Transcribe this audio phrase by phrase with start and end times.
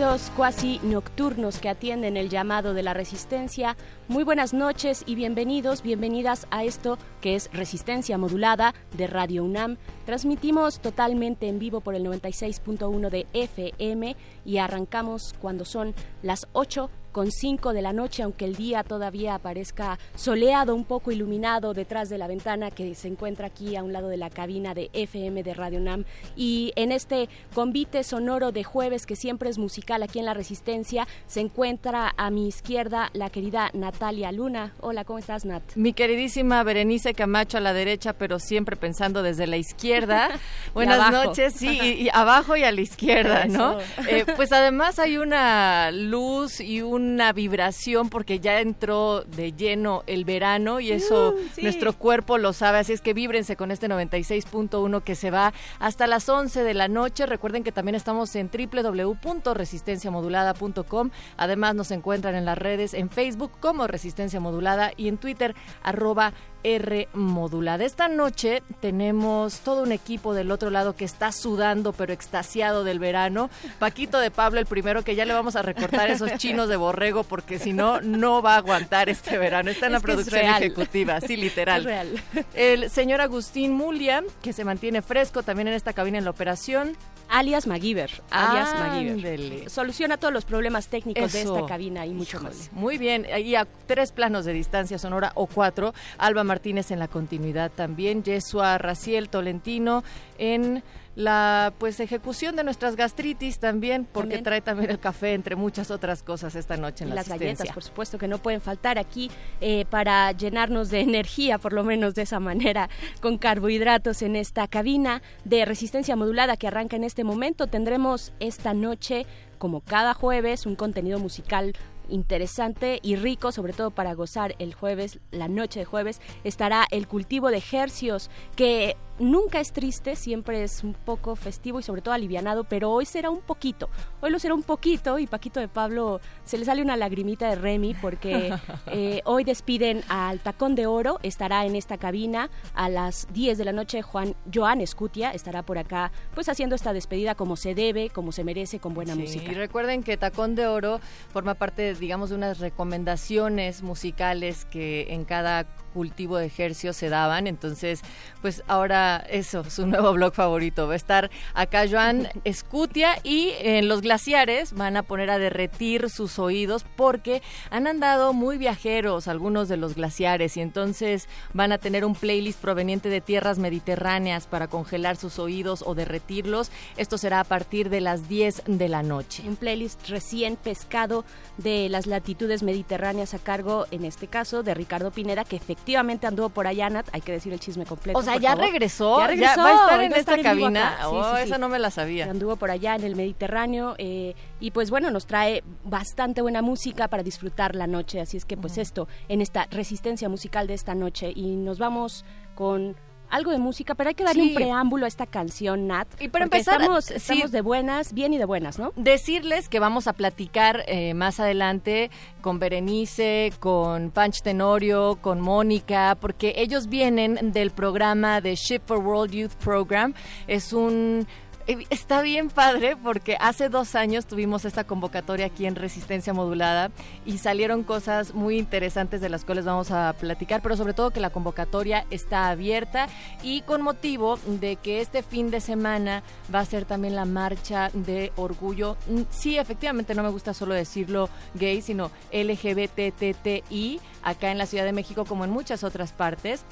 [0.00, 3.76] Oídos cuasi nocturnos que atienden el llamado de la resistencia.
[4.08, 9.76] Muy buenas noches y bienvenidos, bienvenidas a esto que es Resistencia Modulada de Radio UNAM.
[10.06, 16.88] Transmitimos totalmente en vivo por el 96.1 de FM y arrancamos cuando son las 8
[17.12, 22.08] con 5 de la noche, aunque el día todavía aparezca soleado, un poco iluminado detrás
[22.08, 25.42] de la ventana que se encuentra aquí a un lado de la cabina de FM
[25.42, 26.04] de Radio NAM.
[26.36, 31.06] Y en este convite sonoro de jueves, que siempre es musical aquí en La Resistencia,
[31.26, 34.74] se encuentra a mi izquierda la querida Natalia Luna.
[34.80, 35.62] Hola, ¿cómo estás, Nat?
[35.74, 40.28] Mi queridísima Berenice Camacho a la derecha, pero siempre pensando desde la izquierda.
[40.74, 43.78] Buenas noches, sí, y, y abajo y a la izquierda, ¿no?
[44.08, 50.02] Eh, pues además hay una luz y un una vibración porque ya entró de lleno
[50.06, 51.62] el verano y eso Uh, sí.
[51.62, 56.06] nuestro cuerpo lo sabe, así es que víbrense con este 96.1 que se va hasta
[56.06, 57.26] las 11 de la noche.
[57.26, 61.10] Recuerden que también estamos en www.resistenciamodulada.com.
[61.36, 66.32] Además nos encuentran en las redes en Facebook como Resistencia Modulada y en Twitter arroba
[66.62, 67.84] R modulada.
[67.84, 72.98] Esta noche tenemos todo un equipo del otro lado que está sudando pero extasiado del
[72.98, 73.50] verano.
[73.78, 77.24] Paquito de Pablo, el primero que ya le vamos a recortar esos chinos de borrego
[77.24, 79.70] porque si no, no va a aguantar este verano.
[79.70, 81.80] Está en la Es producción ejecutiva, sí, literal.
[81.80, 82.22] Es real.
[82.54, 86.96] El señor Agustín Mulia, que se mantiene fresco también en esta cabina en la operación.
[87.28, 88.10] Alias MacGyver.
[88.30, 89.70] Alias MacGyver.
[89.70, 92.72] Soluciona todos los problemas técnicos de esta cabina y mucho Híjole, más.
[92.72, 95.94] Muy bien, y a tres planos de distancia sonora o cuatro.
[96.18, 98.24] Alba Martínez en la continuidad también.
[98.24, 100.02] Yesua Raciel Tolentino
[100.36, 100.82] en
[101.14, 104.44] la pues ejecución de nuestras gastritis también, porque También.
[104.44, 107.70] trae también el café, entre muchas otras cosas, esta noche en Y la las galletas,
[107.72, 112.14] por supuesto, que no pueden faltar aquí eh, para llenarnos de energía, por lo menos
[112.14, 112.88] de esa manera,
[113.20, 117.68] con carbohidratos en esta cabina de resistencia modulada que arranca en este momento.
[117.68, 119.24] Tendremos esta noche,
[119.58, 121.74] como cada jueves, un contenido musical
[122.10, 127.08] interesante y rico, sobre todo para gozar el jueves, la noche de jueves, estará el
[127.08, 132.14] cultivo de hercios, que nunca es triste, siempre es un poco festivo y sobre todo
[132.14, 133.88] alivianado, pero hoy será un poquito,
[134.20, 137.54] hoy lo será un poquito y Paquito de Pablo se le sale una lagrimita de
[137.54, 138.52] Remy porque
[138.86, 143.64] eh, hoy despiden al Tacón de Oro, estará en esta cabina a las 10 de
[143.64, 148.10] la noche Juan Joan Escutia, estará por acá pues haciendo esta despedida como se debe,
[148.10, 149.52] como se merece, con buena Sí, música.
[149.52, 151.00] Y recuerden que Tacón de Oro
[151.32, 157.46] forma parte, digamos, de unas recomendaciones musicales que en cada cultivo de ejercicio se daban.
[157.46, 158.00] Entonces,
[158.40, 160.86] pues ahora eso, su nuevo blog favorito.
[160.86, 166.10] Va a estar acá Joan Escutia y en los glaciares van a poner a derretir
[166.10, 171.78] sus oídos porque han andado muy viajeros algunos de los glaciares y entonces van a
[171.78, 176.70] tener un playlist proveniente de tierras mediterráneas para congelar sus oídos o derretirlos.
[176.96, 179.42] Esto será a partir de las 10 de la noche.
[179.46, 181.24] un playlist recién pescado
[181.58, 186.48] de las latitudes mediterráneas a cargo, en este caso, de Ricardo Pineda, que efectivamente anduvo
[186.48, 188.18] por allá, Nat, hay que decir el chisme completo.
[188.18, 188.66] O sea, ya favor.
[188.66, 190.96] regresó, Ya ya, regresó, va a estar en esta cabina.
[191.00, 191.60] Sí, Oh, sí, esa sí.
[191.60, 192.30] no me la sabía.
[192.30, 197.08] anduvo por allá en el Mediterráneo eh, y pues bueno, nos trae bastante buena música
[197.08, 200.94] para disfrutar la noche, así es que pues esto, en esta resistencia musical de esta
[200.94, 202.96] noche y nos vamos con
[203.30, 204.48] algo de música, pero hay que darle Sí.
[204.50, 206.08] un preámbulo a esta canción, Nat.
[206.20, 207.42] Y para empezar, estamos, sí.
[207.50, 208.92] de buenas, bien y de buenas, ¿no?
[208.96, 212.10] Decirles que vamos a platicar eh, más adelante
[212.40, 218.98] con Berenice, con Panch Tenorio, con Mónica, porque ellos vienen del programa de Ship for
[218.98, 220.14] World Youth Program.
[220.46, 221.26] Es un
[221.66, 226.90] está bien padre porque hace dos años tuvimos esta convocatoria aquí en Resistencia Modulada
[227.24, 231.20] y salieron cosas muy interesantes de las cuales vamos a platicar, pero sobre todo que
[231.20, 233.08] la convocatoria está abierta
[233.42, 236.22] y con motivo de que este fin de semana
[236.52, 238.96] va a ser también la marcha de orgullo.
[239.08, 244.84] Mm, sí, efectivamente no me gusta solo decirlo gay, sino LGBTTI acá en la Ciudad
[244.84, 246.64] de México como en muchas otras partes.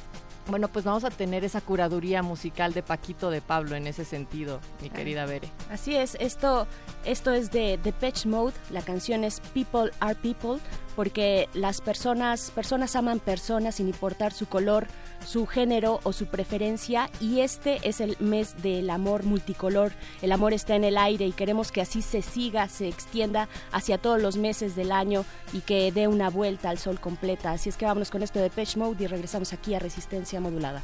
[0.49, 4.61] Bueno, pues vamos a tener esa curaduría musical de Paquito de Pablo en ese sentido,
[4.81, 5.51] mi querida Bere.
[5.71, 6.67] Así es, esto,
[7.05, 10.59] esto es de Depeche Mode, la canción es People Are People,
[10.99, 14.89] porque las personas, personas aman personas sin importar su color,
[15.25, 19.93] su género o su preferencia y este es el mes del amor multicolor.
[20.23, 23.99] El amor está en el aire y queremos que así se siga, se extienda hacia
[23.99, 27.53] todos los meses del año y que dé una vuelta al sol completa.
[27.53, 30.83] Así es que vámonos con esto de Pitch Mode y regresamos aquí a Resistencia Modulada.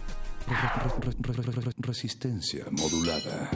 [1.79, 3.51] Resistencia modulada.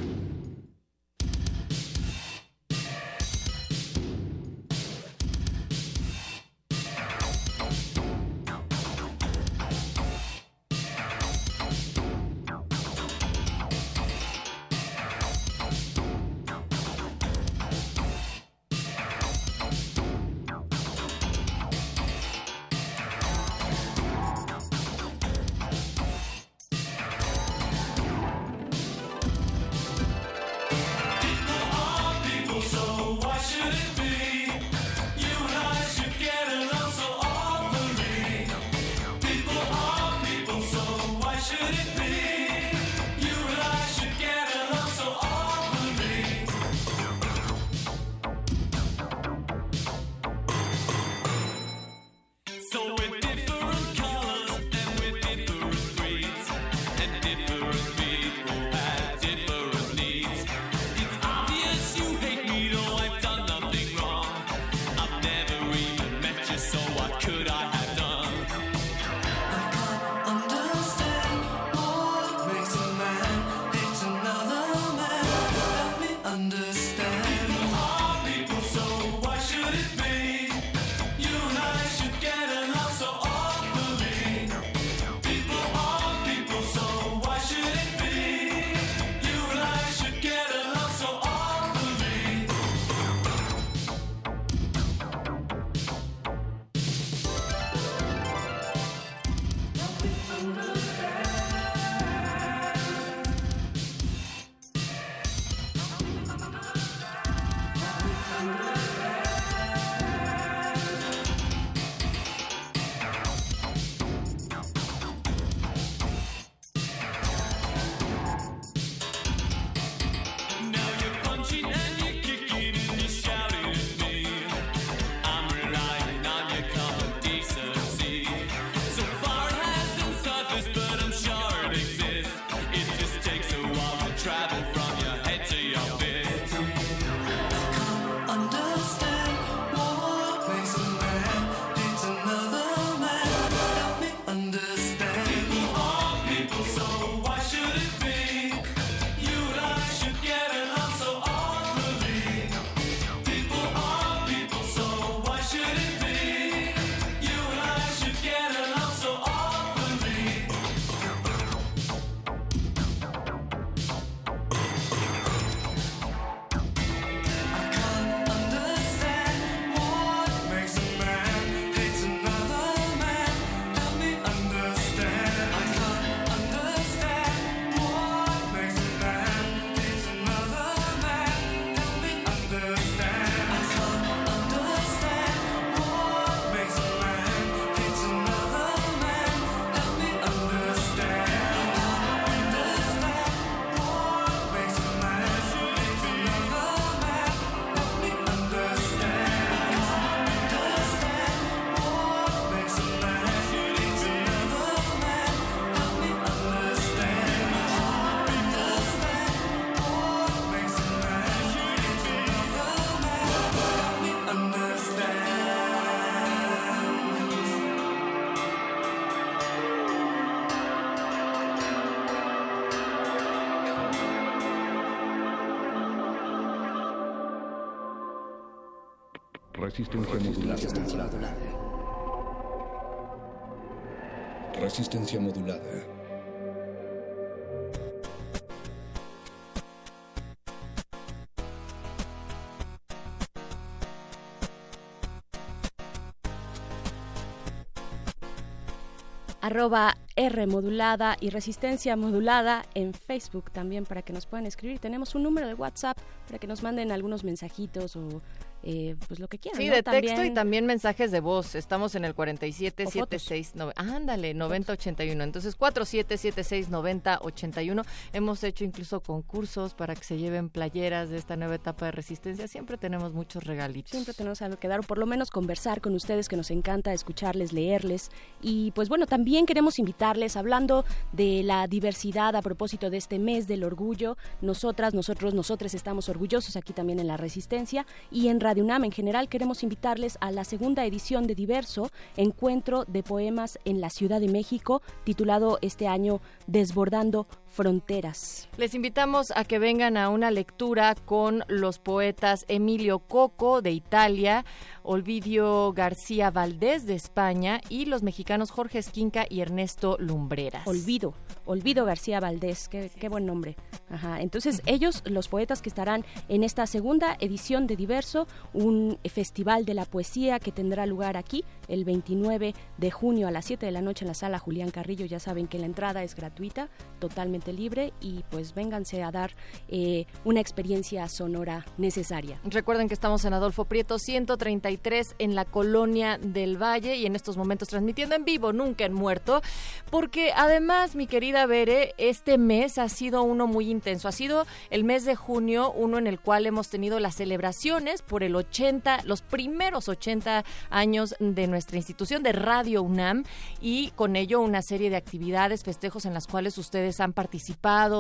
[249.40, 254.78] Arroba R modulada y resistencia modulada en Facebook también para que nos puedan escribir.
[254.78, 258.22] Tenemos un número de WhatsApp para que nos manden algunos mensajitos o
[258.70, 259.58] eh, pues lo que quieran.
[259.58, 259.74] Sí, ¿no?
[259.76, 261.54] de texto y También- también mensajes de voz.
[261.54, 263.80] Estamos en el 477690.
[263.80, 265.24] Ándale, 9081.
[265.24, 267.82] Entonces, 47769081.
[268.12, 272.46] Hemos hecho incluso concursos para que se lleven playeras de esta nueva etapa de resistencia.
[272.46, 273.92] Siempre tenemos muchos regalitos.
[273.92, 276.92] Siempre tenemos algo que dar, o por lo menos conversar con ustedes, que nos encanta
[276.92, 278.10] escucharles, leerles.
[278.42, 283.46] Y pues bueno, también queremos invitarles, hablando de la diversidad a propósito de este mes
[283.46, 288.57] del orgullo, nosotras, nosotros, nosotros estamos orgullosos aquí también en la Resistencia y en Radio
[288.62, 288.84] UNAM.
[288.84, 293.90] En general queremos invitarles a la segunda edición de Diverso, Encuentro de Poemas en la
[293.90, 298.48] Ciudad de México, titulado este año Desbordando Fronteras.
[298.56, 304.44] Les invitamos a que vengan a una lectura con los poetas Emilio Coco de Italia,
[304.82, 310.66] Olvidio García Valdés de España y los mexicanos Jorge Esquinca y Ernesto Lumbreras.
[310.66, 311.14] Olvido,
[311.44, 313.56] Olvido García Valdés, qué, qué buen nombre.
[313.90, 314.20] Ajá.
[314.20, 319.74] Entonces, ellos, los poetas que estarán en esta segunda edición de Diverso, un festival de
[319.74, 323.82] la poesía que tendrá lugar aquí el 29 de junio a las 7 de la
[323.82, 325.06] noche en la sala Julián Carrillo.
[325.06, 329.32] Ya saben que la entrada es gratuita, totalmente libre y pues vénganse a dar
[329.68, 332.40] eh, una experiencia sonora necesaria.
[332.44, 337.36] Recuerden que estamos en Adolfo Prieto 133 en la colonia del Valle y en estos
[337.36, 339.42] momentos transmitiendo en vivo, nunca en muerto,
[339.90, 344.08] porque además, mi querida Bere, este mes ha sido uno muy intenso.
[344.08, 348.22] Ha sido el mes de junio, uno en el cual hemos tenido las celebraciones por
[348.22, 353.24] el 80, los primeros 80 años de nuestra institución de Radio UNAM
[353.60, 357.27] y con ello una serie de actividades, festejos en las cuales ustedes han participado,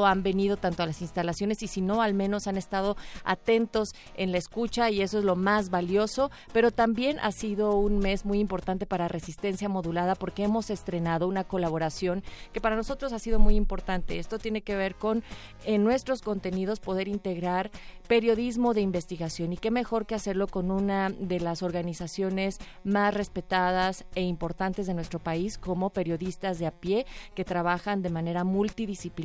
[0.06, 4.32] han venido tanto a las instalaciones y si no, al menos han estado atentos en
[4.32, 8.40] la escucha y eso es lo más valioso, pero también ha sido un mes muy
[8.40, 13.54] importante para Resistencia Modulada porque hemos estrenado una colaboración que para nosotros ha sido muy
[13.56, 14.18] importante.
[14.18, 15.22] Esto tiene que ver con
[15.64, 17.70] en nuestros contenidos poder integrar
[18.06, 24.04] periodismo de investigación y qué mejor que hacerlo con una de las organizaciones más respetadas
[24.14, 29.17] e importantes de nuestro país como periodistas de a pie que trabajan de manera multidisciplinaria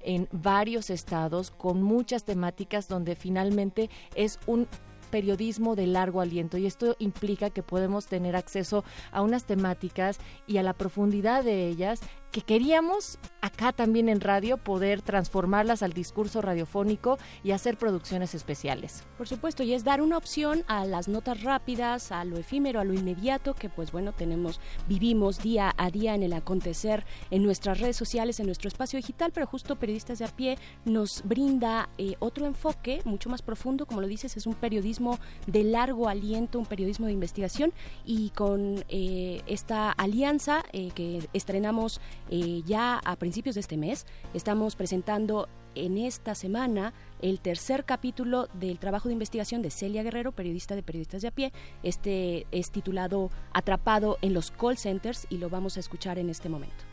[0.00, 4.66] en varios estados con muchas temáticas donde finalmente es un
[5.10, 6.58] periodismo de largo aliento.
[6.58, 10.18] Y esto implica que podemos tener acceso a unas temáticas
[10.48, 12.00] y a la profundidad de ellas
[12.34, 19.04] que queríamos acá también en radio poder transformarlas al discurso radiofónico y hacer producciones especiales.
[19.16, 22.84] Por supuesto, y es dar una opción a las notas rápidas, a lo efímero, a
[22.84, 27.78] lo inmediato que pues bueno, tenemos, vivimos día a día en el acontecer en nuestras
[27.78, 32.16] redes sociales, en nuestro espacio digital, pero justo Periodistas de a pie nos brinda eh,
[32.18, 36.66] otro enfoque mucho más profundo, como lo dices, es un periodismo de largo aliento, un
[36.66, 37.72] periodismo de investigación
[38.04, 42.00] y con eh, esta alianza eh, que estrenamos
[42.30, 48.48] eh, ya a principios de este mes, estamos presentando en esta semana el tercer capítulo
[48.54, 51.52] del trabajo de investigación de Celia Guerrero, periodista de Periodistas de a pie.
[51.82, 56.48] Este es titulado Atrapado en los call centers y lo vamos a escuchar en este
[56.48, 56.84] momento.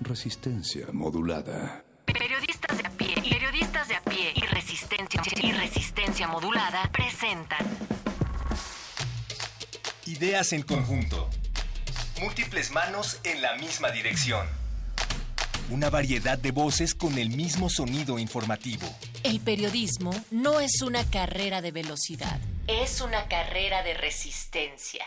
[0.00, 1.84] Resistencia modulada.
[2.06, 7.66] Periodistas de a pie, periodistas de a pie y resistencia y resistencia modulada presentan
[10.06, 11.30] Ideas en conjunto.
[12.20, 14.46] Múltiples manos en la misma dirección.
[15.68, 18.86] Una variedad de voces con el mismo sonido informativo.
[19.24, 25.04] El periodismo no es una carrera de velocidad, es una carrera de resistencia.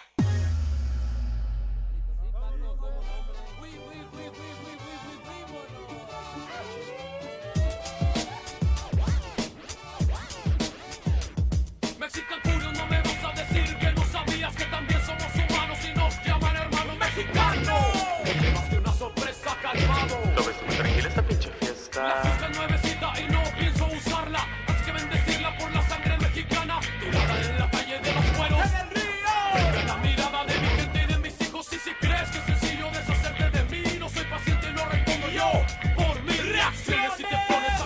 [21.98, 22.22] La fiesta?
[22.22, 24.48] fiesta es nuevecita y no pienso usarla.
[24.68, 26.80] Así que bendecirla por la sangre mexicana.
[27.00, 28.60] Tirada en la calle de los pueblos.
[28.60, 29.86] ¡En el río!
[29.88, 31.74] La mirada de mi gente y de mis hijos.
[31.74, 35.30] Y si crees que es sencillo deshacerte de mí, no soy paciente y no respondo
[35.30, 35.52] yo.
[35.96, 37.00] Por mi reacción.
[37.18, 37.82] Si te pones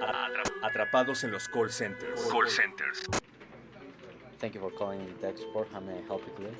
[0.00, 2.22] a Atrapados en los call centers.
[2.22, 3.04] Call centers.
[4.40, 5.68] Thank you for calling the export.
[5.72, 6.56] How may I help you today?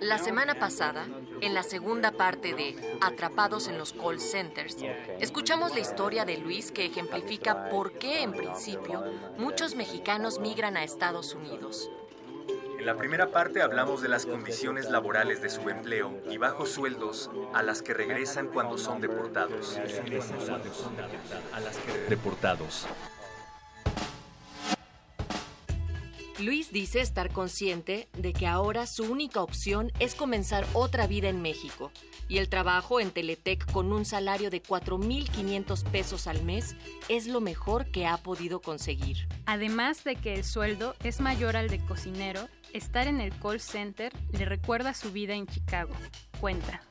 [0.00, 1.06] La semana pasada,
[1.40, 4.76] en la segunda parte de Atrapados en los call centers,
[5.20, 9.04] escuchamos la historia de Luis que ejemplifica por qué, en principio,
[9.38, 11.90] muchos mexicanos migran a Estados Unidos.
[12.78, 17.30] En la primera parte hablamos de las condiciones laborales de su empleo y bajos sueldos
[17.54, 19.78] a las que regresan cuando son deportados.
[22.08, 22.86] Deportados.
[26.40, 31.40] Luis dice estar consciente de que ahora su única opción es comenzar otra vida en
[31.40, 31.92] México
[32.28, 36.74] y el trabajo en Teletec con un salario de 4.500 pesos al mes
[37.08, 39.28] es lo mejor que ha podido conseguir.
[39.46, 44.12] Además de que el sueldo es mayor al de cocinero, estar en el call center
[44.32, 45.94] le recuerda su vida en Chicago.
[46.40, 46.82] Cuenta.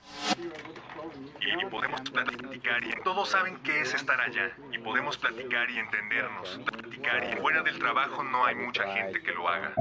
[1.61, 6.59] Y podemos platicar y todos saben qué es estar allá y podemos platicar y entendernos,
[6.65, 9.73] platicar y fuera del trabajo no hay mucha gente que lo haga.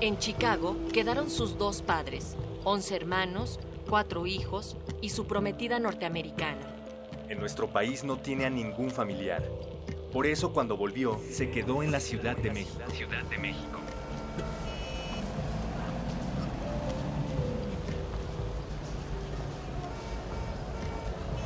[0.00, 6.60] En Chicago quedaron sus dos padres, 11 hermanos, cuatro hijos y su prometida norteamericana.
[7.28, 9.42] En nuestro país no tiene a ningún familiar.
[10.12, 12.80] Por eso cuando volvió, se quedó en la Ciudad de México.
[12.92, 13.78] Ciudad de México.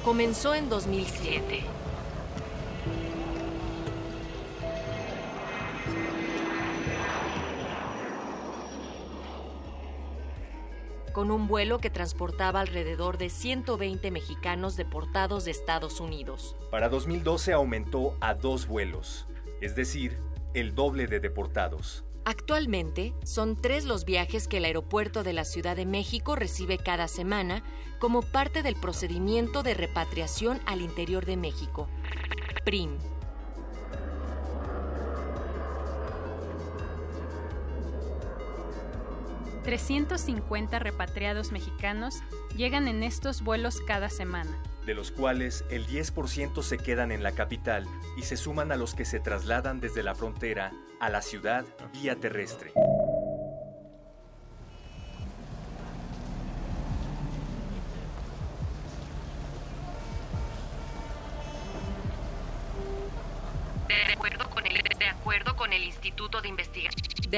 [0.04, 1.64] Comenzó en 2007.
[11.12, 16.56] Con un vuelo que transportaba alrededor de 120 mexicanos deportados de Estados Unidos.
[16.70, 19.26] Para 2012 aumentó a dos vuelos,
[19.60, 20.18] es decir,
[20.54, 22.04] el doble de deportados.
[22.24, 27.08] Actualmente son tres los viajes que el aeropuerto de la Ciudad de México recibe cada
[27.08, 27.64] semana
[27.98, 31.88] como parte del procedimiento de repatriación al interior de México.
[32.64, 32.96] PRIM.
[39.62, 42.22] 350 repatriados mexicanos
[42.56, 44.50] llegan en estos vuelos cada semana.
[44.86, 48.94] De los cuales el 10% se quedan en la capital y se suman a los
[48.94, 52.72] que se trasladan desde la frontera a la ciudad vía terrestre.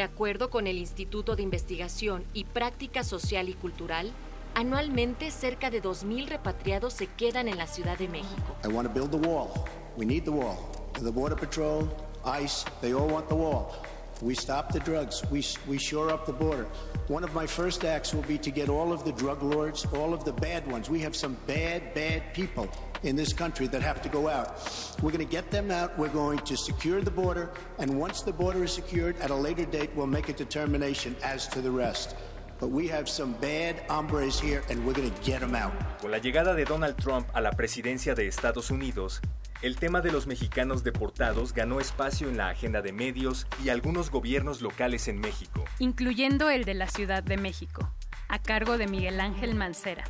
[0.05, 4.12] Acuerdo con el Instituto de Investigación y Práctica Social y Cultural,
[4.55, 8.57] anualmente cerca de 2.000 repatriados se quedan en la Ciudad de México.
[8.64, 9.67] I want to build the wall.
[9.97, 10.57] We need the wall.
[11.03, 11.88] The Border Patrol,
[12.25, 13.75] ICE, they all want the wall.
[14.23, 15.23] We stop the drugs.
[15.31, 16.67] We, we shore up the border.
[17.09, 20.14] One of my first acts will be to get all of the drug lords, all
[20.14, 20.88] of the bad ones.
[20.88, 22.71] We have some bad, bad people
[23.05, 24.59] in this country that have to go out.
[25.03, 25.97] We're going to get them out.
[25.99, 27.51] We're going to secure the border.
[27.79, 31.47] And once the border is secured, at a later date, we'll make a determination as
[31.49, 32.17] to the rest.
[32.61, 35.73] But we have some bad hombres here, and we're going to get them out.
[36.01, 39.21] Con la llegada de Donald Trump a la presidencia de Estados Unidos,
[39.61, 44.11] el tema de los mexicanos deportados ganó espacio en la agenda de medios y algunos
[44.11, 45.64] gobiernos locales en México.
[45.79, 47.90] incluyendo el de la Ciudad de México,
[48.29, 50.05] a cargo de Miguel Ángel Mancera.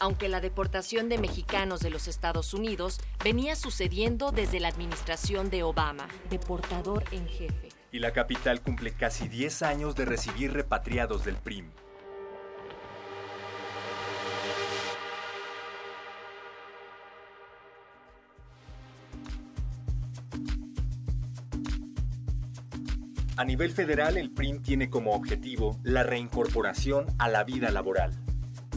[0.00, 5.62] Aunque la deportación de mexicanos de los Estados Unidos venía sucediendo desde la administración de
[5.62, 7.68] Obama, deportador en jefe.
[7.92, 11.70] Y la capital cumple casi 10 años de recibir repatriados del PRIM.
[23.36, 28.12] A nivel federal, el PRIM tiene como objetivo la reincorporación a la vida laboral.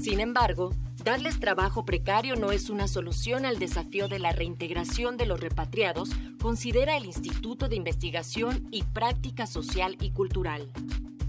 [0.02, 5.28] Sin embargo, darles trabajo precario no es una solución al desafío de la reintegración de
[5.28, 6.10] los repatriados,
[6.42, 10.72] considera el Instituto de Investigación y Práctica Social y Cultural.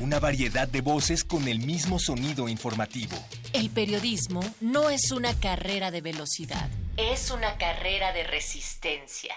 [0.00, 3.14] Una variedad de voces con el mismo sonido informativo.
[3.52, 9.36] El periodismo no es una carrera de velocidad, es una carrera de resistencia.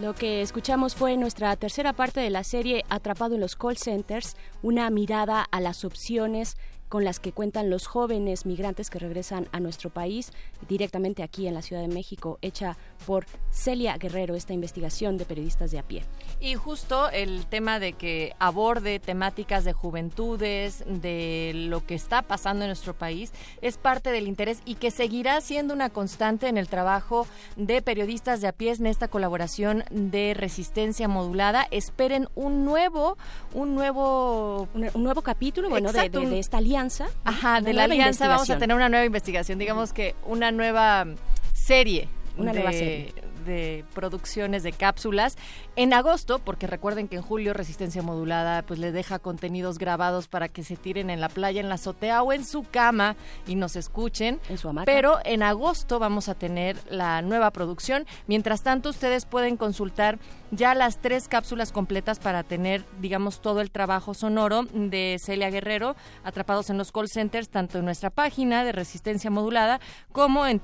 [0.00, 4.36] Lo que escuchamos fue nuestra tercera parte de la serie Atrapado en los call centers,
[4.62, 9.60] una mirada a las opciones con las que cuentan los jóvenes migrantes que regresan a
[9.60, 10.32] nuestro país,
[10.68, 15.70] directamente aquí en la Ciudad de México, hecha por Celia Guerrero, esta investigación de periodistas
[15.70, 16.04] de a pie.
[16.40, 22.64] Y justo el tema de que aborde temáticas de juventudes, de lo que está pasando
[22.64, 26.68] en nuestro país, es parte del interés y que seguirá siendo una constante en el
[26.68, 31.66] trabajo de periodistas de a pie en esta colaboración de resistencia modulada.
[31.70, 33.16] Esperen un nuevo,
[33.54, 36.75] un nuevo, un, nuevo capítulo, bueno, de, Exacto, de- un- de esta alianza.
[37.24, 41.06] Ajá, de la alianza vamos a tener una nueva investigación, digamos que una nueva
[41.52, 42.08] serie.
[42.36, 43.14] Una de, nueva serie.
[43.46, 45.36] De producciones de cápsulas
[45.76, 50.48] en agosto, porque recuerden que en julio Resistencia Modulada pues les deja contenidos grabados para
[50.48, 53.76] que se tiren en la playa, en la azotea o en su cama y nos
[53.76, 54.40] escuchen.
[54.48, 54.86] En su hamaca.
[54.86, 58.06] Pero en agosto vamos a tener la nueva producción.
[58.26, 60.18] Mientras tanto, ustedes pueden consultar
[60.50, 65.96] ya las tres cápsulas completas para tener, digamos, todo el trabajo sonoro de Celia Guerrero,
[66.24, 69.80] atrapados en los call centers, tanto en nuestra página de Resistencia Modulada
[70.12, 70.60] como en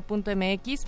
[0.00, 0.86] www.enelcamino.piedepagina.mx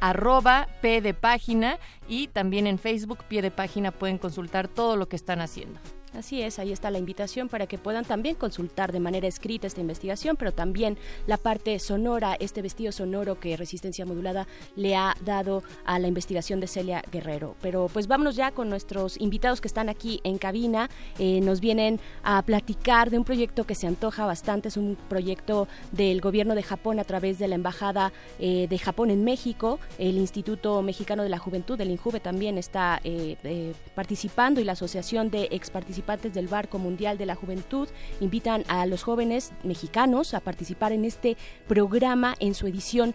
[0.00, 5.08] arroba P de página y también en Facebook Pie de Página pueden consultar todo lo
[5.08, 5.78] que están haciendo.
[6.12, 9.80] Así es, ahí está la invitación para que puedan también consultar de manera escrita esta
[9.80, 15.62] investigación, pero también la parte sonora, este vestido sonoro que Resistencia Modulada le ha dado
[15.84, 17.54] a la investigación de Celia Guerrero.
[17.62, 20.90] Pero pues vámonos ya con nuestros invitados que están aquí en cabina.
[21.18, 25.68] Eh, nos vienen a platicar de un proyecto que se antoja bastante, es un proyecto
[25.92, 30.18] del gobierno de Japón a través de la Embajada eh, de Japón en México, el
[30.18, 35.48] Instituto Mexicano de la Juventud, el INJUVE también está eh, participando y la Asociación de
[35.52, 35.70] Ex
[36.00, 37.88] Participantes del Barco Mundial de la Juventud
[38.20, 41.36] invitan a los jóvenes mexicanos a participar en este
[41.68, 43.14] programa en su edición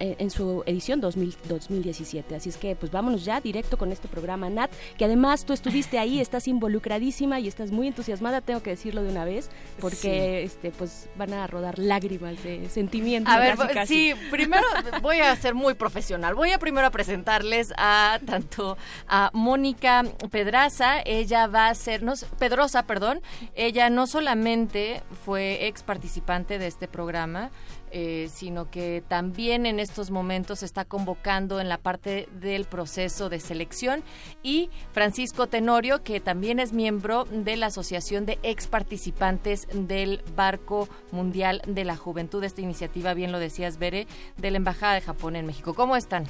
[0.00, 2.34] eh, en su edición 2000 2017.
[2.34, 5.98] Así es que pues vámonos ya directo con este programa Nat, que además tú estuviste
[5.98, 10.70] ahí, estás involucradísima y estás muy entusiasmada, tengo que decirlo de una vez, porque este
[10.70, 13.30] pues van a rodar lágrimas de sentimiento.
[13.30, 13.94] A ver, casi, casi.
[13.94, 14.64] sí, primero
[15.00, 16.34] voy a ser muy profesional.
[16.34, 18.76] Voy a primero a presentarles a tanto
[19.08, 22.02] a Mónica Pedraza, ella va a ser,
[22.38, 23.20] Pedrosa, perdón,
[23.54, 27.50] ella no solamente fue ex participante de este programa,
[27.90, 33.38] eh, sino que también en estos momentos está convocando en la parte del proceso de
[33.38, 34.02] selección
[34.42, 40.88] y Francisco Tenorio, que también es miembro de la Asociación de Ex Participantes del Barco
[41.10, 45.36] Mundial de la Juventud, esta iniciativa, bien lo decías, Bere, de la Embajada de Japón
[45.36, 45.74] en México.
[45.74, 46.26] ¿Cómo están?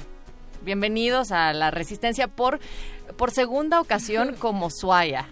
[0.63, 2.59] Bienvenidos a la Resistencia por,
[3.17, 5.27] por segunda ocasión como Suaya.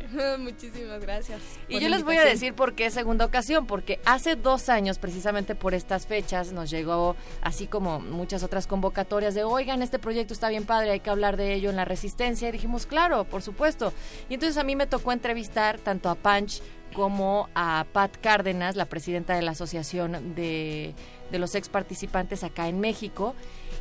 [0.38, 1.40] Muchísimas gracias.
[1.68, 5.54] Y yo les voy a decir por qué segunda ocasión, porque hace dos años, precisamente
[5.54, 10.48] por estas fechas, nos llegó, así como muchas otras convocatorias, de, oigan, este proyecto está
[10.48, 12.48] bien padre, hay que hablar de ello en la resistencia.
[12.48, 13.92] Y dijimos, claro, por supuesto.
[14.28, 18.86] Y entonces a mí me tocó entrevistar tanto a Punch como a Pat Cárdenas, la
[18.86, 20.94] presidenta de la Asociación de,
[21.30, 23.34] de los ex participantes acá en México.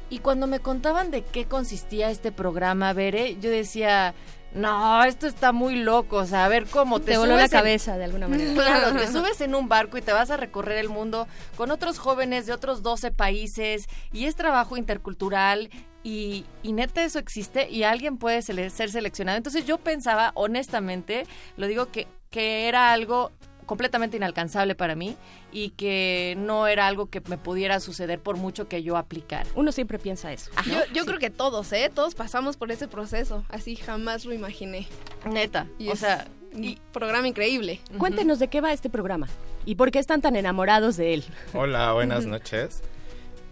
[0.10, 4.14] Y cuando me contaban de qué consistía este programa, Bere, yo decía,
[4.54, 7.50] no, esto está muy loco, o sea, a ver cómo te, Te voló la en-
[7.50, 8.54] cabeza de alguna manera.
[8.54, 11.98] Claro, te subes en un barco y te vas a recorrer el mundo con otros
[12.00, 15.70] jóvenes de otros 12 países y es trabajo intercultural
[16.04, 19.38] y, y neta eso existe y alguien puede ser seleccionado.
[19.38, 21.26] Entonces yo pensaba, honestamente,
[21.58, 23.32] lo digo que, que era algo
[23.66, 25.16] completamente inalcanzable para mí
[25.52, 29.50] y que no era algo que me pudiera suceder por mucho que yo aplicara.
[29.56, 30.52] Uno siempre piensa eso.
[30.66, 31.92] Yo, yo creo que todos, ¿eh?
[31.94, 33.44] Todos pasamos por ese proceso.
[33.50, 34.88] Así jamás lo imaginé.
[35.30, 37.80] Neta, Y o es sea, un programa increíble.
[37.98, 39.28] Cuéntenos de qué va este programa
[39.66, 41.24] y por qué están tan enamorados de él.
[41.54, 42.82] Hola, buenas noches.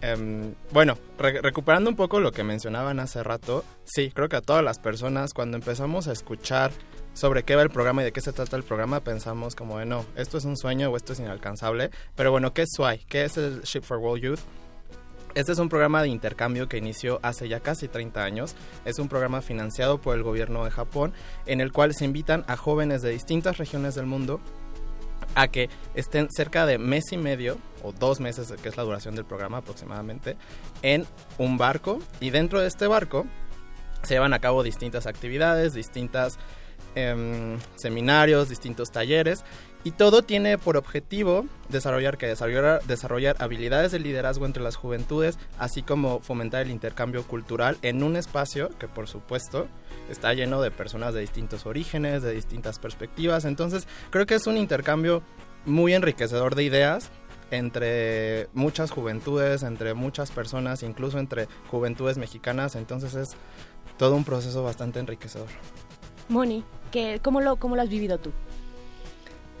[0.02, 4.40] Em, bueno, re- recuperando un poco lo que mencionaban hace rato, sí, creo que a
[4.40, 6.72] todas las personas cuando empezamos a escuchar
[7.20, 9.84] sobre qué va el programa y de qué se trata el programa, pensamos como de
[9.84, 11.90] no, esto es un sueño o esto es inalcanzable.
[12.16, 13.04] Pero bueno, ¿qué es SWAI?
[13.10, 14.40] ¿Qué es el Ship for World Youth?
[15.34, 18.56] Este es un programa de intercambio que inició hace ya casi 30 años.
[18.86, 21.12] Es un programa financiado por el gobierno de Japón
[21.44, 24.40] en el cual se invitan a jóvenes de distintas regiones del mundo
[25.34, 29.14] a que estén cerca de mes y medio o dos meses, que es la duración
[29.14, 30.38] del programa aproximadamente,
[30.80, 31.06] en
[31.36, 33.26] un barco y dentro de este barco
[34.02, 36.38] se llevan a cabo distintas actividades, distintas
[36.94, 39.44] em, seminarios, distintos talleres
[39.82, 45.38] y todo tiene por objetivo desarrollar que desarrollar, desarrollar habilidades de liderazgo entre las juventudes,
[45.58, 49.68] así como fomentar el intercambio cultural en un espacio que por supuesto
[50.10, 53.44] está lleno de personas de distintos orígenes, de distintas perspectivas.
[53.46, 55.22] Entonces creo que es un intercambio
[55.64, 57.10] muy enriquecedor de ideas
[57.50, 62.76] entre muchas juventudes, entre muchas personas, incluso entre juventudes mexicanas.
[62.76, 63.30] Entonces es
[63.96, 65.48] todo un proceso bastante enriquecedor.
[66.28, 68.32] Moni, ¿qué, cómo, lo, ¿cómo lo has vivido tú?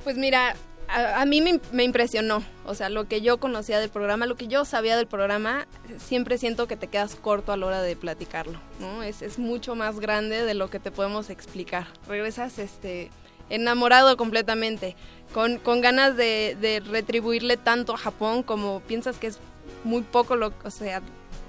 [0.04, 0.54] Pues mira,
[0.88, 2.42] a, a mí me, me impresionó.
[2.64, 5.66] O sea, lo que yo conocía del programa, lo que yo sabía del programa,
[5.98, 9.02] siempre siento que te quedas corto a la hora de platicarlo, ¿no?
[9.02, 11.86] Es, es mucho más grande de lo que te podemos explicar.
[12.08, 13.10] Regresas este,
[13.48, 14.96] enamorado completamente,
[15.32, 19.38] con, con ganas de, de retribuirle tanto a Japón como piensas que es
[19.84, 21.02] muy poco lo, o sea,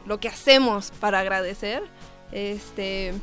[0.05, 1.83] lo que hacemos para agradecer.
[2.31, 3.13] Este,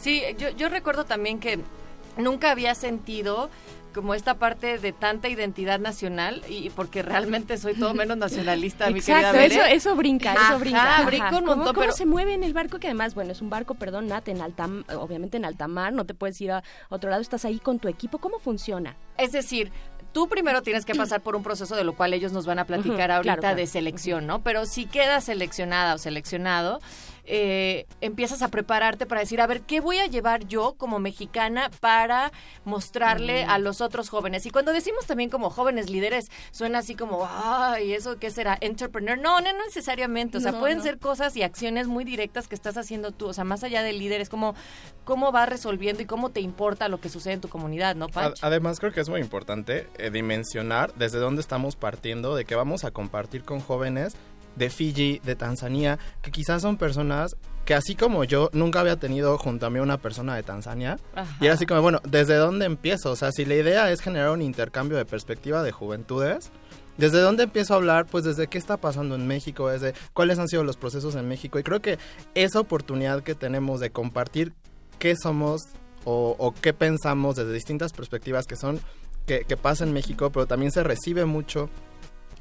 [0.00, 1.58] Sí, yo, yo recuerdo también que
[2.16, 3.50] nunca había sentido
[3.92, 9.00] como esta parte de tanta identidad nacional y porque realmente soy todo menos nacionalista, mi
[9.00, 9.54] querida Exacto, Bere.
[9.56, 11.02] eso, eso brinca, eso brinca.
[11.06, 12.78] brinco un ¿Cómo, montón, cómo pero- se mueve en el barco?
[12.78, 16.04] Que además, bueno, es un barco, perdón, Nat, en alta, obviamente en alta mar, no
[16.06, 18.18] te puedes ir a otro lado, estás ahí con tu equipo.
[18.18, 18.94] ¿Cómo funciona?
[19.18, 19.72] Es decir,
[20.12, 22.66] tú primero tienes que pasar por un proceso de lo cual ellos nos van a
[22.66, 23.56] platicar ahorita claro, claro.
[23.56, 24.40] de selección, ¿no?
[24.44, 26.80] Pero si quedas seleccionada o seleccionado,
[27.24, 31.70] eh, empiezas a prepararte para decir, a ver, ¿qué voy a llevar yo como mexicana
[31.80, 32.32] para
[32.64, 33.50] mostrarle Mm.
[33.50, 34.46] a los otros jóvenes?
[34.46, 38.56] Y cuando decimos también como jóvenes líderes, suena así como, ay, ¿eso qué será?
[38.60, 39.18] ¿Entrepreneur?
[39.18, 40.38] No, no necesariamente.
[40.38, 40.84] O sea, No, pueden no.
[40.84, 43.26] ser cosas y acciones muy directas que estás haciendo tú.
[43.26, 44.54] O sea, más allá del líder, es como
[45.04, 48.34] cómo vas resolviendo y cómo te importa lo que sucede en tu comunidad, ¿no, Pach?
[48.42, 52.84] Además creo que es muy importante eh, dimensionar desde dónde estamos partiendo, de que vamos
[52.84, 54.14] a compartir con jóvenes
[54.56, 59.38] de Fiji, de Tanzania, que quizás son personas que así como yo nunca había tenido
[59.38, 60.98] junto a mí una persona de Tanzania.
[61.14, 61.36] Ajá.
[61.40, 63.12] Y era así como, bueno, ¿desde dónde empiezo?
[63.12, 66.50] O sea, si la idea es generar un intercambio de perspectiva de juventudes,
[66.96, 68.06] ¿desde dónde empiezo a hablar?
[68.06, 71.58] Pues desde qué está pasando en México, desde cuáles han sido los procesos en México.
[71.58, 71.98] Y creo que
[72.34, 74.52] esa oportunidad que tenemos de compartir
[74.98, 75.62] qué somos
[76.04, 78.80] o, o qué pensamos desde distintas perspectivas que son,
[79.26, 81.70] que, que pasa en México, pero también se recibe mucho,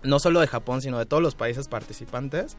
[0.04, 2.58] no solo de Japón, sino de todos los países participantes,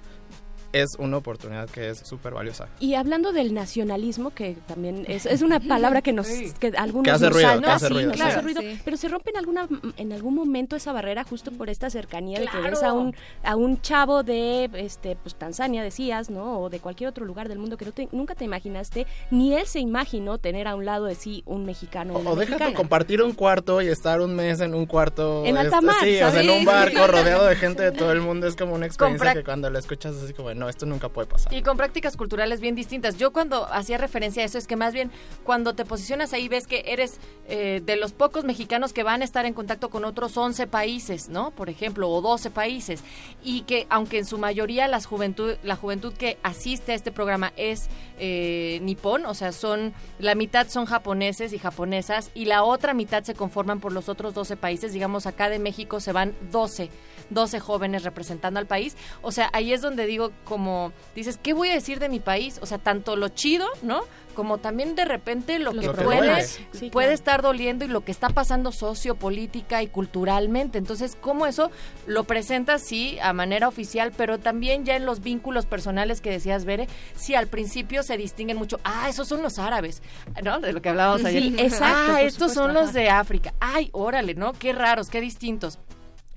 [0.72, 2.68] es una oportunidad que es súper valiosa.
[2.78, 6.52] Y hablando del nacionalismo, que también es, es una palabra que nos Sí.
[6.60, 8.22] que algunos Que hace nos ruido, que hace sí, ruido, nos sí.
[8.22, 8.80] hace ruido, Sí.
[8.84, 12.46] pero se rompe en alguna en algún momento esa barrera justo por esta cercanía de
[12.46, 16.60] que ves a un a un chavo de este pues Tanzania decías, ¿no?
[16.60, 19.66] O de cualquier otro lugar del mundo que no te- nunca te imaginaste, ni él
[19.66, 22.74] se imaginó tener a un lado de sí un mexicano O, o déjate mexicana.
[22.76, 25.44] compartir un cuarto y estar un mes en un cuarto.
[25.44, 28.12] En alta este, mar, Sí, o sea, en un barco rodeado de gente de todo
[28.12, 31.08] el mundo es como una experiencia que cuando la escuchas así como, no, esto nunca
[31.08, 31.52] puede pasar.
[31.52, 33.16] Y con prácticas culturales bien distintas.
[33.16, 35.10] Yo cuando hacía referencia a eso es que más bien
[35.42, 37.18] cuando te posicionas ahí ves que eres
[37.48, 41.30] eh, de los pocos mexicanos que van a estar en contacto con otros 11 países,
[41.30, 41.50] ¿no?
[41.50, 43.02] Por ejemplo, o 12 países.
[43.42, 47.52] Y que aunque en su mayoría las juventud, la juventud que asiste a este programa
[47.56, 52.92] es eh, nipón, o sea, son la mitad son japoneses y japonesas y la otra
[52.92, 54.92] mitad se conforman por los otros 12 países.
[54.92, 56.90] Digamos, acá de México se van 12
[57.30, 58.96] 12 jóvenes representando al país.
[59.22, 62.58] O sea, ahí es donde digo, como dices, ¿qué voy a decir de mi país?
[62.62, 64.02] O sea, tanto lo chido, ¿no?
[64.34, 66.04] Como también de repente lo que problemas.
[66.04, 66.44] puede,
[66.78, 67.12] Sí, puede claro.
[67.14, 70.78] estar doliendo y lo que está pasando sociopolítica y culturalmente.
[70.78, 71.70] Entonces, ¿cómo eso
[72.06, 76.64] lo presentas, sí, a manera oficial, pero también ya en los vínculos personales que decías,
[76.64, 78.78] Bere, sí, al principio se distinguen mucho.
[78.84, 80.00] Ah, esos son los árabes,
[80.42, 80.60] ¿no?
[80.60, 81.60] De lo que hablábamos Sí, ayer.
[81.60, 83.52] exacto, Ah, estos son los de África.
[83.60, 84.52] Ay, órale, ¿no?
[84.52, 85.78] Qué raros, qué distintos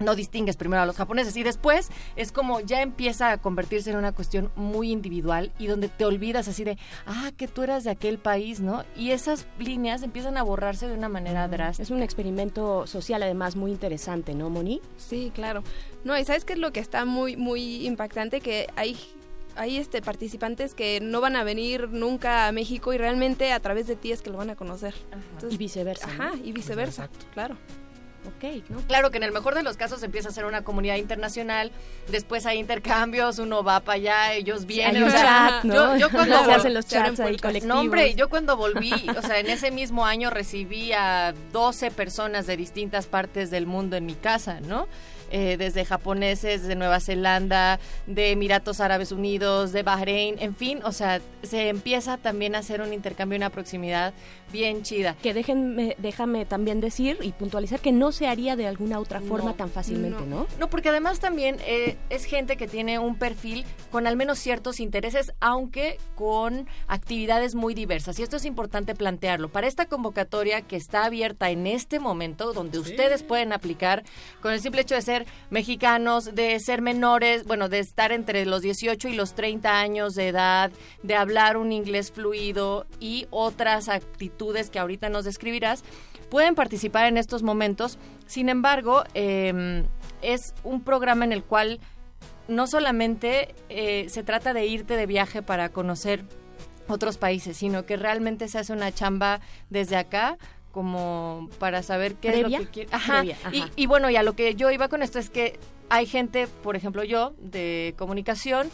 [0.03, 3.97] no distingues primero a los japoneses y después es como ya empieza a convertirse en
[3.97, 7.91] una cuestión muy individual y donde te olvidas así de, ah, que tú eras de
[7.91, 8.83] aquel país, ¿no?
[8.95, 11.83] Y esas líneas empiezan a borrarse de una manera drástica.
[11.83, 14.81] Es un experimento social además muy interesante, ¿no, Moni?
[14.97, 15.63] Sí, claro.
[16.03, 18.97] No, y sabes qué es lo que está muy, muy impactante, que hay
[19.55, 23.87] hay este participantes que no van a venir nunca a México y realmente a través
[23.87, 24.95] de ti es que lo van a conocer.
[25.11, 26.07] Entonces, Y viceversa.
[26.07, 26.23] ¿no?
[26.23, 27.55] Ajá, y viceversa, claro.
[28.25, 28.79] Ok, ¿no?
[28.87, 31.71] Claro que en el mejor de los casos empieza a ser una comunidad internacional,
[32.09, 34.97] después hay intercambios, uno va para allá, ellos vienen.
[34.97, 35.97] hay un o sea, chat, ¿no?
[35.97, 37.41] yo, yo cuando Se hacen los chats ahí puertas.
[37.41, 37.75] colectivos.
[37.75, 42.47] No, hombre, yo cuando volví, o sea, en ese mismo año recibí a 12 personas
[42.47, 44.87] de distintas partes del mundo en mi casa, ¿no?
[45.35, 50.91] Eh, desde japoneses, de Nueva Zelanda, de Emiratos Árabes Unidos, de Bahrein, en fin, o
[50.91, 54.13] sea, se empieza también a hacer un intercambio, una proximidad
[54.51, 55.15] bien chida.
[55.23, 59.49] Que déjenme, déjame también decir y puntualizar que no se haría de alguna otra forma
[59.49, 60.45] No, tan fácilmente, ¿no?
[60.59, 64.79] No, porque además también eh, es gente que tiene un perfil con al menos ciertos
[64.79, 68.19] intereses, aunque con actividades muy diversas.
[68.19, 69.49] Y esto es importante plantearlo.
[69.49, 74.03] Para esta convocatoria que está abierta en este momento, donde ustedes pueden aplicar
[74.39, 78.61] con el simple hecho de ser mexicanos, de ser menores, bueno, de estar entre los
[78.61, 84.69] 18 y los 30 años de edad, de hablar un inglés fluido y otras actitudes
[84.69, 85.83] que ahorita nos describirás,
[86.29, 87.97] pueden participar en estos momentos.
[88.25, 89.83] Sin embargo, eh,
[90.21, 91.79] es un programa en el cual
[92.47, 96.23] no solamente eh, se trata de irte de viaje para conocer
[96.87, 100.37] otros países, sino que realmente se hace una chamba desde acá
[100.73, 102.57] como para saber qué ¿Previa?
[102.57, 102.89] es lo que quiere.
[102.91, 103.19] Ajá.
[103.19, 103.55] Previa, ajá.
[103.55, 105.57] Y, y bueno, y a lo que yo iba con esto es que
[105.89, 108.69] hay gente, por ejemplo yo, de comunicación,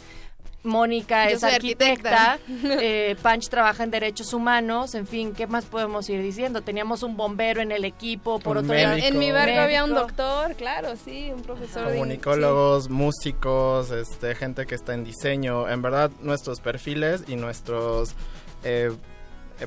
[0.62, 2.82] Mónica Yo es arquitecta, arquitecta.
[2.82, 6.60] eh, Punch trabaja en derechos humanos, en fin, ¿qué más podemos ir diciendo?
[6.60, 8.88] Teníamos un bombero en el equipo, por Un otro lado.
[8.90, 9.08] médico.
[9.08, 10.06] En mi barco había un Médico.
[10.08, 11.86] doctor, claro, sí, un profesor.
[11.86, 15.66] de- comunicólogos, músicos, este, gente que está en diseño.
[15.66, 18.14] En verdad, nuestros perfiles y nuestros
[18.62, 18.92] eh,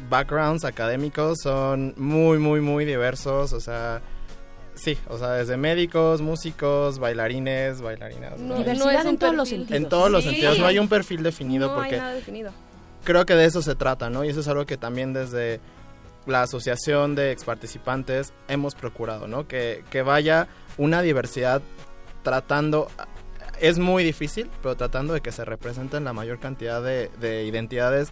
[0.10, 3.53] backgrounds académicos son muy, muy, muy diversos.
[3.53, 4.01] O sea,
[4.75, 8.39] sí, o sea, desde médicos, músicos, bailarines, bailarinas.
[8.39, 9.82] No, Diversidad no es en todos los sentidos.
[9.82, 10.29] En todos los Sí.
[10.32, 12.51] sentidos, no hay un perfil definido no porque hay nada definido.
[13.03, 14.23] creo que de eso se trata, ¿no?
[14.23, 15.60] Y eso es algo que también desde
[16.25, 19.45] la asociación de exparticipantes hemos procurado, ¿no?
[19.47, 21.62] Que, que vaya una diversidad
[22.23, 22.88] tratando,
[23.60, 28.12] es muy difícil, pero tratando de que se representen la mayor cantidad de, de identidades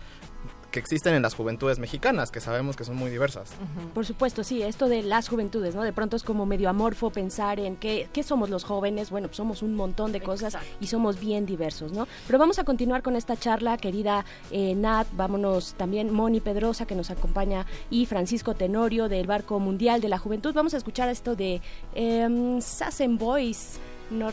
[0.71, 3.51] que existen en las juventudes mexicanas, que sabemos que son muy diversas.
[3.93, 5.83] Por supuesto, sí, esto de las juventudes, ¿no?
[5.83, 9.09] De pronto es como medio amorfo pensar en qué, qué somos los jóvenes.
[9.09, 12.07] Bueno, pues somos un montón de cosas y somos bien diversos, ¿no?
[12.25, 15.07] Pero vamos a continuar con esta charla, querida eh, Nat.
[15.13, 20.17] Vámonos también Moni Pedrosa, que nos acompaña, y Francisco Tenorio del Barco Mundial de la
[20.17, 20.53] Juventud.
[20.53, 21.61] Vamos a escuchar esto de
[21.95, 23.79] eh, Sassen Boys.
[24.09, 24.29] No,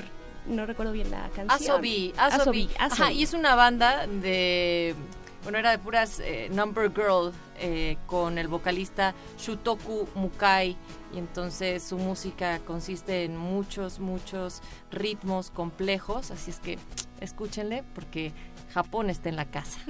[0.46, 1.50] no recuerdo bien la canción.
[1.50, 2.70] Asobi, Asobi, Asobi.
[2.78, 3.18] Ajá, Asobi.
[3.18, 4.94] y es una banda de,
[5.42, 10.76] bueno, era de puras eh, Number Girl eh, con el vocalista Shutoku Mukai.
[11.14, 16.30] Y entonces su música consiste en muchos, muchos ritmos complejos.
[16.30, 16.78] Así es que
[17.20, 18.32] escúchenle porque
[18.74, 19.78] Japón está en la casa.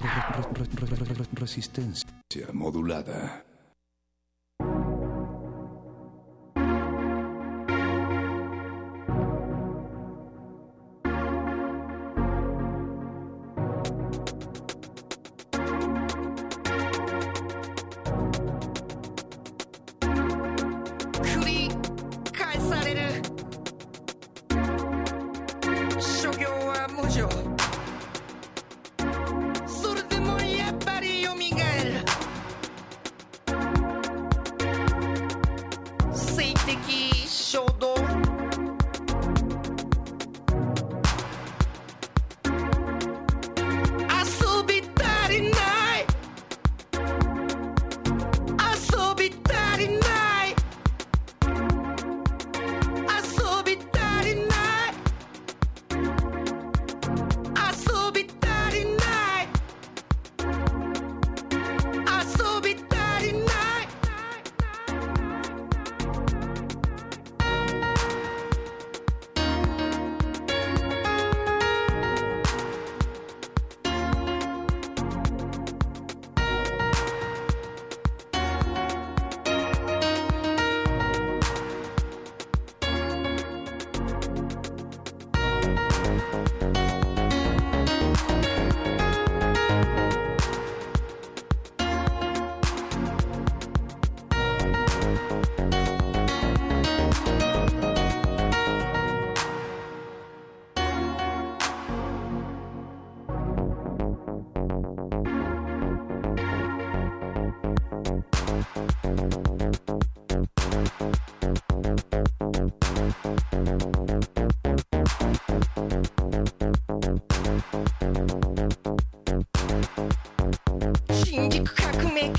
[0.00, 3.44] Re- re- re- re- re- Resistencia modulada.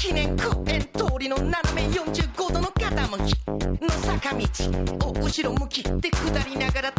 [0.06, 3.36] 記念公園通りの斜め45度の傾き
[3.82, 6.92] の坂道を後ろ向きで下りながら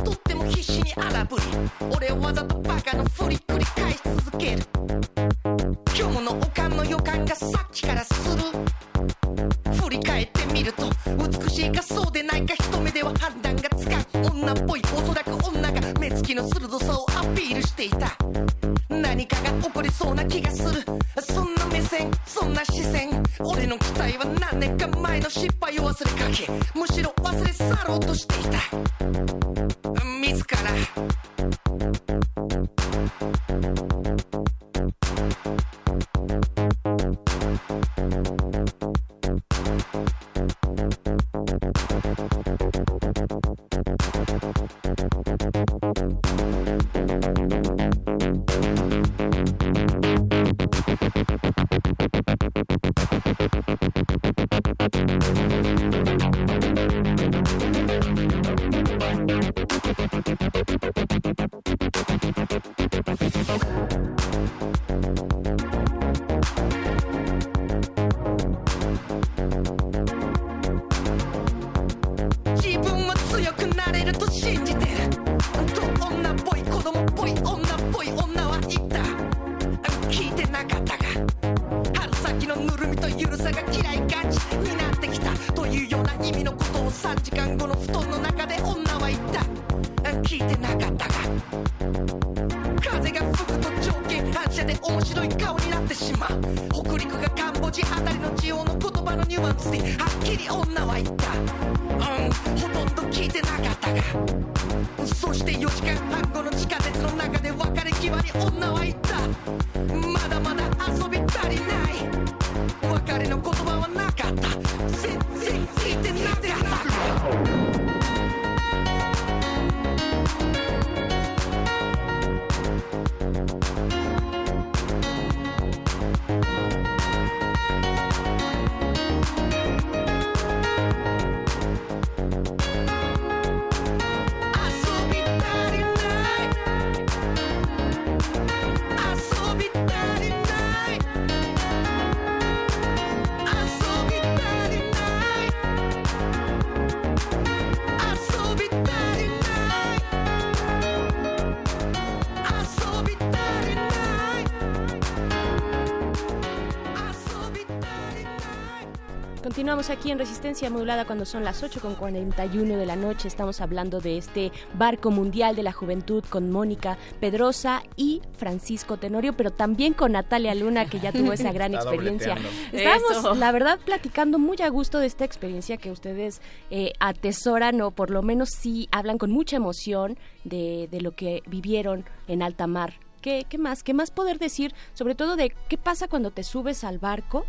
[159.56, 163.26] Continuamos aquí en Resistencia Modulada cuando son las 8 con 41 de la noche.
[163.26, 169.32] Estamos hablando de este barco mundial de la juventud con Mónica Pedrosa y Francisco Tenorio,
[169.32, 172.36] pero también con Natalia Luna, que ya tuvo esa gran Está experiencia.
[172.70, 173.34] Eso.
[173.34, 178.10] la verdad, platicando muy a gusto de esta experiencia que ustedes eh, atesoran o por
[178.10, 183.00] lo menos sí hablan con mucha emoción de, de lo que vivieron en alta mar.
[183.22, 183.82] ¿Qué, ¿Qué más?
[183.82, 184.74] ¿Qué más poder decir?
[184.92, 187.46] Sobre todo de qué pasa cuando te subes al barco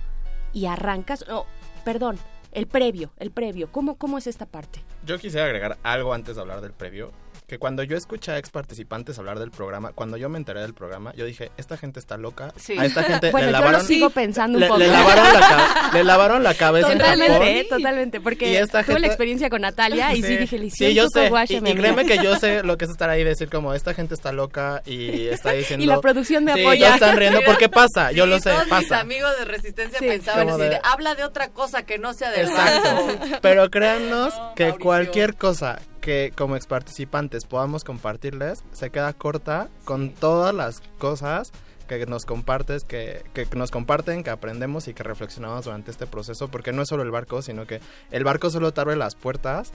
[0.58, 1.24] y arrancas.
[1.28, 1.46] No,
[1.86, 2.18] perdón,
[2.52, 3.72] el previo, el previo.
[3.72, 4.84] ¿Cómo, cómo es esta parte?
[5.06, 7.12] Yo quisiera agregar algo antes de hablar del previo.
[7.48, 10.74] Que cuando yo escuché a ex participantes hablar del programa, cuando yo me enteré del
[10.74, 12.54] programa, yo dije, esta gente está loca.
[12.58, 12.78] Sí.
[12.78, 14.80] A esta gente Bueno, le yo lo lavaron, sigo pensando un le, poco.
[14.80, 17.78] le lavaron la, le lavaron la cabeza en Totalmente, Japón.
[17.78, 20.96] totalmente, porque Y esta tuve la experiencia con Natalia y sí, dije, le Sí, hicieron
[20.96, 21.54] yo sé.
[21.54, 23.94] Y, y créeme que yo sé lo que es estar ahí y decir como, esta
[23.94, 25.84] gente está loca y está diciendo...
[25.86, 26.90] Y la producción me Sí, apoya.
[26.90, 29.00] ya están riendo porque pasa, yo Sí, lo sé, todos mis pasa.
[29.00, 30.06] amigos de Resistencia Sí.
[30.06, 32.94] pensaban así de- de, habla de otra cosa que no sea del Exacto.
[32.94, 33.40] barco".
[33.42, 40.12] Pero créannos que cualquier cosa que como ex participantes podamos compartirles se queda corta con
[40.12, 41.52] todas las cosas
[41.86, 46.48] que nos compartes, que, que nos comparten, que aprendemos y que reflexionamos durante este proceso,
[46.48, 47.82] porque no es solo el barco, sino que
[48.12, 49.74] el barco solo te abre las puertas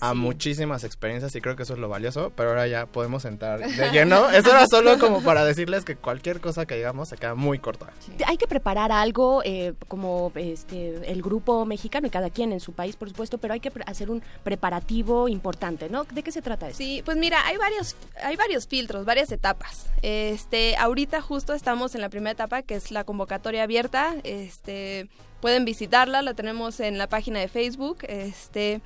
[0.00, 3.60] a muchísimas experiencias y creo que eso es lo valioso, pero ahora ya podemos entrar
[3.60, 4.30] de lleno.
[4.30, 7.92] Eso era solo como para decirles que cualquier cosa que digamos se queda muy corta.
[8.26, 12.72] Hay que preparar algo eh, como este el grupo mexicano y cada quien en su
[12.72, 16.04] país, por supuesto, pero hay que pre- hacer un preparativo importante, ¿no?
[16.04, 16.78] ¿De qué se trata esto?
[16.78, 19.86] Sí, pues mira, hay varios, hay varios filtros, varias etapas.
[20.02, 24.14] Este, ahorita justo estamos en la primera etapa, que es la convocatoria abierta.
[24.24, 25.08] Este,
[25.40, 27.98] pueden visitarla, la tenemos en la página de Facebook.
[28.02, 28.80] Este,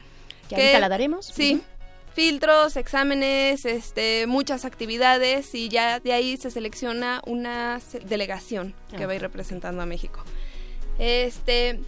[0.48, 1.26] Que ahorita la daremos.
[1.26, 1.62] Sí.
[2.14, 9.12] Filtros, exámenes, este, muchas actividades y ya de ahí se selecciona una delegación que va
[9.12, 10.20] a ir representando a México.
[10.98, 11.78] Este,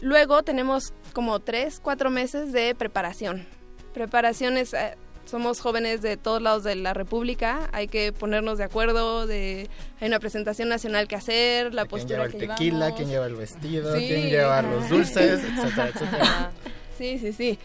[0.00, 3.44] luego tenemos como tres, cuatro meses de preparación.
[3.92, 4.94] Preparaciones, eh,
[5.24, 9.68] somos jóvenes de todos lados de la República, hay que ponernos de acuerdo, de,
[10.00, 12.76] hay una presentación nacional que hacer, la ¿Quién postura lleva el que tequila?
[12.76, 12.96] llevamos.
[12.96, 13.96] ¿Quién lleva el vestido?
[13.96, 14.06] Sí.
[14.06, 15.40] ¿Quién lleva los dulces?
[15.44, 16.50] Etcétera, etcétera.
[16.96, 17.58] Sí, sí, sí.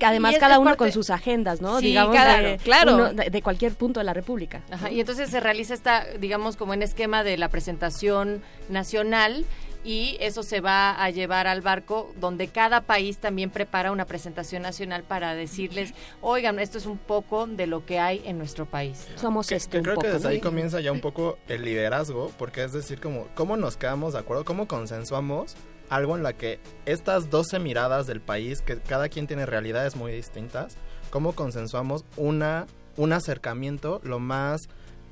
[0.00, 1.78] Además cada uno parte- con sus agendas, ¿no?
[1.80, 2.94] Sí, Digamos, claro, de, claro.
[2.94, 4.62] uno de, de cualquier punto de la República.
[4.70, 9.44] Ajá, y entonces se realiza esta, digamos, como en esquema de la presentación nacional
[9.84, 14.62] y eso se va a llevar al barco donde cada país también prepara una presentación
[14.62, 19.08] nacional para decirles, oigan, esto es un poco de lo que hay en nuestro país.
[19.16, 20.30] Somos Que, este que un creo poco, que desde ¿no?
[20.30, 24.20] ahí comienza ya un poco el liderazgo, porque es decir, como cómo nos quedamos de
[24.20, 25.56] acuerdo, cómo consensuamos
[25.92, 30.10] algo en la que estas 12 miradas del país, que cada quien tiene realidades muy
[30.10, 30.78] distintas,
[31.10, 32.66] cómo consensuamos una,
[32.96, 34.62] un acercamiento lo más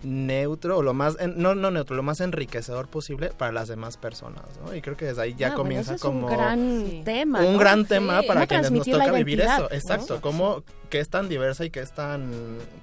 [0.03, 3.97] neutro o lo más en- no no neutro lo más enriquecedor posible para las demás
[3.97, 4.75] personas ¿no?
[4.75, 7.41] y creo que desde ahí ya Ah, bueno, comienza ese es como un gran tema.
[7.41, 7.59] un ¿no?
[7.59, 9.67] gran tema para ¿Cómo quienes nos toca vivir eso no?
[9.71, 12.31] exacto cómo que es tan diversa y que es tan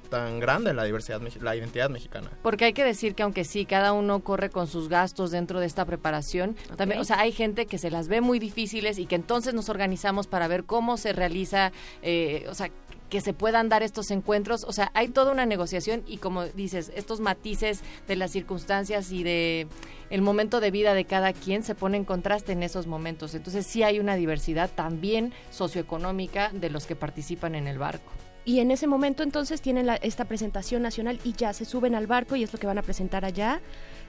[0.10, 3.92] tan grande la diversidad la identidad mexicana Porque hay que decir que aunque sí, cada
[3.94, 7.78] uno corre con sus gastos dentro de esta preparación, también, o sea, hay gente que
[7.78, 11.74] se las ve muy difíciles y que entonces nos organizamos para ver cómo se realiza,
[12.02, 12.70] eh, o sea,
[13.10, 14.64] que se puedan dar estos encuentros.
[14.66, 19.24] O sea, hay toda una negociación y como dices, estos matices de las circunstancias y
[19.24, 19.68] de
[20.10, 23.34] el momento de vida de cada quien se pone en contraste en esos momentos.
[23.36, 28.12] Entonces sí hay una diversidad también socioeconómica de los que participan en el barco.
[28.46, 32.08] Y en ese momento entonces tienen la- esta presentación nacional y ya se suben al
[32.08, 33.60] barco y es lo que van a presentar allá.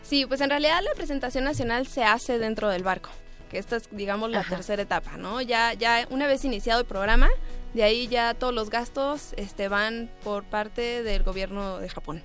[0.03, 3.11] Sí, pues en realidad la presentación nacional se hace dentro del barco,
[3.49, 5.41] que esta es, digamos, la tercera etapa, ¿no?
[5.41, 7.29] Ya, ya una vez iniciado el programa,
[7.75, 12.23] de ahí ya todos los gastos este, van por parte del gobierno de Japón.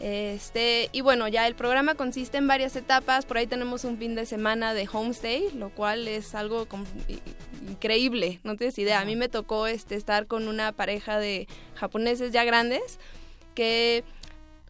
[0.00, 4.16] Este, y bueno, ya el programa consiste en varias etapas, por ahí tenemos un fin
[4.16, 6.66] de semana de homestay, lo cual es algo
[7.68, 9.00] increíble, no tienes idea.
[9.00, 11.46] A mí me tocó este estar con una pareja de
[11.76, 12.98] japoneses ya grandes
[13.54, 14.02] que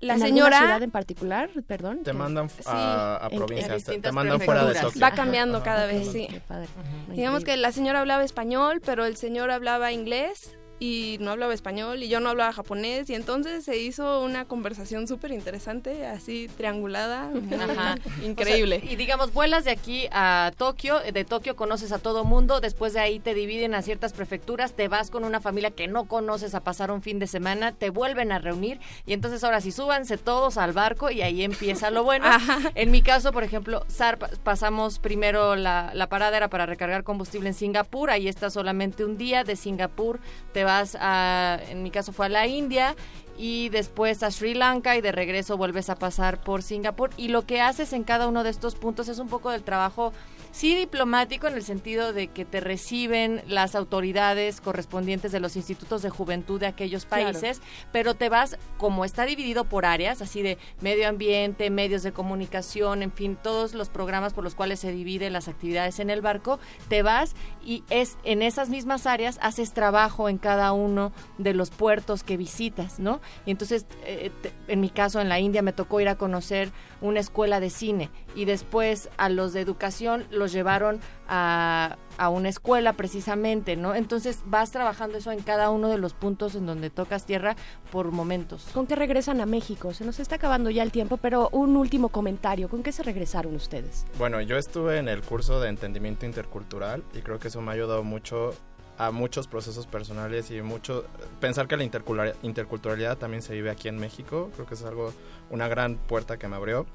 [0.02, 2.02] la ¿En alguna señora ciudad en particular, perdón.
[2.02, 2.56] te mandan Sí.
[2.66, 4.78] a, provincias en te- mandan fuera de.
[4.78, 6.26] Tokio Va cambiando cada vez, sí.
[6.28, 6.68] qué padre.
[7.08, 11.54] No, Digamos que la señora hablaba español, pero el señor hablaba inglés y no hablaba
[11.54, 16.48] español y yo no hablaba japonés y entonces se hizo una conversación súper interesante, así
[16.56, 17.30] triangulada,
[17.60, 17.98] Ajá.
[18.24, 18.76] increíble.
[18.82, 22.60] O sea, y digamos, vuelas de aquí a Tokio, de Tokio conoces a todo mundo,
[22.60, 26.06] después de ahí te dividen a ciertas prefecturas, te vas con una familia que no
[26.06, 29.70] conoces a pasar un fin de semana, te vuelven a reunir y entonces ahora sí
[29.70, 32.26] súbanse todos al barco y ahí empieza lo bueno.
[32.74, 37.48] En mi caso, por ejemplo, pa- pasamos primero la, la parada era para recargar combustible
[37.50, 40.18] en Singapur, ahí estás solamente un día, de Singapur
[40.52, 42.94] te vas a, en mi caso fue a la India
[43.38, 47.10] y después a Sri Lanka y de regreso vuelves a pasar por Singapur.
[47.16, 50.12] Y lo que haces en cada uno de estos puntos es un poco del trabajo
[50.52, 56.02] sí diplomático en el sentido de que te reciben las autoridades correspondientes de los institutos
[56.02, 57.24] de juventud de aquellos Claro.
[57.32, 62.12] países, pero te vas como está dividido por áreas, así de medio ambiente, medios de
[62.12, 66.20] comunicación, en fin, todos los programas por los cuales se dividen las actividades en el
[66.20, 67.34] barco, te vas
[67.64, 72.36] y es en esas mismas áreas haces trabajo en cada uno de los puertos que
[72.36, 73.20] visitas, ¿no?
[73.46, 76.70] Y entonces, eh, te- en mi caso en la India me tocó ir a conocer
[77.02, 82.48] una escuela de cine y después a los de educación los llevaron a, a una
[82.48, 83.94] escuela precisamente, ¿no?
[83.94, 87.56] Entonces vas trabajando eso en cada uno de los puntos en donde tocas tierra
[87.90, 88.68] por momentos.
[88.72, 89.92] ¿Con qué regresan a México?
[89.92, 92.68] Se nos está acabando ya el tiempo, pero un último comentario.
[92.68, 94.06] ¿Con qué se regresaron ustedes?
[94.18, 97.74] Bueno, yo estuve en el curso de entendimiento intercultural y creo que eso me ha
[97.74, 98.54] ayudado mucho
[98.98, 101.04] a muchos procesos personales y mucho
[101.40, 105.12] pensar que la intercultura- interculturalidad también se vive aquí en México, creo que es algo
[105.50, 106.86] una gran puerta que me abrió.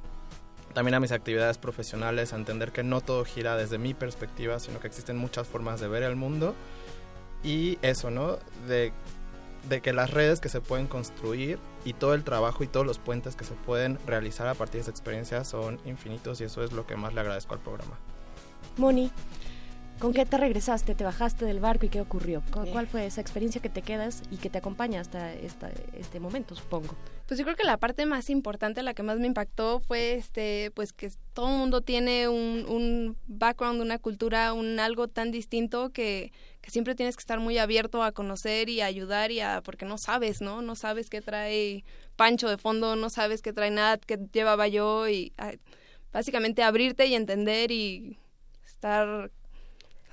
[0.73, 4.79] También a mis actividades profesionales, a entender que no todo gira desde mi perspectiva, sino
[4.79, 6.53] que existen muchas formas de ver el mundo
[7.43, 8.37] y eso, ¿no?
[8.67, 8.93] De
[9.69, 12.99] de que las redes que se pueden construir y todo el trabajo y todos los
[12.99, 16.71] puentes que se pueden realizar a partir de esa experiencia son infinitos y eso es
[16.71, 17.97] lo que más le agradezco al programa.
[18.77, 19.11] Moni,
[19.99, 20.93] ¿con qué te regresaste?
[20.95, 22.43] ¿Te bajaste del barco y qué ocurrió?
[22.51, 26.19] ¿Cu- ¿Cuál fue esa experiencia que te quedas y que te acompaña hasta esta- este
[26.19, 26.95] momento, supongo?
[27.27, 30.71] Pues yo creo que la parte más importante, la que más me impactó, fue este,
[30.75, 35.89] pues que todo el mundo tiene un, un background, una cultura, un algo tan distinto
[35.89, 36.31] que,
[36.61, 39.85] que siempre tienes que estar muy abierto a conocer y a ayudar y a, porque
[39.85, 40.61] no sabes, ¿no?
[40.61, 41.83] No sabes qué trae
[42.15, 45.33] Pancho de fondo, no sabes qué trae nada, qué llevaba yo y
[46.13, 48.17] básicamente abrirte y entender y
[48.65, 49.31] estar,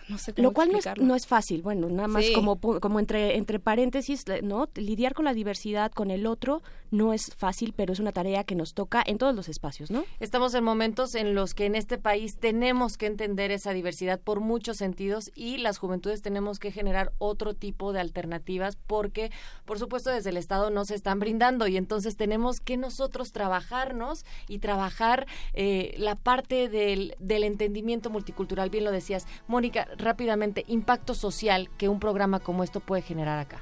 [0.09, 2.33] no sé cómo Lo cual no es, no es fácil, bueno, nada más Sí.
[2.33, 4.69] como, como entre, entre paréntesis, ¿no?
[4.75, 8.55] Lidiar con la diversidad, con el otro, no es fácil, pero es una tarea que
[8.55, 10.05] nos toca en todos los espacios, ¿no?
[10.21, 14.41] Estamos en momentos en los que en este país tenemos que entender esa diversidad por
[14.41, 19.31] muchos sentidos y las juventudes tenemos que generar otro tipo de alternativas porque,
[19.65, 24.25] por supuesto, desde el Estado no se están brindando y entonces tenemos que nosotros trabajarnos
[24.49, 28.71] y trabajar eh, la parte del, del entendimiento multicultural.
[28.71, 29.27] Bien lo decías.
[29.47, 33.61] Mónica, rápidamente, impacto social que un programa como esto puede generar acá.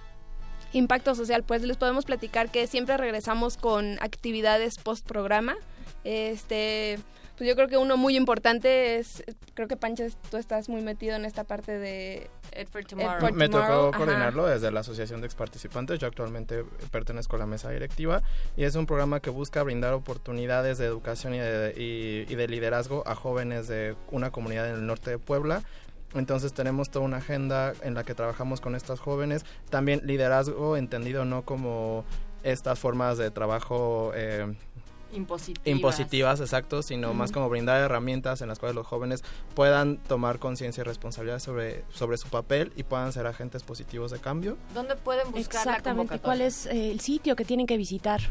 [0.72, 5.54] Impacto social, pues les podemos platicar que siempre regresamos con actividades post programa.
[6.04, 6.98] Este,
[7.36, 9.22] pues yo creo que uno muy importante es,
[9.54, 13.32] creo que Panches, tú estás muy metido en esta parte de Ed for Tomorrow.
[13.34, 13.96] Me tocó Ajá.
[13.98, 15.98] coordinarlo desde la Asociación de Exparticipantes.
[15.98, 18.22] Yo actualmente pertenezco a la mesa directiva
[18.56, 22.48] y es un programa que busca brindar oportunidades de educación y de, y- y de
[22.48, 25.62] liderazgo a jóvenes de una comunidad en el norte de Puebla.
[26.14, 29.44] Entonces tenemos toda una agenda en la que trabajamos con estas jóvenes.
[29.70, 32.04] También liderazgo entendido no como
[32.42, 34.54] estas formas de trabajo eh,
[35.12, 35.66] Impositivas.
[35.66, 39.22] impositivas, exacto, sino más como brindar herramientas en las cuales los jóvenes
[39.54, 44.18] puedan tomar conciencia y responsabilidad sobre, sobre su papel y puedan ser agentes positivos de
[44.20, 44.56] cambio.
[44.72, 46.22] ¿Dónde pueden buscar la Exactamente, convocatoria?
[46.22, 48.22] ¿cuál es eh, el sitio que tienen que visitar?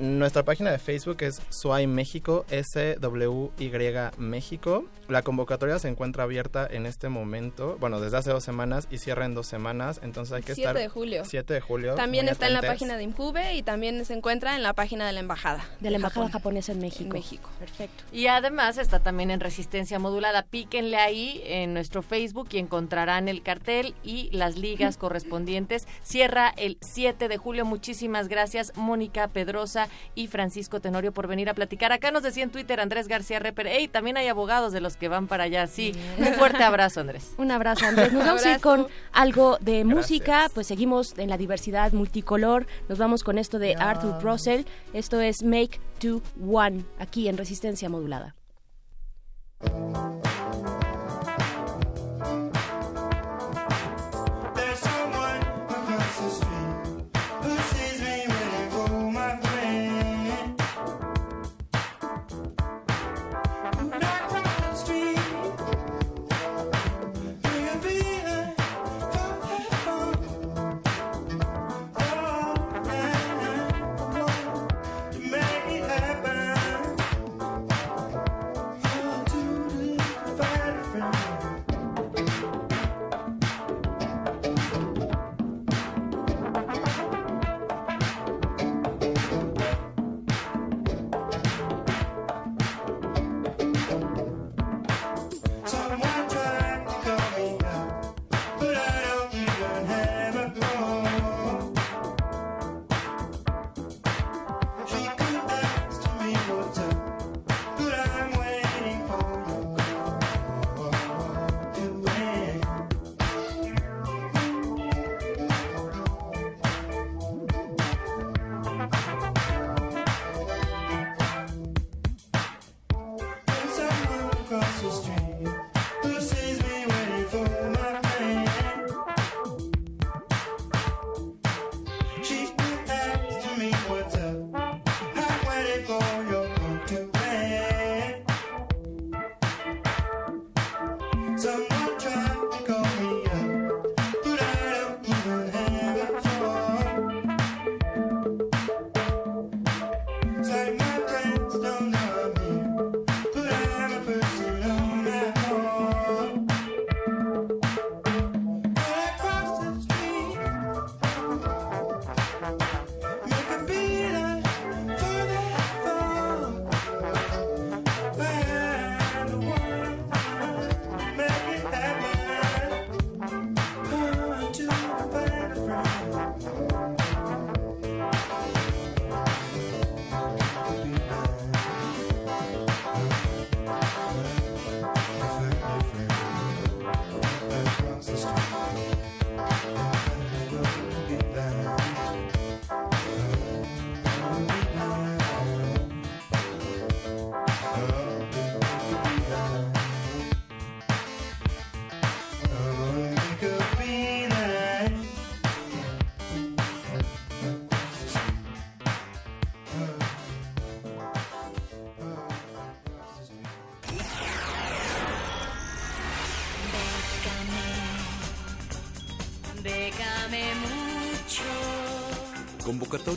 [0.00, 3.70] Nuestra página de Facebook es SWAY México, S-W-Y
[4.16, 4.86] México.
[5.08, 9.26] La convocatoria se encuentra abierta en este momento, bueno, desde hace dos semanas y cierra
[9.26, 10.78] en dos semanas, entonces hay que 7 estar...
[10.78, 11.24] de julio.
[11.26, 11.96] 7 de julio.
[11.96, 15.12] También está en la página de Injuve y también se encuentra en la página de
[15.12, 15.68] la embajada.
[15.80, 16.32] De la Embajada Japón.
[16.32, 17.12] Japonesa en México.
[17.12, 17.50] México.
[17.58, 18.04] Perfecto.
[18.10, 20.44] Y además está también en Resistencia Modulada.
[20.44, 25.86] Píquenle ahí en nuestro Facebook y encontrarán el cartel y las ligas correspondientes.
[26.02, 27.66] Cierra el 7 de julio.
[27.66, 31.92] Muchísimas gracias, Mónica Pedrosa y Francisco Tenorio, por venir a platicar.
[31.92, 33.66] Acá nos decía en Twitter Andrés García Reper.
[33.66, 33.88] ¡Ey!
[33.88, 35.66] También hay abogados de los que van para allá.
[35.66, 37.32] Sí, un fuerte abrazo, Andrés.
[37.38, 38.12] Un abrazo, Andrés.
[38.12, 42.66] Nos vamos a ir con algo de música, pues seguimos en la diversidad multicolor.
[42.88, 44.62] Nos vamos con esto de Arthur Russell.
[44.92, 48.34] Esto es Make to One, aquí en Resistencia Modulada.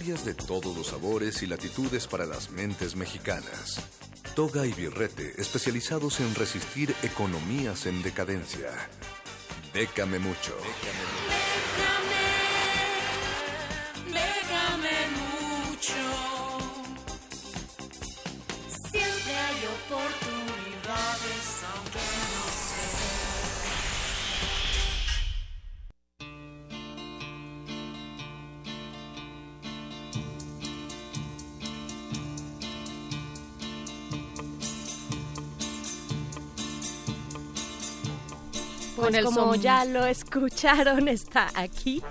[0.03, 3.79] De todos los sabores y latitudes para las mentes mexicanas.
[4.35, 8.69] Toga y Birrete, especializados en resistir economías en decadencia.
[9.73, 10.57] Décame mucho.
[10.57, 11.72] Déjame
[39.15, 42.01] El como ya lo escucharon, está aquí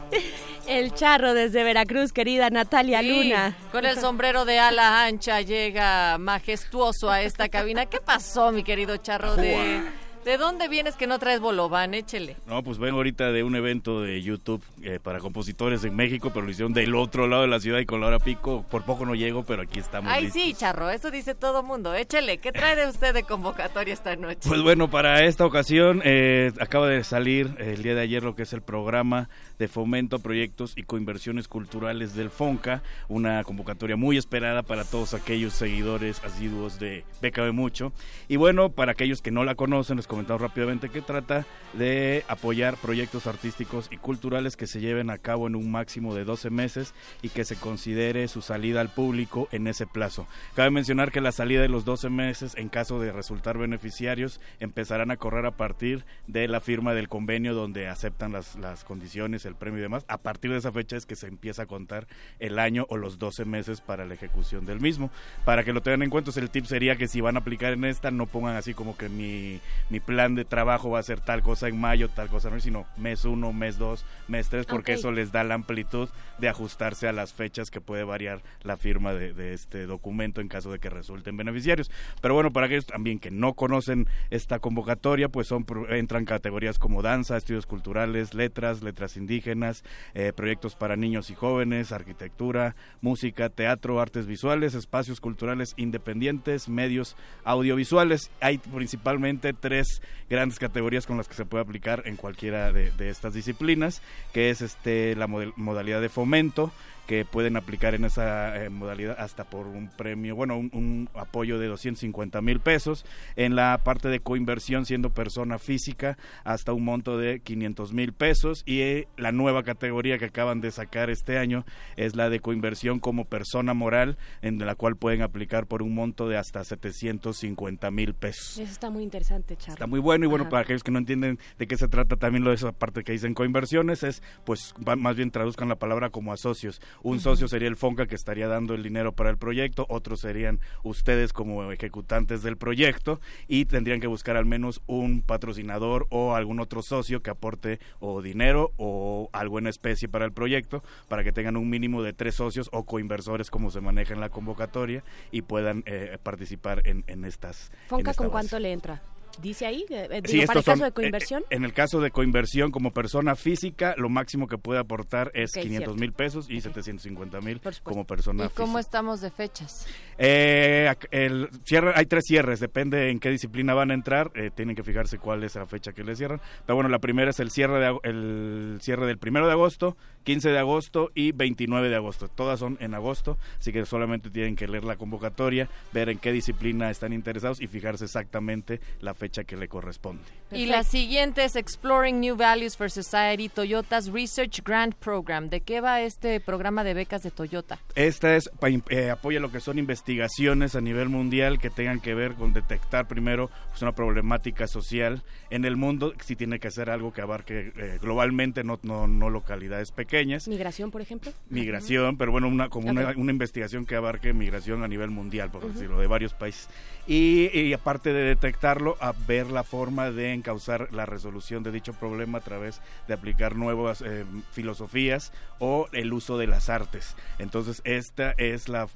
[0.66, 3.56] el charro desde Veracruz, querida Natalia Sí, Luna.
[3.70, 7.86] Con el sombrero de ala ancha llega majestuoso a esta cabina.
[7.86, 9.36] ¿Qué pasó, mi querido charro?
[9.36, 9.82] ¿De,
[10.24, 11.94] ¿de dónde vienes que no traes bolobán?
[11.94, 12.36] Échele.
[12.46, 16.44] No, pues vengo ahorita de un evento de YouTube eh, para compositores en México, pero
[16.46, 18.64] lo hicieron del otro lado de la ciudad y con la hora pico.
[18.70, 20.10] Por poco no llego, pero aquí estamos.
[20.12, 20.42] Ay, listos.
[20.42, 21.94] sí, charro, eso dice todo mundo.
[21.94, 24.48] Échele, ¿qué trae de usted de convocatoria esta noche?
[24.48, 28.42] Pues bueno, para esta ocasión eh, acaba de salir el día de ayer lo que
[28.42, 34.16] es el programa de fomento a proyectos y coinversiones culturales del FONCA, una convocatoria muy
[34.16, 37.92] esperada para todos aquellos seguidores asiduos de BKB Mucho.
[38.28, 42.76] Y bueno, para aquellos que no la conocen, les comentamos rápidamente que trata de apoyar
[42.76, 46.92] proyectos artísticos y culturales que se lleven a cabo en un máximo de 12 meses
[47.22, 50.26] y que se considere su salida al público en ese plazo.
[50.54, 55.10] Cabe mencionar que la salida de los 12 meses, en caso de resultar beneficiarios, empezarán
[55.10, 59.54] a correr a partir de la firma del convenio donde aceptan las, las condiciones, el
[59.54, 60.04] premio y demás.
[60.08, 62.06] A partir de esa fecha es que se empieza a contar
[62.38, 65.10] el año o los 12 meses para la ejecución del mismo.
[65.46, 67.86] Para que lo tengan en cuenta, el tip sería que si van a aplicar en
[67.86, 69.58] esta, no pongan así como que mi,
[69.88, 72.86] mi plan de trabajo va a ser tal cosa en mayo, tal cosa no, sino
[72.96, 77.12] mes 1, mes 2, mes 3, porque eso les da la amplitud de ajustarse a
[77.12, 80.90] las fechas que puede variar la firma de, de este documento en caso de que
[80.90, 81.90] resulten beneficiarios.
[82.20, 87.02] Pero bueno, para aquellos también que no conocen esta convocatoria, pues son entran categorías como
[87.02, 89.84] danza, estudios culturales, letras, letras indígenas,
[90.14, 97.16] eh, proyectos para niños y jóvenes, arquitectura, música, teatro, artes visuales, espacios culturales independientes, medios
[97.44, 98.30] audiovisuales.
[98.40, 99.91] Hay principalmente tres
[100.30, 104.00] grandes categorías con las que se puede aplicar en cualquiera de, de estas disciplinas,
[104.32, 106.72] que es este la modalidad de fomento,
[107.12, 111.58] que pueden aplicar en esa eh, modalidad hasta por un premio, bueno, un, un apoyo
[111.58, 113.04] de 250 mil pesos.
[113.36, 118.62] En la parte de coinversión, siendo persona física, hasta un monto de 500 mil pesos.
[118.64, 122.98] Y eh, la nueva categoría que acaban de sacar este año es la de coinversión
[122.98, 128.14] como persona moral, en la cual pueden aplicar por un monto de hasta 750 mil
[128.14, 128.56] pesos.
[128.58, 129.74] Eso está muy interesante, charro.
[129.74, 130.50] Está muy bueno y bueno, Ajá.
[130.50, 133.12] para aquellos que no entienden de qué se trata también lo de esa parte que
[133.12, 136.80] dicen coinversiones es, pues más bien traduzcan la palabra como a socios.
[137.02, 140.60] Un socio sería el FONCA que estaría dando el dinero para el proyecto, otros serían
[140.82, 146.60] ustedes como ejecutantes del proyecto y tendrían que buscar al menos un patrocinador o algún
[146.60, 151.32] otro socio que aporte o dinero o algo en especie para el proyecto para que
[151.32, 155.42] tengan un mínimo de tres socios o coinversores como se maneja en la convocatoria y
[155.42, 157.70] puedan eh, participar en, en estas.
[157.72, 158.48] en Fonca, esta ¿con base.
[158.48, 159.02] cuánto le entra?
[159.40, 159.84] ¿Dice ahí?
[159.88, 161.42] Eh, eh, Sí, digo, para el caso son, de coinversión.
[161.44, 165.50] eh, En el caso de coinversión como persona física, lo máximo que puede aportar es
[165.56, 165.94] Ok, 500 cierto.
[166.00, 168.80] mil pesos y 750 mil como persona ¿Y cómo física.
[168.80, 169.86] estamos de fechas?
[170.18, 174.76] Eh, el cierre, hay tres cierres, depende en qué disciplina van a entrar, eh, tienen
[174.76, 176.40] que fijarse cuál es la fecha que les cierran.
[176.66, 180.50] Pero bueno, la primera es el cierre, de, el cierre del primero de agosto, 15
[180.50, 182.28] de agosto y 29 de agosto.
[182.28, 186.30] Todas son en agosto, así que solamente tienen que leer la convocatoria, ver en qué
[186.32, 190.22] disciplina están interesados y fijarse exactamente la fecha que le corresponde.
[190.50, 195.48] Y la siguiente es Exploring New Values for Society, Toyota's Research Grant Program.
[195.48, 197.78] ¿De qué va este programa de becas de Toyota?
[197.94, 202.14] Esta es pa- eh, apoya lo que son investigaciones a nivel mundial que tengan que
[202.14, 206.90] ver con detectar primero pues, una problemática social en el mundo, si tiene que ser
[206.90, 210.48] algo que abarque eh, globalmente, no, no, no localidades pequeñas.
[210.48, 211.32] Migración, por ejemplo.
[211.48, 215.98] Migración, pero bueno, una, como una, investigación que abarque migración a nivel mundial, por decirlo,
[215.98, 216.68] de varios países.
[217.04, 222.38] Y, aparte de detectarlo, a ver la forma de encauzar la resolución de dicho problema
[222.38, 227.16] a través de aplicar nuevas eh, filosofías o el uso de las artes.
[227.40, 228.86] Entonces, esta es la,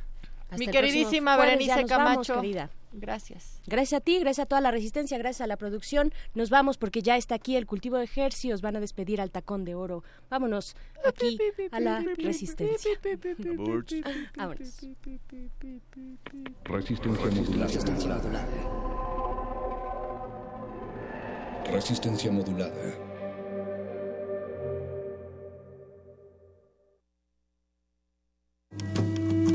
[0.48, 2.40] Hasta mi queridísima Berenice vamos, Camacho.
[2.40, 2.70] querida.
[2.92, 3.60] Gracias.
[3.66, 6.12] Gracias a ti, gracias a toda la resistencia, gracias a la producción.
[6.34, 8.62] Nos vamos porque ya está aquí el cultivo de ejercicios.
[8.62, 10.02] Van a despedir al tacón de oro.
[10.30, 11.38] Vámonos aquí
[11.72, 12.90] a la resistencia.
[14.36, 14.80] Vámonos.
[16.64, 18.46] Resistencia modulada.
[21.70, 23.05] Resistencia modulada.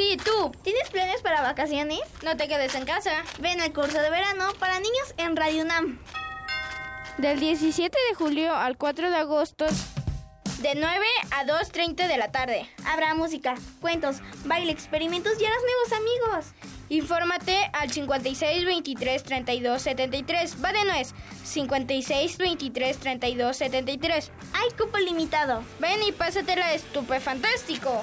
[0.00, 0.50] Sí, tú.
[0.62, 2.00] ¿Tienes planes para vacaciones?
[2.24, 3.22] No te quedes en casa.
[3.38, 5.98] Ven al curso de verano para niños en Radio UNAM.
[7.18, 9.66] Del 17 de julio al 4 de agosto.
[10.62, 12.66] De 9 a 2.30 de la tarde.
[12.86, 16.54] Habrá música, cuentos, baile, experimentos y harás nuevos amigos.
[16.88, 20.64] Infórmate al 56 23 32 73.
[20.64, 21.14] Va de nuez.
[21.44, 24.32] 56 23 32 73.
[24.54, 25.62] Hay cupo limitado.
[25.78, 28.02] Ven y pásatela estupefantástico.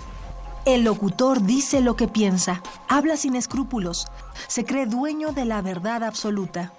[0.65, 4.05] El locutor dice lo que piensa, habla sin escrúpulos,
[4.47, 6.71] se cree dueño de la verdad absoluta.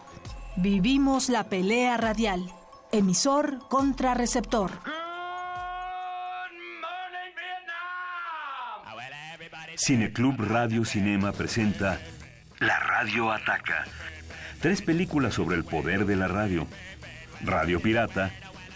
[0.57, 2.53] Vivimos la pelea radial,
[2.93, 4.71] emisor contra receptor.
[9.77, 11.99] Cineclub Radio Cinema presenta
[12.61, 13.85] La Radio Ataca.
[14.61, 16.69] Tres películas sobre el poder de la radio.
[17.45, 18.31] Radio Pirata,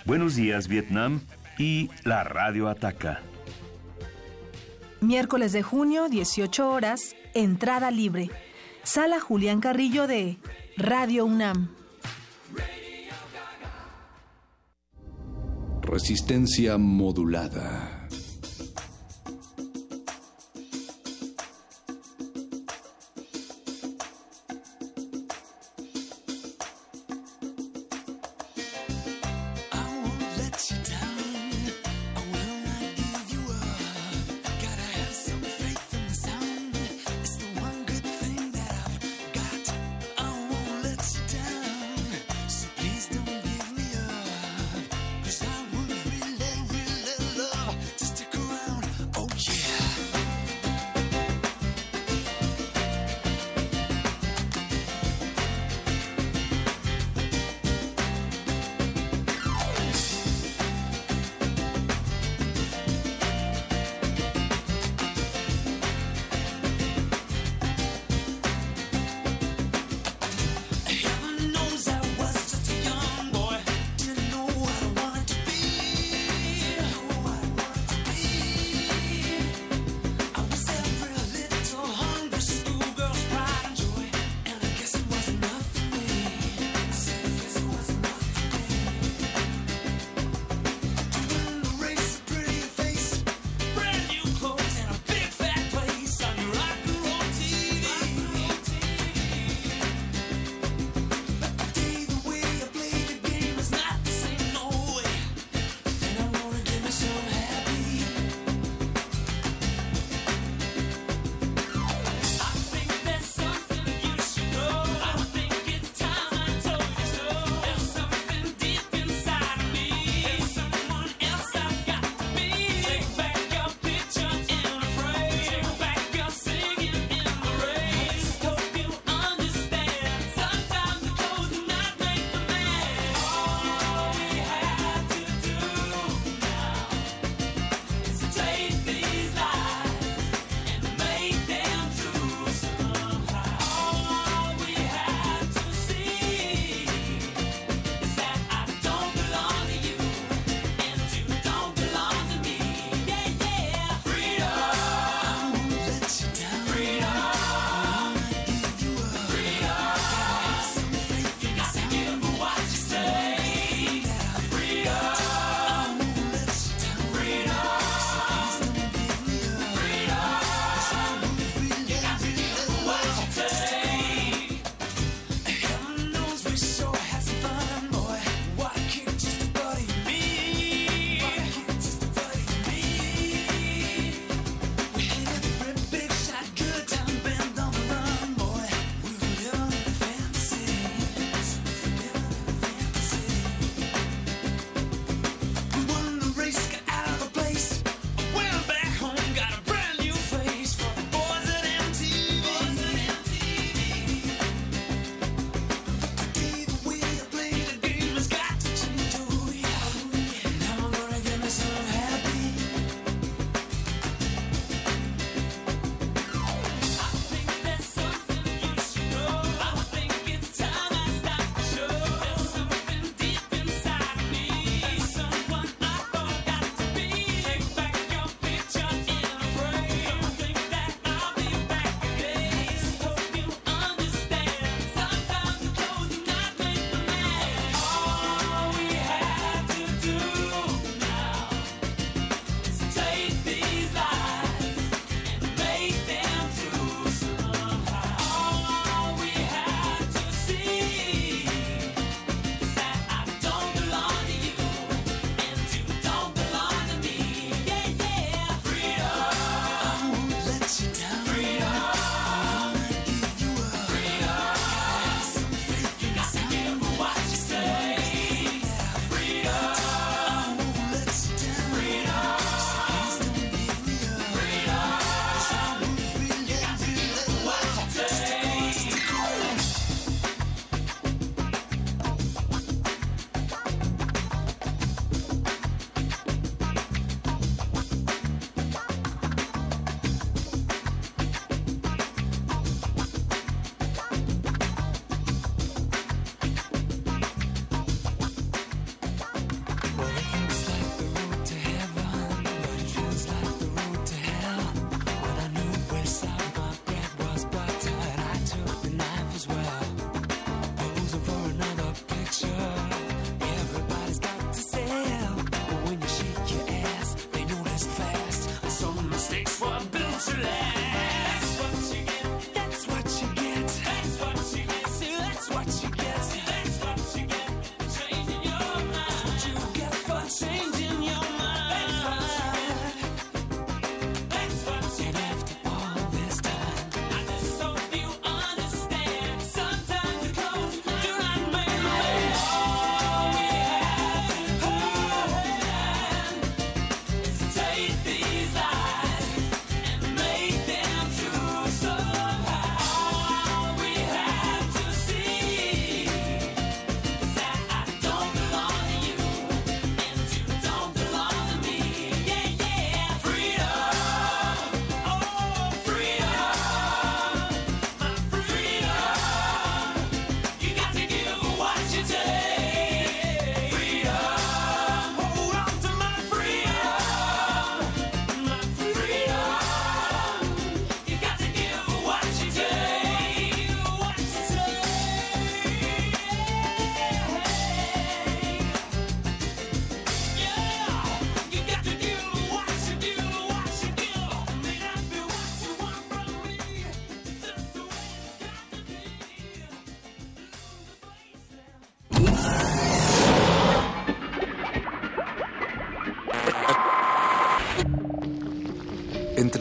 [0.04, 1.20] Buenos Días Vietnam
[1.58, 3.20] y La Radio Ataca.
[5.06, 8.28] Miércoles de junio, 18 horas, entrada libre.
[8.82, 10.36] Sala Julián Carrillo de
[10.76, 11.68] Radio UNAM.
[15.82, 17.95] Resistencia modulada.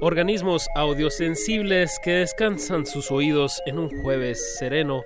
[0.00, 5.04] Organismos audiosensibles que descansan sus oídos en un jueves sereno.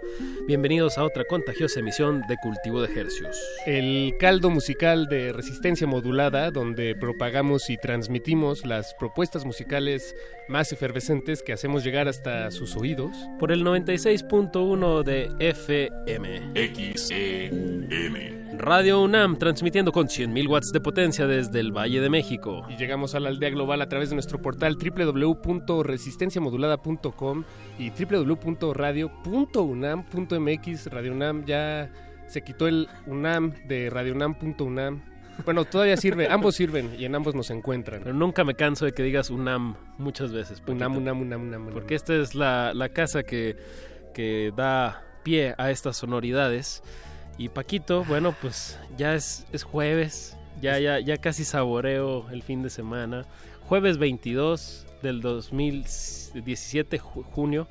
[0.48, 3.40] Bienvenidos a otra contagiosa emisión de Cultivo de Hercios.
[3.66, 10.16] El caldo musical de resistencia modulada, donde propagamos y transmitimos las propuestas musicales
[10.48, 13.16] más efervescentes que hacemos llegar hasta sus oídos.
[13.38, 16.52] Por el 96.1 de FM.
[16.96, 18.39] XEM.
[18.58, 22.66] Radio UNAM transmitiendo con 100.000 watts de potencia desde el Valle de México.
[22.68, 27.44] Y llegamos a la aldea global a través de nuestro portal www.resistenciamodulada.com
[27.78, 30.86] y www.radio.unam.mx.
[30.86, 31.92] Radio UNAM ya
[32.26, 35.02] se quitó el UNAM de radiounam.unam.
[35.44, 38.02] Bueno, todavía sirve, ambos sirven y en ambos nos encuentran.
[38.02, 40.62] Pero nunca me canso de que digas UNAM muchas veces.
[40.66, 41.70] UNAM, UNAM, UNAM, UNAM.
[41.70, 43.56] Porque esta es la, la casa que,
[44.12, 46.82] que da pie a estas sonoridades.
[47.38, 52.62] Y Paquito, bueno, pues ya es, es jueves, ya, ya, ya casi saboreo el fin
[52.62, 53.24] de semana.
[53.66, 57.68] Jueves 22 del 2017, junio.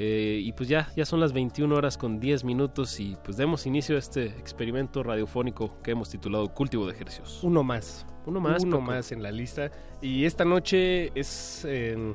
[0.00, 3.66] Eh, y pues ya, ya son las 21 horas con 10 minutos y pues demos
[3.66, 7.40] inicio a este experimento radiofónico que hemos titulado Cultivo de Ejercicios.
[7.42, 8.06] Uno más.
[8.24, 8.62] Uno más.
[8.62, 9.72] Uno más en la lista.
[10.00, 11.64] Y esta noche es...
[11.66, 12.14] Eh,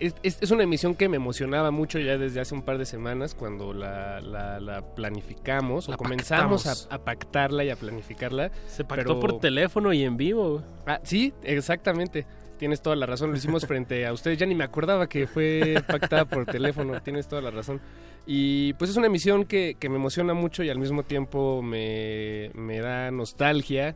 [0.00, 3.34] es, es, una emisión que me emocionaba mucho ya desde hace un par de semanas
[3.34, 8.50] cuando la, la, la planificamos la o comenzamos a, a, pactarla y a planificarla.
[8.68, 9.20] Se pactó pero...
[9.20, 10.62] por teléfono y en vivo.
[10.86, 12.26] Ah, sí, exactamente.
[12.58, 14.38] Tienes toda la razón, lo hicimos frente a ustedes.
[14.38, 17.80] Ya ni me acordaba que fue pactada por teléfono, tienes toda la razón.
[18.26, 22.50] Y pues es una emisión que, que me emociona mucho y al mismo tiempo me,
[22.54, 23.94] me da nostalgia,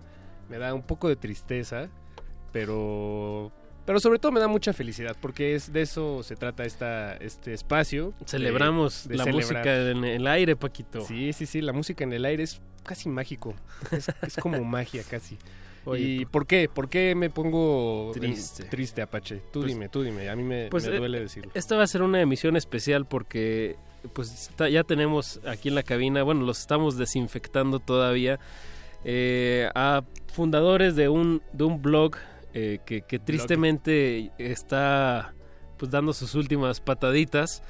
[0.48, 1.88] me da un poco de tristeza,
[2.53, 3.51] pero
[3.91, 7.53] pero sobre todo me da mucha felicidad porque es de eso se trata esta este
[7.53, 8.14] espacio.
[8.24, 9.64] Celebramos de, de la celebrar.
[9.64, 11.01] música en el aire, Paquito.
[11.01, 13.53] Sí, sí, sí, la música en el aire es casi mágico.
[13.91, 15.36] Es, es como magia casi.
[15.84, 16.70] Oye, ¿Y por qué?
[16.72, 19.43] ¿Por qué me pongo triste, triste Apache?
[19.53, 20.28] Tú pues, dime, tú dime.
[20.28, 21.51] A mí me, pues, me duele decirlo.
[21.55, 23.74] Esta va a ser una emisión especial porque
[24.12, 28.38] pues ya tenemos aquí en la cabina, bueno, los estamos desinfectando todavía,
[29.05, 32.14] eh, a fundadores de un, de un blog
[32.55, 35.34] eh, que, que, tristemente está
[35.78, 37.62] pues dando sus últimas pataditas.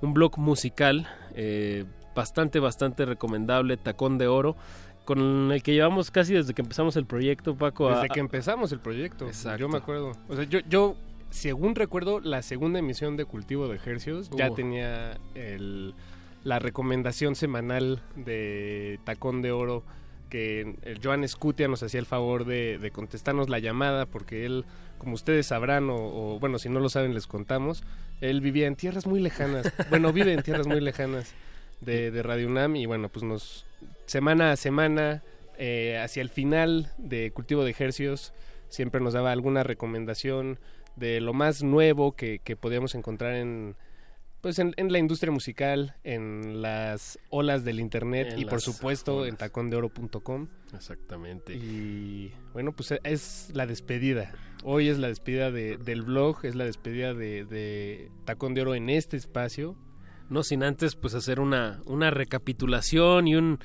[0.00, 1.84] Un blog musical eh,
[2.14, 4.56] bastante, bastante recomendable, Tacón de Oro,
[5.04, 7.88] con el que llevamos casi desde que empezamos el proyecto, Paco.
[7.88, 9.26] Desde a, que empezamos el proyecto.
[9.26, 9.60] Exacto.
[9.60, 10.12] Yo me acuerdo.
[10.28, 10.96] O sea, yo, yo
[11.30, 14.36] según recuerdo, la segunda emisión de Cultivo de Ejercios uh.
[14.36, 15.94] ya tenía el,
[16.44, 19.84] la recomendación semanal de Tacón de Oro
[20.28, 24.64] que el Joan Scutia nos hacía el favor de, de, contestarnos la llamada porque él,
[24.98, 27.82] como ustedes sabrán, o, o, bueno, si no lo saben les contamos,
[28.20, 31.34] él vivía en tierras muy lejanas, bueno, vive en tierras muy lejanas
[31.80, 33.64] de, de Radio UNAM y bueno, pues nos,
[34.06, 35.22] semana a semana,
[35.58, 38.32] eh, hacia el final de Cultivo de Ejercios,
[38.68, 40.58] siempre nos daba alguna recomendación
[40.96, 43.76] de lo más nuevo que, que podíamos encontrar en,
[44.40, 49.18] pues en, en, la industria musical, en las olas del internet en y por supuesto
[49.18, 49.30] olas.
[49.30, 50.48] en tacondeoro.com.
[50.74, 51.54] Exactamente.
[51.54, 54.32] Y bueno, pues es la despedida.
[54.62, 58.74] Hoy es la despedida de, del blog, es la despedida de, de Tacón de Oro
[58.74, 59.76] en este espacio.
[60.28, 63.58] No sin antes pues hacer una, una recapitulación y un,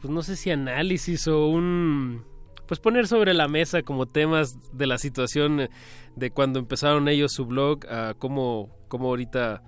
[0.00, 2.24] pues no sé si análisis o un
[2.66, 5.68] pues poner sobre la mesa como temas de la situación
[6.16, 9.62] de cuando empezaron ellos su blog, a cómo, cómo ahorita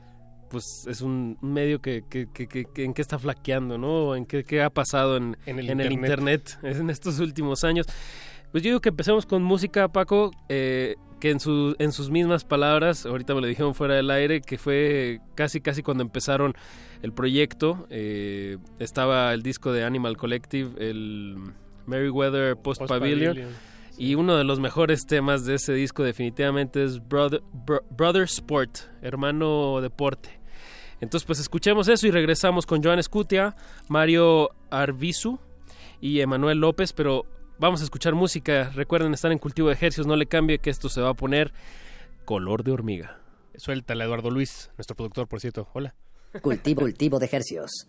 [0.50, 4.16] pues es un medio que, que, que, que, en qué está flaqueando, ¿no?
[4.16, 5.86] En qué, qué ha pasado en, en, el, en internet.
[5.86, 6.58] el, internet.
[6.62, 7.86] en estos últimos años.
[8.50, 12.44] Pues yo digo que empecemos con música, Paco, eh, que en, su, en sus mismas
[12.44, 16.54] palabras, ahorita me lo dijeron fuera del aire, que fue casi casi cuando empezaron
[17.02, 21.36] el proyecto, eh, estaba el disco de Animal Collective, el
[21.86, 23.34] Merryweather Post, Post Pavilion.
[23.34, 23.70] Pavilion.
[23.96, 28.78] Y uno de los mejores temas de ese disco definitivamente es Brother, Bro, Brother Sport,
[29.02, 30.39] hermano deporte.
[31.00, 33.56] Entonces, pues escuchemos eso y regresamos con Joan Scutia,
[33.88, 35.38] Mario Arvizu
[36.00, 37.24] y Emanuel López, pero
[37.58, 38.70] vamos a escuchar música.
[38.74, 41.52] Recuerden estar en cultivo de ejercicios, no le cambie que esto se va a poner
[42.24, 43.18] color de hormiga.
[43.56, 45.68] Suéltala, Eduardo Luis, nuestro productor, por cierto.
[45.72, 45.94] Hola.
[46.40, 47.88] Cultivo, cultivo de ejercicios.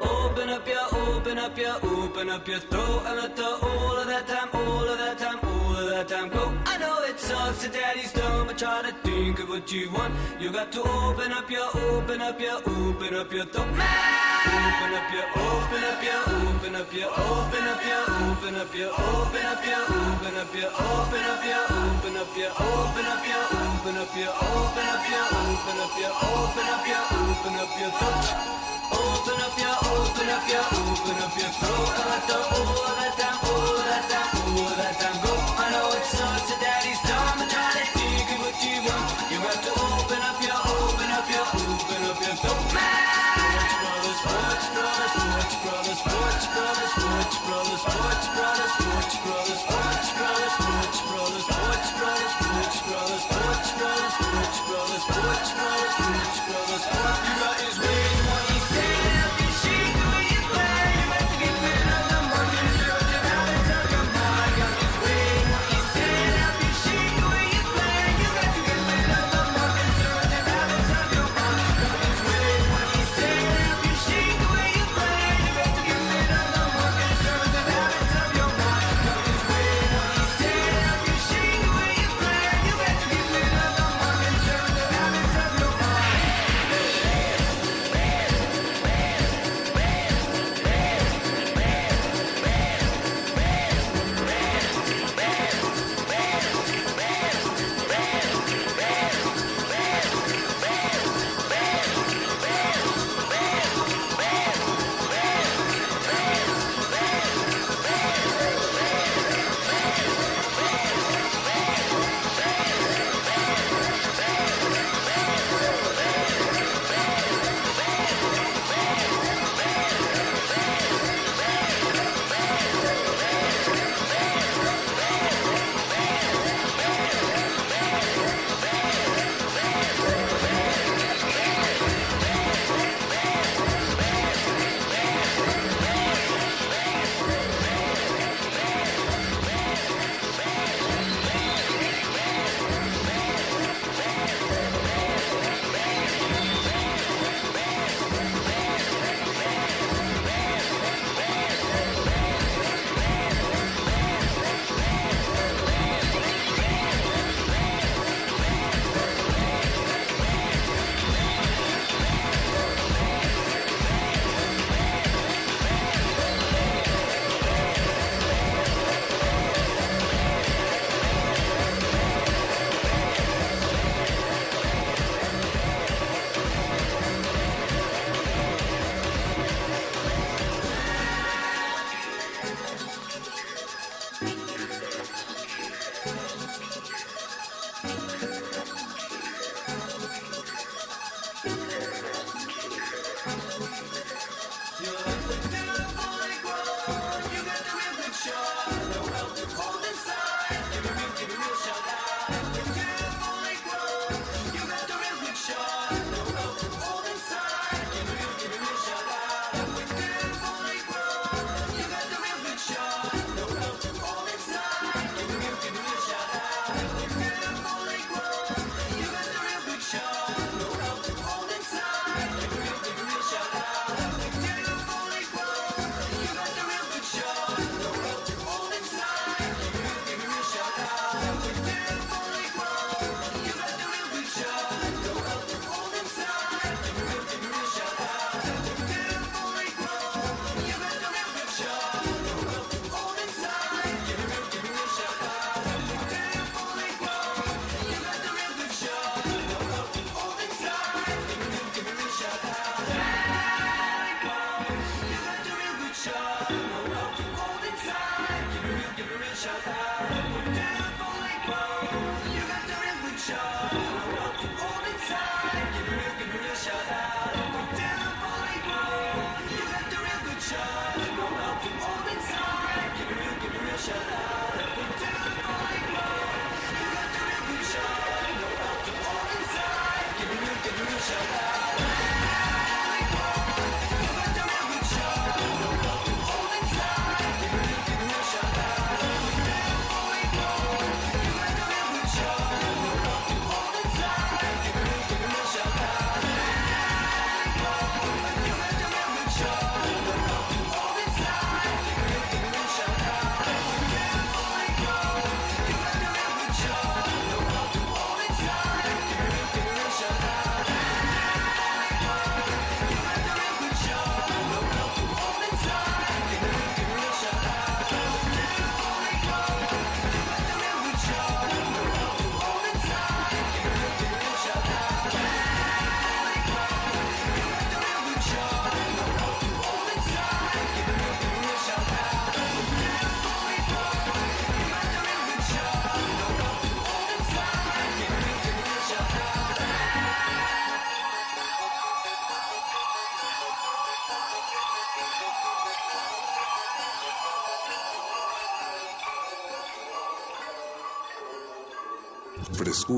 [0.00, 4.06] Open up your, open up your, open up your throat and let the all of
[4.06, 6.52] that time, all of that time, all of that time go.
[6.66, 9.03] I know it sucks daddy's dumb, but try to
[9.34, 10.14] think of what you want.
[10.38, 13.66] You got to open up your, open up your, open up your throat.
[13.66, 18.90] Open up your, open up your, open up your, open up your, open up your,
[18.94, 23.42] open up your, open up your, open up your, open up your, open up your,
[23.42, 27.90] open up your, open up your, open up your, open up your, open up your
[27.98, 28.54] throat.
[28.94, 31.90] Open up your, open up your, open up your throat.
[31.90, 35.18] I let the all of that time, all of that time, all of that time
[35.24, 35.63] go.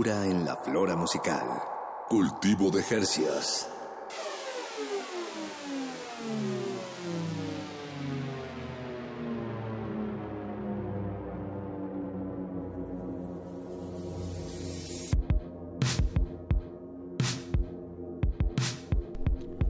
[0.04, 1.46] En la flora musical.
[2.10, 3.66] Cultivo de Jercias.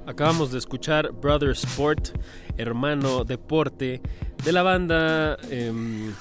[0.07, 2.09] Acabamos de escuchar Brother Sport,
[2.57, 4.03] hermano deporte,
[4.45, 5.39] de la banda...
[5.51, 6.13] em,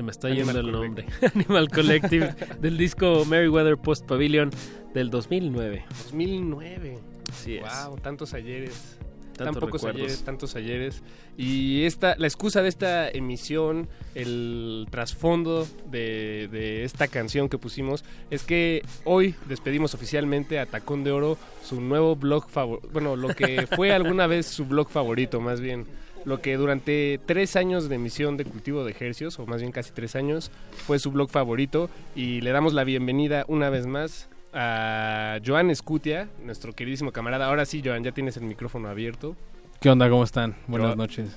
[0.00, 1.04] se me está Animal yendo el nombre.
[1.34, 4.48] Animal Collective, del disco Merryweather Post Pavilion
[4.94, 5.84] del 2009.
[6.04, 6.98] 2009.
[7.30, 7.62] Así es.
[7.84, 8.96] Wow, tantos ayeres.
[9.36, 10.00] Tan Tantos pocos recuerdos.
[10.00, 11.02] ayeres, tantos ayeres.
[11.36, 18.02] Y esta, la excusa de esta emisión, el trasfondo de, de esta canción que pusimos,
[18.30, 22.88] es que hoy despedimos oficialmente a Tacón de Oro, su nuevo blog favorito.
[22.90, 25.84] Bueno, lo que fue alguna vez su blog favorito, más bien.
[26.24, 29.90] Lo que durante tres años de emisión de cultivo de ejercicios, o más bien casi
[29.92, 30.50] tres años,
[30.86, 31.88] fue su blog favorito.
[32.14, 37.46] Y le damos la bienvenida una vez más a Joan Escutia, nuestro queridísimo camarada.
[37.46, 39.34] Ahora sí, Joan, ya tienes el micrófono abierto.
[39.80, 40.10] ¿Qué onda?
[40.10, 40.54] ¿Cómo están?
[40.66, 41.28] Buenas Yo- noches.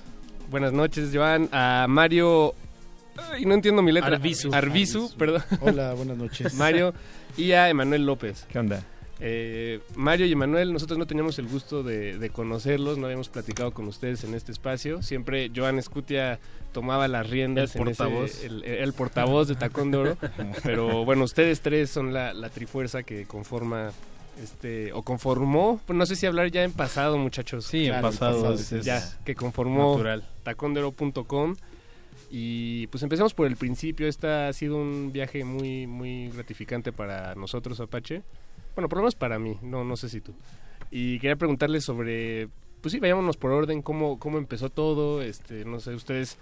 [0.50, 1.48] Buenas noches, Joan.
[1.52, 2.54] A Mario.
[3.32, 4.16] Ay, no entiendo mi letra.
[4.16, 4.54] Arbizu.
[4.54, 5.18] Arbizu, Arbizu.
[5.18, 5.44] perdón.
[5.62, 6.54] Hola, buenas noches.
[6.56, 6.94] Mario
[7.38, 8.46] y a Emanuel López.
[8.52, 8.84] ¿Qué onda?
[9.20, 13.72] Eh, Mario y Emanuel, nosotros no teníamos el gusto de, de conocerlos, no habíamos platicado
[13.72, 15.02] con ustedes en este espacio.
[15.04, 16.40] Siempre Joan Escutia
[16.74, 18.44] tomaba las riendas, El en ese- portavoz.
[18.44, 20.18] el, el portavoz de Tacón de Oro.
[20.64, 23.92] Pero bueno, ustedes tres son la, la trifuerza que conforma
[24.44, 27.66] este o conformó, pues no sé si hablar ya en pasado, muchachos.
[27.66, 30.02] Sí, en Claro, en pasado, pasado, es- es ya que conformó
[30.42, 31.56] tacondero.com
[32.32, 34.08] y pues empecemos por el principio.
[34.08, 38.24] Esta ha sido un viaje muy muy gratificante para nosotros Apache.
[38.76, 40.34] Bueno, por lo menos para mí, no no sé si tú.
[40.92, 42.48] Y quería preguntarles sobre
[42.82, 46.38] pues sí, vayámonos por orden, cómo cómo empezó todo, este, no sé, ustedes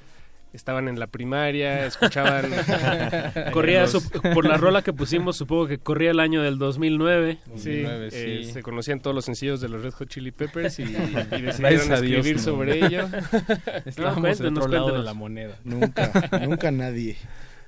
[0.53, 2.51] estaban en la primaria, escuchaban
[3.53, 7.37] Corría los- su- por la rola que pusimos, supongo que corría el año del 2009.
[7.55, 10.85] Sí, eh, se conocían todos los sencillos de los Red Hot Chili Peppers y, y
[11.41, 12.41] decidieron a Dios, escribir no.
[12.41, 13.07] sobre ello.
[13.85, 15.57] Estábamos No, del cuéntenos, otro lado de la moneda.
[15.63, 16.11] Nunca,
[16.45, 17.15] nunca nadie.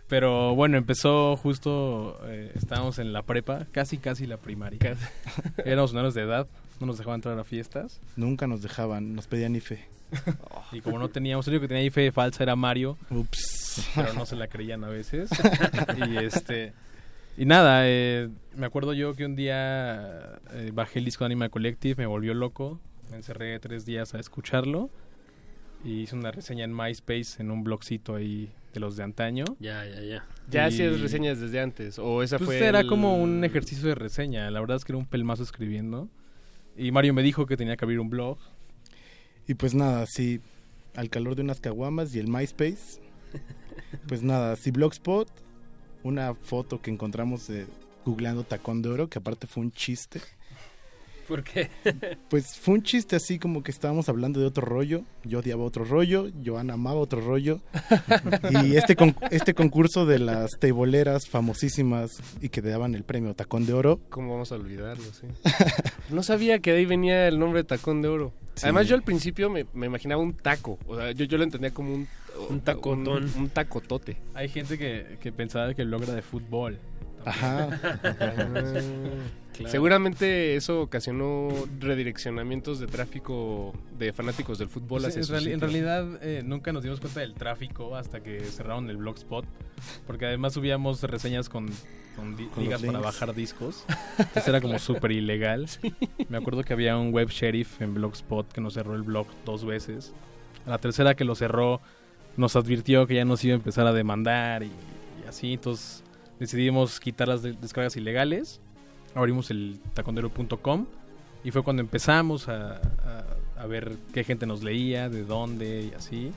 [0.07, 4.79] Pero bueno, empezó justo, eh, estábamos en la prepa, casi casi la primaria.
[5.65, 6.47] Éramos menores de edad,
[6.79, 8.01] no nos dejaban entrar a fiestas.
[8.15, 9.85] Nunca nos dejaban, nos pedían IFE.
[10.71, 12.97] Y como no teníamos, el único que tenía IFE falsa era Mario.
[13.09, 13.89] Ups.
[13.95, 15.29] Pero no se la creían a veces.
[16.07, 16.73] y este...
[17.35, 21.49] Y nada, eh, me acuerdo yo que un día eh, bajé el disco de Animal
[21.49, 24.91] Collective, me volvió loco, me encerré tres días a escucharlo
[25.83, 29.45] y hice una reseña en MySpace en un blogcito ahí de los de antaño.
[29.59, 30.25] Ya, ya, ya.
[30.49, 33.87] Ya Y- hacías reseñas desde antes o esa pues fue era el- como un ejercicio
[33.87, 36.09] de reseña, la verdad es que era un pelmazo escribiendo.
[36.75, 38.37] Y Mario me dijo que tenía que abrir un blog.
[39.47, 40.39] Y pues nada, sí,
[40.95, 42.99] al calor de unas caguamas y el MySpace.
[44.07, 45.29] Pues nada, sí, Blogspot,
[46.03, 47.67] una foto que encontramos de
[48.05, 50.19] googleando tacón de oro, que aparte fue un chiste.
[51.27, 51.69] ¿Por qué?
[52.29, 55.03] Pues fue un chiste así como que estábamos hablando de otro rollo.
[55.23, 57.61] Yo odiaba otro rollo, Joan amaba otro rollo.
[58.63, 63.33] Y este, con- este concurso de las teiboleras famosísimas y que te daban el premio
[63.35, 63.99] Tacón de Oro.
[64.09, 65.03] ¿Cómo vamos a olvidarlo?
[65.13, 65.27] Sí.
[66.13, 68.33] no sabía que de ahí venía el nombre de tacón de oro.
[68.55, 68.63] Sí.
[68.65, 71.71] Además yo al principio me, me imaginaba un taco, o sea, yo, yo lo entendía
[71.73, 72.07] como un
[72.49, 73.07] Un tacotón.
[73.23, 74.17] un, un tacotote.
[74.35, 76.77] Hay gente que, que pensaba que el blog era de fútbol.
[77.25, 77.69] Ah,
[79.67, 86.41] Seguramente eso ocasionó redireccionamientos de tráfico de fanáticos del fútbol Pues, hacia en, realidad eh,
[86.43, 89.45] nunca nos dimos cuenta del tráfico hasta que cerraron el blogspot
[90.07, 91.67] porque además subíamos reseñas con,
[92.15, 93.85] con di- Con ligas para bajar discos.
[94.17, 95.67] Entonces era como súper ilegal.
[96.29, 99.65] Me acuerdo que había un web sheriff en blogspot que nos cerró el blog dos
[99.65, 100.13] veces.
[100.65, 101.79] A la tercera que lo cerró
[102.37, 105.53] nos advirtió que ya nos iba a empezar a demandar y, y así.
[105.53, 106.02] Entonces
[106.39, 108.59] decidimos quitar las de- descargas ilegales
[109.15, 110.87] abrimos el tacondero.com
[111.43, 113.25] y fue cuando empezamos a, a-
[113.61, 116.31] a ver qué gente nos leía, de dónde y así.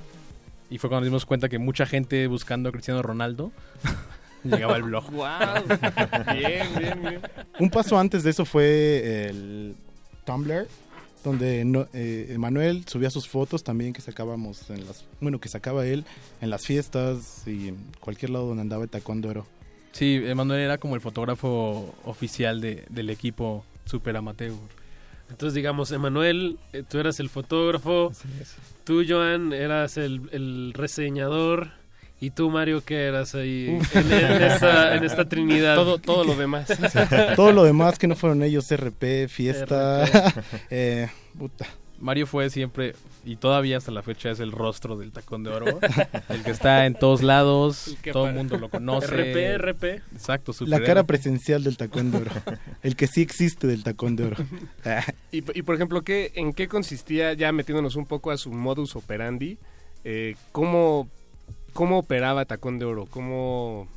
[0.71, 3.51] Y fue cuando nos dimos cuenta que mucha gente buscando a Cristiano Ronaldo
[4.45, 5.11] llegaba al blog.
[5.11, 5.65] Guau.
[6.37, 7.21] Bien, bien, bien.
[7.59, 9.75] Un paso antes de eso fue el
[10.25, 10.67] Tumblr,
[11.25, 15.87] donde no, eh, Emanuel subía sus fotos también que sacábamos en las, bueno, que sacaba
[15.87, 16.05] él
[16.41, 19.47] en las fiestas y en cualquier lado donde andaba el tacón de oro.
[19.97, 24.53] Sí, Emanuel era como el fotógrafo oficial de- del equipo super amateur.
[25.31, 28.13] Entonces, digamos, Emanuel, eh, tú eras el fotógrafo,
[28.85, 31.69] tú, Joan, eras el, el reseñador,
[32.21, 35.77] y tú, Mario, ¿qué eras ahí en, en esta, en esta trinidad?
[35.77, 36.69] Todo- todo lo demás.
[37.37, 40.43] Todo lo demás que no fueron ellos, RP, fiesta, RP.
[40.71, 41.09] eh,
[41.39, 41.67] puta,
[41.99, 42.95] Mario fue siempre,
[43.27, 45.81] y todavía hasta la fecha es el rostro del tacón de oro.
[46.29, 49.09] el que está en todos lados, todo el mundo lo conoce.
[49.09, 49.85] RP, RP.
[50.13, 52.31] Exacto, La cara presencial del tacón de oro.
[52.85, 54.37] El que sí existe del tacón de oro.
[55.33, 58.95] Y, y, por ejemplo, ¿qué, ¿en qué consistía, ya metiéndonos un poco a su modus
[58.95, 59.59] operandi,
[60.05, 61.09] eh, cómo,
[61.73, 63.07] cómo operaba Tacón de Oro?
[63.07, 63.89] ¿Cómo,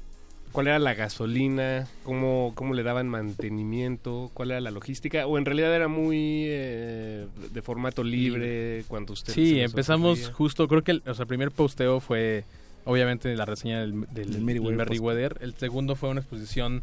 [0.51, 1.88] ¿Cuál era la gasolina?
[2.03, 4.31] ¿Cómo, ¿Cómo le daban mantenimiento?
[4.34, 5.26] ¿Cuál era la logística?
[5.27, 10.34] ¿O en realidad era muy eh, de formato libre cuando usted Sí, empezamos ocurría?
[10.35, 12.45] justo, creo que el, o sea, el primer posteo fue
[12.85, 15.38] obviamente la reseña del, del, Del Meriwether.
[15.41, 16.81] El segundo fue una exposición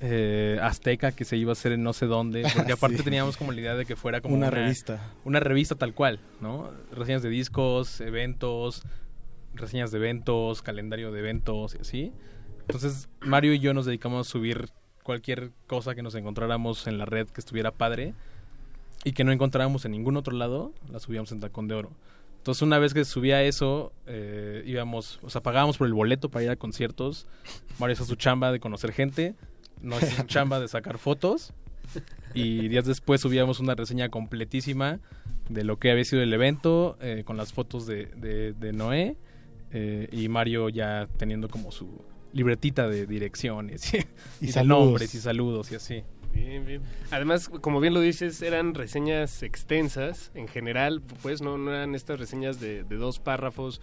[0.00, 3.04] eh, azteca que se iba a hacer en no sé dónde, porque aparte Sí.
[3.04, 5.12] teníamos como la idea de que fuera como Una revista.
[5.24, 6.70] Una revista tal cual, ¿no?
[6.92, 8.82] Reseñas de discos, eventos,
[9.54, 12.12] reseñas de eventos, calendario de eventos y así.
[12.68, 14.70] Entonces, Mario y yo nos dedicamos a subir
[15.02, 18.14] cualquier cosa que nos encontráramos en la red que estuviera padre
[19.04, 21.90] y que no encontrábamos en ningún otro lado, la subíamos en Tacón de Oro.
[22.38, 26.44] Entonces, una vez que subía eso, eh, íbamos, o sea, pagábamos por el boleto para
[26.44, 27.26] ir a conciertos.
[27.78, 29.34] Mario hizo su chamba de conocer gente,
[29.80, 31.52] no hizo su chamba de sacar fotos.
[32.34, 34.98] Y días después subíamos una reseña completísima
[35.48, 39.16] de lo que había sido el evento, eh, con las fotos de, de- de Noé,
[39.72, 42.02] eh, y Mario ya teniendo como su
[42.32, 43.98] libretita de direcciones y,
[44.40, 44.84] Y de saludos.
[44.86, 46.02] nombres y saludos y así.
[46.32, 46.80] Bien, bien.
[47.10, 52.18] Además, como bien lo dices, eran reseñas extensas en general, pues no, no eran estas
[52.18, 53.82] reseñas de, de dos párrafos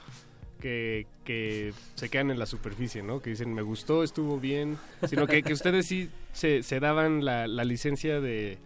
[0.59, 3.21] que, que se quedan en la superficie, ¿no?
[3.21, 4.77] Que dicen, me gustó, estuvo bien,
[5.07, 8.57] sino que, que ustedes sí se, se daban la, la licencia de,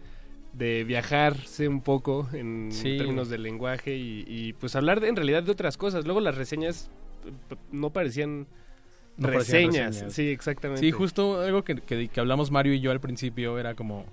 [0.54, 2.96] de viajarse un poco en Sí.
[2.96, 6.04] términos de lenguaje y, y, pues hablar de- en realidad de otras cosas.
[6.06, 6.90] Luego las reseñas
[7.26, 8.46] eh, no parecían
[9.16, 9.94] No reseñas.
[9.94, 10.12] reseñas.
[10.12, 10.80] Sí, exactamente.
[10.80, 14.04] Sí, justo algo que, que, que hablamos Mario y yo al principio era como,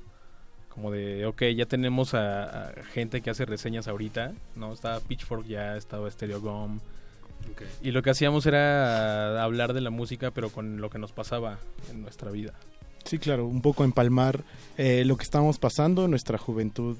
[0.69, 4.73] como de, ok, ya tenemos a, a gente que hace reseñas ahorita, ¿no?
[4.73, 6.79] Estaba Pitchfork ya, estaba Stereo Gum.
[7.51, 7.63] Ok.
[7.81, 11.57] Y lo que hacíamos era hablar de la música, pero con lo que nos pasaba
[11.89, 12.53] en nuestra vida.
[13.05, 14.43] Sí, claro, un poco empalmar
[14.77, 16.97] eh, lo que estamos pasando, nuestra juventud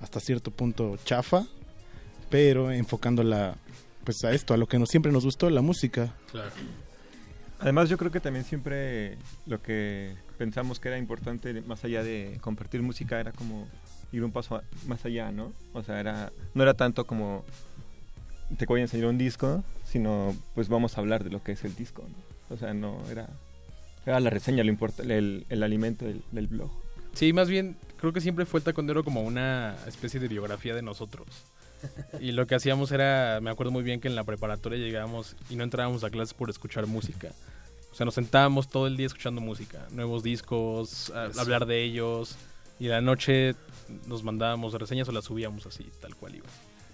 [0.00, 1.46] hasta cierto punto chafa,
[2.30, 3.56] pero enfocándola
[4.04, 6.14] pues a esto, a lo que nos, siempre nos gustó, la música.
[6.30, 6.50] Claro.
[7.58, 9.16] Además, yo creo que también siempre
[9.46, 13.66] lo que pensamos que era importante, más allá de compartir música, era como
[14.12, 15.52] ir un paso más allá, ¿no?
[15.72, 17.44] O sea, era, no era tanto como
[18.56, 21.64] te voy a enseñar un disco, sino pues vamos a hablar de lo que es
[21.64, 22.04] el disco.
[22.50, 23.28] O sea, no, era,
[24.04, 26.70] era la reseña, lo importa, el, el alimento del, del blog.
[27.14, 30.82] Sí, más bien, creo que siempre fue el tacondero como una especie de biografía de
[30.82, 31.26] nosotros.
[32.20, 35.56] Y lo que hacíamos era, me acuerdo muy bien que en la preparatoria llegábamos y
[35.56, 37.28] no entrábamos a clases por escuchar música.
[37.92, 42.36] O sea, nos sentábamos todo el día escuchando música, nuevos discos, a- hablar de ellos.
[42.78, 43.54] Y la noche
[44.06, 46.46] nos mandábamos reseñas o las subíamos así, tal cual iba.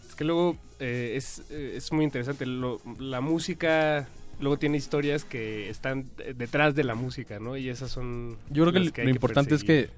[0.09, 2.47] Es que luego eh, es, eh, es muy interesante.
[2.47, 4.06] Lo- la música
[4.40, 7.56] luego tiene historias que están eh, detrás de la música, ¿no?
[7.56, 8.36] Y esas son.
[8.51, 9.90] Yo creo que lo importante es que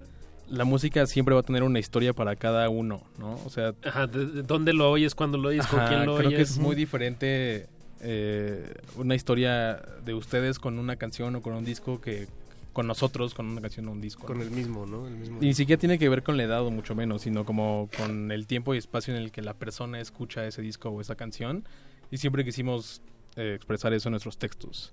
[0.48, 3.38] la música siempre va a tener una historia para cada uno, ¿no?
[3.44, 5.14] O sea, Ajá, ¿de- de ¿dónde lo oyes?
[5.14, 5.66] ¿Cuándo lo oyes?
[5.66, 6.36] ¿Con quién lo creo oyes?
[6.38, 7.66] que es muy diferente
[8.00, 12.26] eh, una historia de ustedes con una canción o con un disco que
[12.74, 14.26] con nosotros con una canción o un disco.
[14.26, 15.06] Con el mismo, ¿no?
[15.06, 17.44] El mismo Y ni siquiera tiene que ver con la edad o mucho menos, sino
[17.44, 21.00] como con el tiempo y espacio en el que la persona escucha ese disco o
[21.00, 21.64] esa canción.
[22.10, 23.00] Y siempre quisimos
[23.36, 24.90] eh, expresar eso en nuestros textos.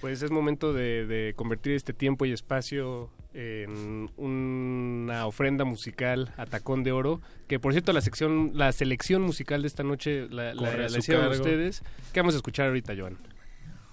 [0.00, 6.46] Pues es momento de, de convertir este tiempo y espacio en una ofrenda musical a
[6.46, 7.20] tacón de oro.
[7.48, 11.24] Que por cierto, la sección, la selección musical de esta noche la, la, la hicieron
[11.28, 11.36] cargo.
[11.42, 11.82] ustedes.
[12.12, 13.18] ¿Qué vamos a escuchar ahorita, Joan?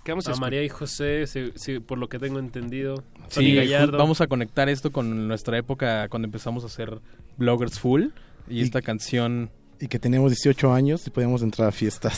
[0.06, 3.04] ¿Qué vamos a, María y José, si- si- por lo que tengo entendido.
[3.28, 3.98] Sí, Gallardo.
[3.98, 7.00] vamos a conectar esto con nuestra época cuando empezamos a hacer
[7.36, 8.06] Bloggers Full.
[8.50, 9.50] Y, esta canción
[9.80, 12.16] Y que tenemos 18 años y podíamos entrar a fiestas.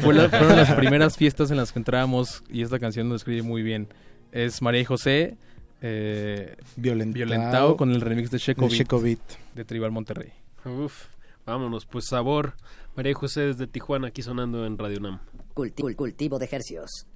[0.00, 3.42] Fue la- fueron las primeras fiestas en las que entrábamos y esta canción lo describe
[3.42, 3.88] muy bien.
[4.32, 5.36] Es María y José
[5.82, 9.18] eh, Violentao, Violentao con el remix de Checo de Beat, Checo Beat.
[9.54, 10.32] de Tribal Monterrey.
[10.64, 11.06] Uf,
[11.44, 12.54] vámonos, pues sabor.
[12.96, 15.18] María y José desde Tijuana, aquí sonando en Radio Nam.
[15.54, 17.06] Culti- cul- cultivo de hercios.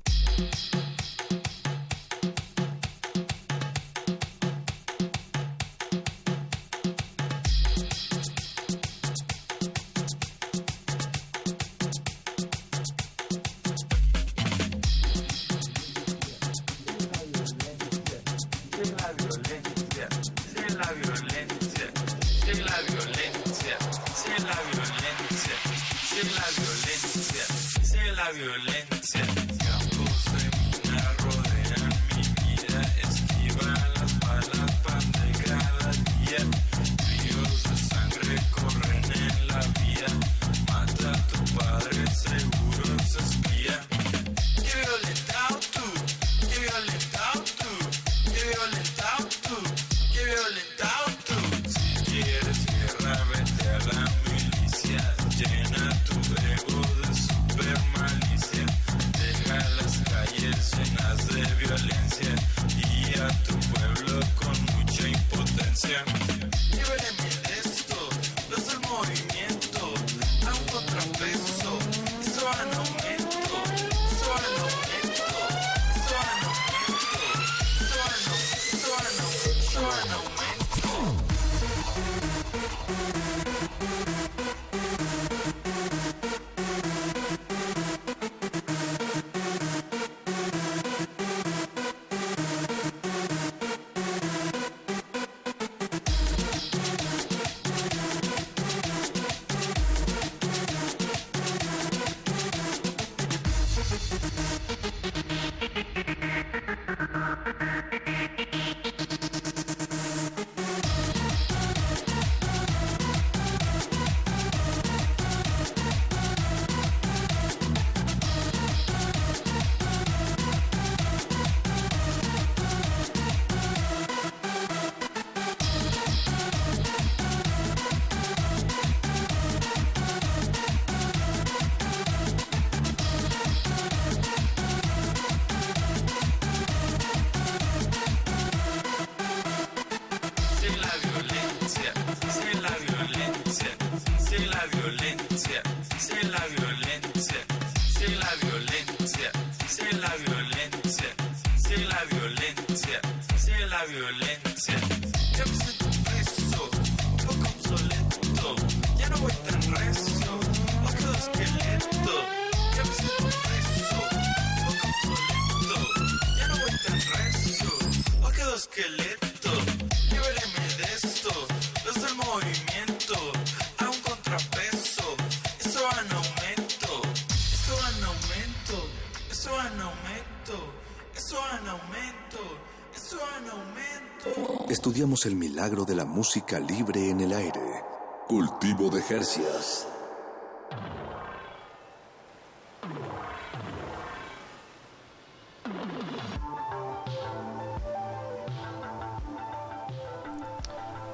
[185.24, 187.82] El milagro de la música libre en el aire.
[188.28, 189.88] Cultivo de Jercias.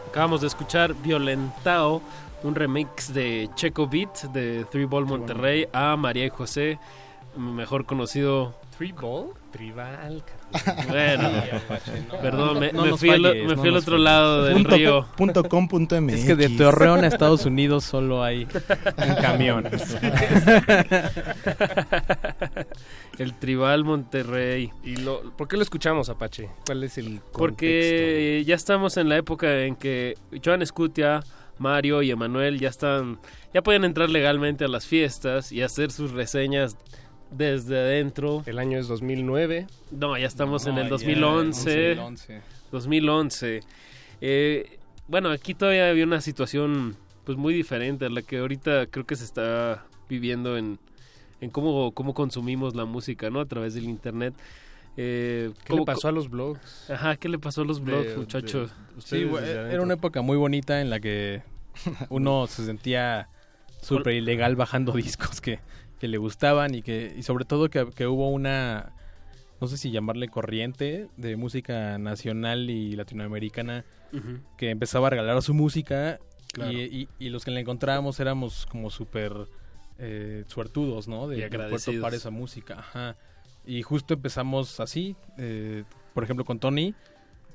[0.09, 2.03] Acabamos de escuchar Violentao,
[2.43, 6.81] un remix de Checo Beat de Three Ball Monterrey a María y José,
[7.37, 9.29] mejor conocido ¿Three Ball?
[9.53, 10.25] Tribal.
[10.89, 11.31] Bueno,
[12.21, 14.05] perdón, me, No me nos fui, al, me no fui al otro falles.
[14.05, 15.07] lado del Punto río.
[15.17, 16.15] punto com punto MX.
[16.19, 18.47] Es que de Torreón a Estados Unidos solo hay
[19.09, 19.65] un camión.
[23.19, 24.71] El Tribal Monterrey.
[24.83, 26.49] ¿Y lo, por qué lo escuchamos, Apache?
[26.67, 31.21] ¿Cuál es el Porque ya estamos en la época en que Joan Escutia,
[31.59, 33.21] Mario y Emanuel ya están,
[33.55, 36.77] ya pueden entrar legalmente a las fiestas y hacer sus reseñas
[37.33, 38.43] desde adentro.
[38.47, 39.67] El año es 2009.
[39.91, 41.95] No, ya estamos No, en el ya, 2011.
[41.97, 42.41] 2011.
[42.71, 43.61] 2011.
[44.21, 44.79] Eh,
[45.09, 49.17] bueno, aquí todavía había una situación pues muy diferente a la que ahorita creo que
[49.17, 50.79] se está viviendo en,
[51.41, 53.41] en cómo, cómo consumimos la música, ¿no?
[53.41, 54.35] A través del internet.
[54.97, 56.91] Eh, ¿Qué le pasó a los blogs?
[56.91, 58.71] Ajá, ¿qué le pasó a los blogs, De- muchachos?
[58.95, 59.27] de- Sí,
[59.71, 61.43] era una época muy bonita en la que
[62.11, 63.29] uno se sentía
[63.81, 65.61] súper ilegal bajando discos que,
[66.03, 68.91] que le gustaban y que y sobre todo que, que hubo una,
[69.61, 73.85] no sé si llamarle corriente de música nacional y latinoamericana
[74.59, 76.19] que empezaba a regalar su música
[76.53, 76.73] Claro.
[76.73, 79.33] y, y- y los que la encontrábamos éramos como súper
[80.01, 81.29] eh, suertudos, ¿no?
[81.29, 82.01] De, Y de agradecidos.
[82.01, 82.81] topar esa música.
[82.81, 83.17] Ajá.
[83.65, 85.85] Y justo empezamos así, eh,
[86.15, 86.95] por ejemplo con Tony,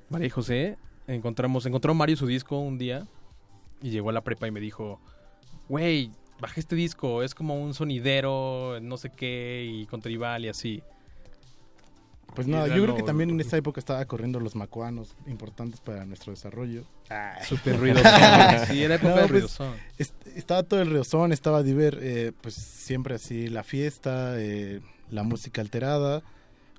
[0.09, 3.05] María y José, encontramos, encontró Mario su disco un día
[3.81, 5.01] y llegó a la prepa y me dijo,
[5.67, 10.49] güey, bajé este disco, es como un sonidero, no sé qué, y con tribal y
[10.49, 10.81] así.
[12.35, 16.05] Pues nada, yo creo que también en esa época estaba corriendo los macuanos, importantes para
[16.05, 16.83] nuestro desarrollo.
[17.47, 18.11] Súper ruidosón.
[18.67, 19.73] Sí, era época de ruidosón.
[19.97, 25.23] est- estaba todo el ruidosón, estaba Diver, eh, pues siempre así, la fiesta, eh, la
[25.23, 26.21] música alterada,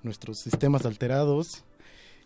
[0.05, 1.65] nuestros sistemas alterados.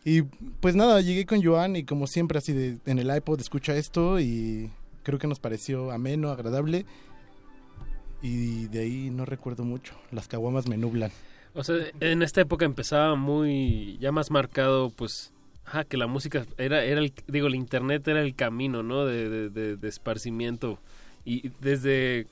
[0.05, 0.23] Y
[0.61, 4.21] pues nada, llegué con Joan y como siempre así de, en el iPod escucha esto
[4.21, 4.71] y
[5.05, 6.85] creo que nos pareció ameno, agradable.
[8.23, 11.11] Y de ahí no recuerdo mucho, las caguamas me nublan.
[11.55, 15.33] O sea, en esta época empezaba muy, ya más marcado, pues,
[15.65, 19.05] ajá, que la música era, era el, digo, el internet era el camino, ¿no?
[19.05, 20.79] De, de, de- de esparcimiento.
[21.25, 22.27] Y desde,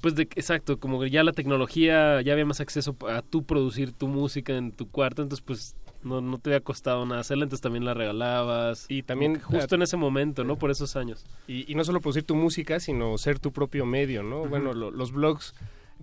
[0.00, 3.92] pues, de, exacto, como que ya la tecnología, ya había más acceso a tú producir
[3.92, 7.62] tu música en tu cuarto, entonces, pues, no, no te había costado nada hacerla, entonces
[7.62, 8.86] también la regalabas.
[8.88, 10.56] Y también, justo eh, en ese momento, ¿no?
[10.56, 11.24] Por esos años.
[11.46, 14.46] Y, y no solo producir tu música, sino ser tu propio medio, ¿no?
[14.46, 15.54] Bueno, lo- los blogs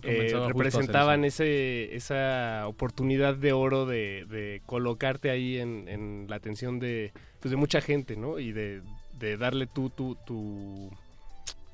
[0.02, 6.78] eh, representaban ese, esa oportunidad de oro de, de colocarte ahí en, en la atención
[6.80, 8.38] de, pues, de mucha gente, ¿no?
[8.38, 8.82] Y de,
[9.18, 10.90] de darle tú tu, tu,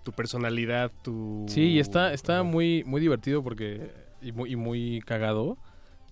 [0.05, 1.47] tu personalidad, tu...
[1.48, 3.90] Sí, y está, está muy, muy divertido porque
[4.22, 5.56] y muy, y muy cagado.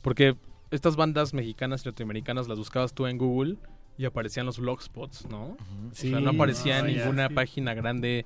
[0.02, 0.35] Porque
[0.70, 3.57] estas bandas mexicanas y latinoamericanas las buscabas tú en Google
[3.97, 5.57] y aparecían los blogspots, ¿no?
[5.93, 6.09] Sí.
[6.09, 7.35] o sea, no aparecía Ah, ninguna sí.
[7.35, 8.24] página grande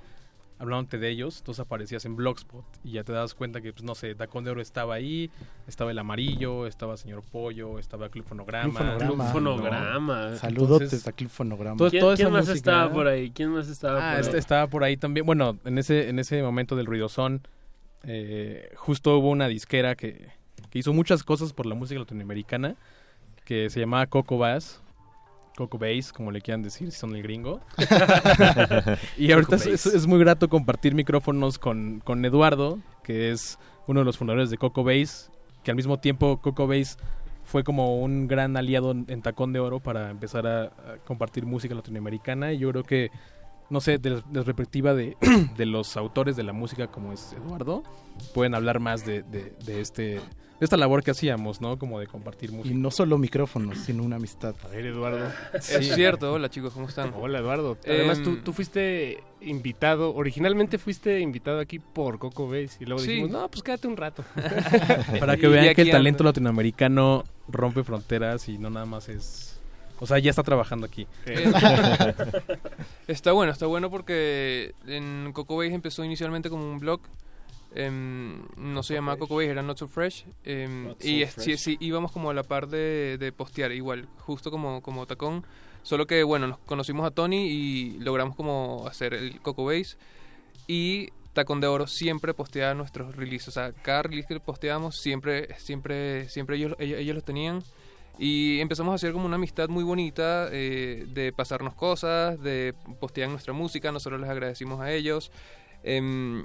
[0.58, 3.96] hablándote de ellos, entonces aparecías en Blogspot y ya te das cuenta que, pues no
[3.96, 5.28] sé, Tacón de Oro estaba ahí,
[5.66, 8.72] estaba El Amarillo, estaba Señor Pollo, estaba Club Fonograma.
[8.72, 9.24] Club Fonograma.
[9.24, 10.36] Club Fonograma.
[10.36, 11.76] Saludotes Entonces, a Club Fonograma.
[11.78, 13.30] todo- ¿Quién, toda quién esa más música- estaba por ahí?
[13.32, 14.38] ¿Quién más estaba Ah, por este ahí?
[14.38, 15.26] estaba por ahí también.
[15.26, 17.42] Bueno, en ese, en ese momento del ruidosón,
[18.04, 20.28] eh, justo hubo una disquera que,
[20.72, 22.76] que hizo muchas cosas por la música latinoamericana,
[23.44, 24.80] que se llamaba Coco Bass.
[25.54, 27.60] Coco Bass, como le quieran decir, si son el gringo.
[29.18, 34.16] y ahorita es, muy grato compartir micrófonos con, con Eduardo, que es uno de los
[34.16, 35.30] fundadores de Coco Bass,
[35.62, 36.96] que al mismo tiempo Coco Bass
[37.44, 41.74] fue como un gran aliado en Tacón de Oro para empezar a, a compartir música
[41.74, 43.10] latinoamericana y yo creo que
[43.68, 45.16] no sé, de la, perspectiva de,
[45.56, 47.82] de los autores de la música como es Eduardo,
[48.32, 50.20] pueden hablar más de, de, de este
[50.64, 51.78] esta labor que hacíamos, ¿no?
[51.78, 52.74] Como de compartir música.
[52.74, 54.54] Y no solo micrófonos, sino una amistad.
[54.64, 55.26] A ver, Eduardo.
[55.54, 57.12] Es cierto, hola chicos, ¿cómo están?
[57.16, 57.76] Hola, Eduardo.
[57.84, 63.08] Además, tú, tú fuiste invitado, originalmente fuiste invitado aquí por Coco Base y luego Sí.
[63.08, 64.24] dijimos, no, pues quédate un rato.
[65.18, 66.30] Para que vean que el talento ando.
[66.30, 69.58] latinoamericano rompe fronteras y no nada más es...
[69.98, 71.06] O sea, ya está trabajando aquí.
[71.26, 71.52] Eh,
[73.06, 77.00] está bueno, está bueno porque en Coco Base empezó inicialmente como un blog.
[77.74, 80.24] Em, no se llamaba Coco Base, era Not So Fresh.
[80.44, 81.60] em, Not So y es- sí, Fresh.
[81.60, 85.46] sí, íbamos como a la par de, de postear, igual, justo como, como Tacón.
[85.82, 89.96] Solo que, bueno, nos conocimos a Tony y logramos como hacer el Coco Base.
[90.68, 93.48] Y Tacón de Oro siempre posteaba nuestros releases.
[93.48, 97.62] O sea, cada release que posteábamos siempre, siempre, siempre ellos, ellos, ellos los tenían.
[98.18, 103.30] Y empezamos a hacer como una amistad muy bonita eh, de pasarnos cosas, de postear
[103.30, 105.32] nuestra música, nosotros les agradecimos a ellos.
[105.82, 106.44] Em,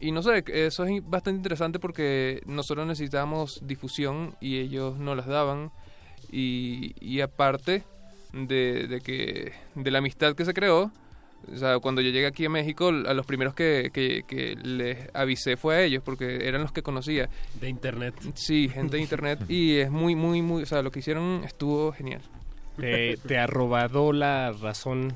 [0.00, 5.26] y no sé, eso es bastante interesante porque nosotros necesitábamos difusión y ellos no las
[5.26, 5.70] daban.
[6.30, 7.84] Y, y aparte
[8.32, 10.90] de, de que de la amistad que se creó,
[11.52, 15.08] o sea, cuando yo llegué aquí a México, a los primeros que, que, que les
[15.14, 17.28] avisé fue a ellos, porque eran los que conocía.
[17.60, 18.14] De internet.
[18.34, 19.40] Sí, gente de internet.
[19.48, 22.22] y es muy, muy, muy, o sea, lo que hicieron estuvo genial.
[22.76, 25.14] Te, te ha robado la razón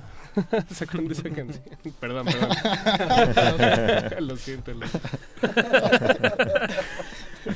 [0.71, 1.61] esa canción.
[2.01, 2.51] Perdón, perdón.
[4.27, 4.73] lo siento.
[4.73, 4.87] Lo...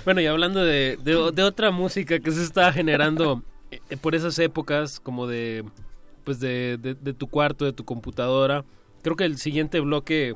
[0.05, 4.39] bueno, y hablando de, de, de, otra música que se está generando eh, por esas
[4.39, 5.65] épocas, como de
[6.25, 8.65] pues de, de, de, tu cuarto, de tu computadora.
[9.03, 10.35] Creo que el siguiente bloque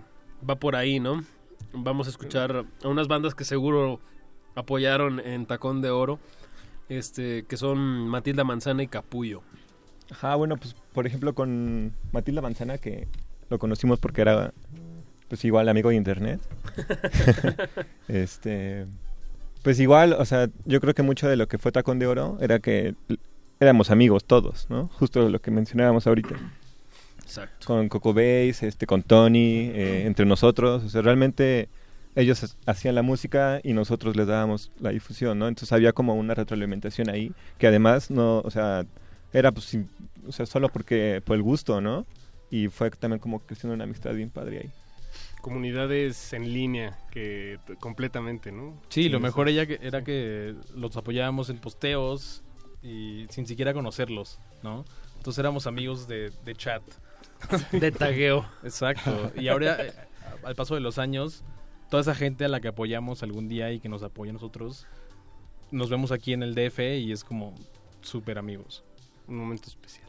[0.49, 1.25] va por ahí, ¿no?
[1.73, 4.01] Vamos a escuchar a unas bandas que seguro
[4.55, 6.19] apoyaron en Tacón de Oro,
[6.89, 9.43] este, que son Matilda Manzana y Capullo.
[10.11, 13.09] Ajá, bueno, pues por ejemplo con Matilda Manzana, que
[13.51, 14.53] lo conocimos porque era
[15.29, 16.41] pues igual amigo de internet.
[18.09, 18.87] este
[19.63, 22.39] pues igual, o sea, yo creo que mucho de lo que fue Tacón de Oro
[22.41, 22.95] era que
[23.61, 24.89] éramos amigos todos, ¿no?
[24.95, 26.37] Justo lo que mencionábamos ahorita.
[27.23, 27.67] Exacto.
[27.67, 30.85] Con Coco Base, este, con Tony, eh, entre nosotros.
[30.85, 31.69] O sea, realmente
[32.15, 35.49] ellos hacían la música y nosotros les dábamos la difusión, ¿no?
[35.49, 38.87] Entonces había como una retroalimentación ahí, que además no, o sea,
[39.33, 39.89] era pues, sin,
[40.27, 42.07] o sea, solo porque, por el gusto, ¿no?
[42.51, 44.73] Y fue también como creciendo una amistad bien padre ahí
[45.41, 48.81] comunidades en línea que completamente, ¿no?
[48.89, 52.43] Sí, sí lo mejor ella que, era que los apoyábamos en posteos
[52.83, 54.85] y sin siquiera conocerlos, ¿no?
[55.17, 56.83] Entonces éramos amigos de, de chat.
[57.73, 58.49] de tagueo.
[58.63, 59.33] Exacto.
[59.37, 59.93] Y ahora, eh,
[60.45, 61.45] al paso de los años,
[61.91, 64.87] toda esa gente a la que apoyamos algún día y que nos apoya a nosotros,
[65.71, 67.55] nos vemos aquí en el DF y es como
[68.01, 68.85] súper amigos.
[69.29, 70.09] Un momento especial.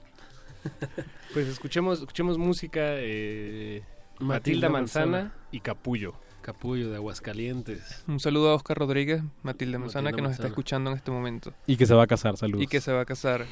[1.33, 2.79] pues escuchemos, escuchemos música.
[2.83, 3.83] Eh,
[4.19, 6.15] Matilda, Matilda Manzana, Manzana y Capullo.
[6.41, 8.03] Capullo de Aguascalientes.
[8.07, 10.31] Un saludo a Oscar Rodríguez, Matilda Manzana, Matilda que nos Manzana.
[10.31, 11.53] está escuchando en este momento.
[11.67, 12.63] Y que se va a casar, saludos.
[12.63, 13.45] Y que se va a casar.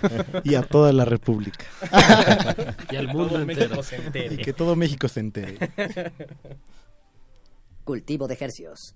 [0.44, 1.64] y a toda la República.
[2.90, 3.82] y al mundo entero.
[3.82, 4.34] Se entere.
[4.34, 5.58] Y que todo México se entere.
[7.84, 8.94] Cultivo de ejercios.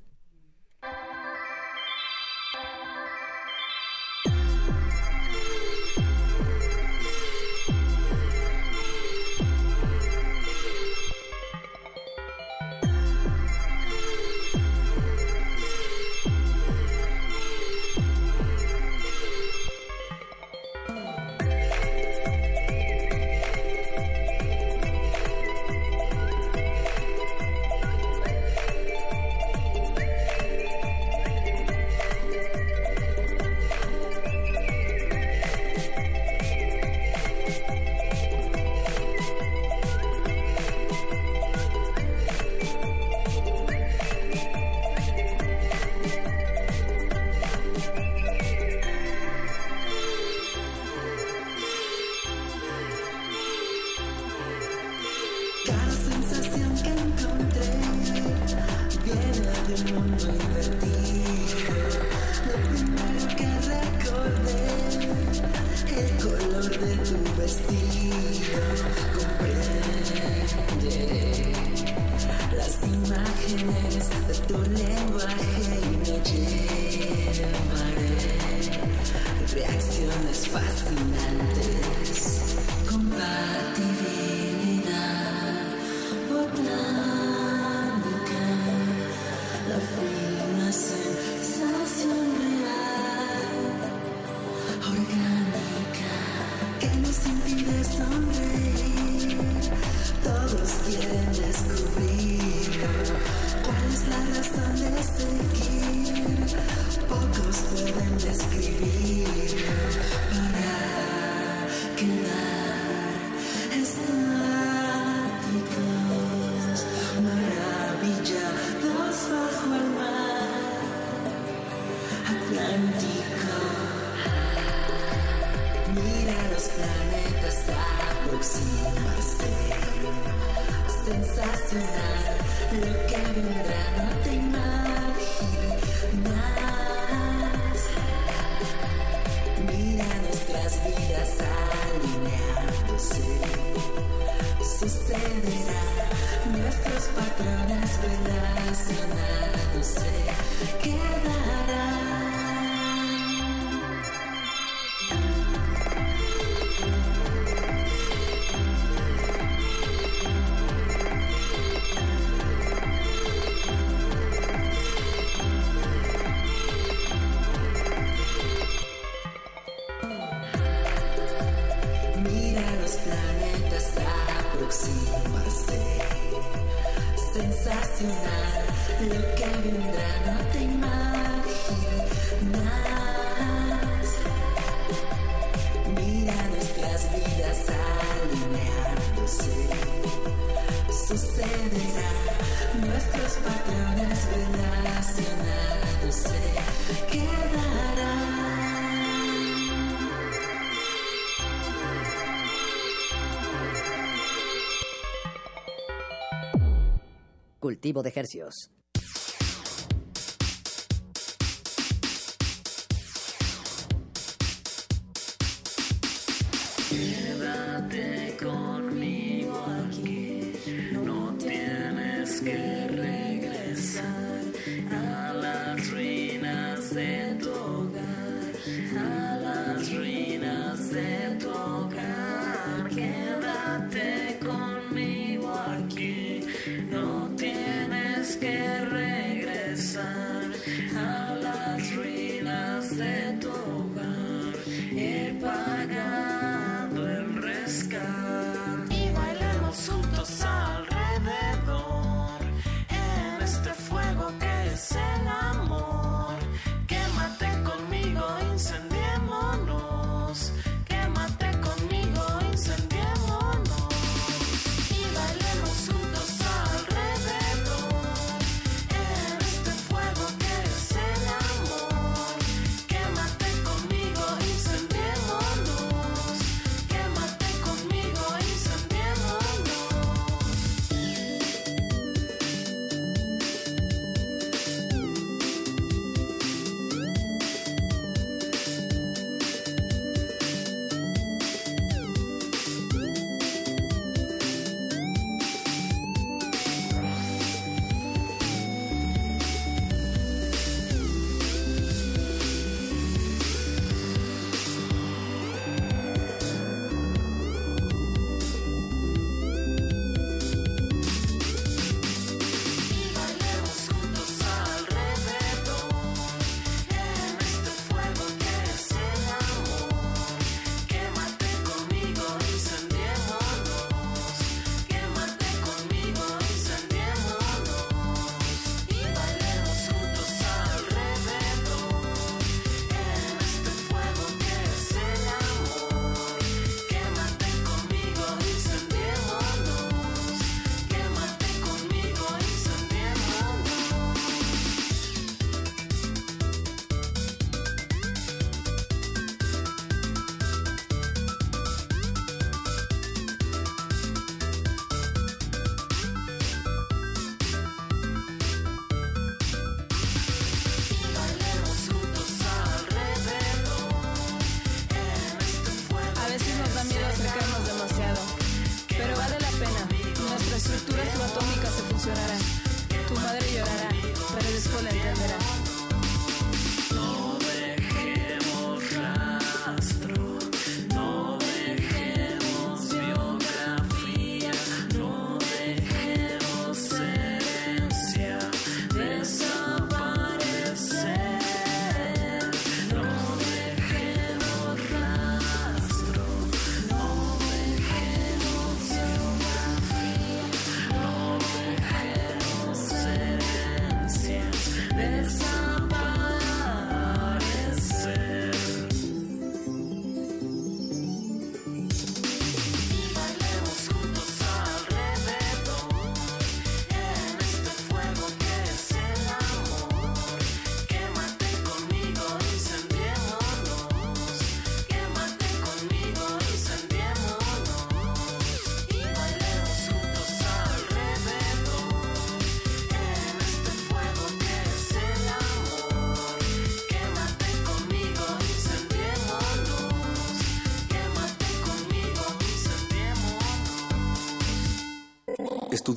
[207.88, 208.77] Cultivo de hercios.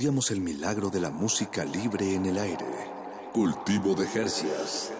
[0.03, 2.65] El milagro de la música libre en el aire.
[3.33, 4.91] Cultivo de Jercias.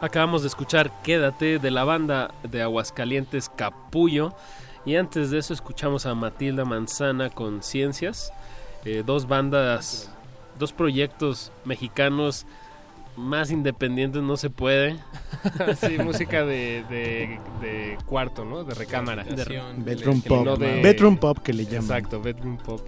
[0.00, 4.34] Acabamos de escuchar Quédate de la banda de Aguascalientes Capullo.
[4.84, 8.32] Y antes de eso escuchamos a Matilda Manzana con Ciencias.
[8.84, 10.10] Eh, dos bandas,
[10.58, 12.44] dos proyectos mexicanos
[13.16, 14.96] más independientes no se puede.
[15.80, 18.64] sí, música de, de, de cuarto, ¿no?
[18.64, 19.24] De recámara.
[19.24, 19.34] De,
[19.78, 20.44] Bedroom pop.
[20.44, 21.82] no de- Bedroom pop que le llaman.
[21.84, 22.80] Exacto, bedroom pop.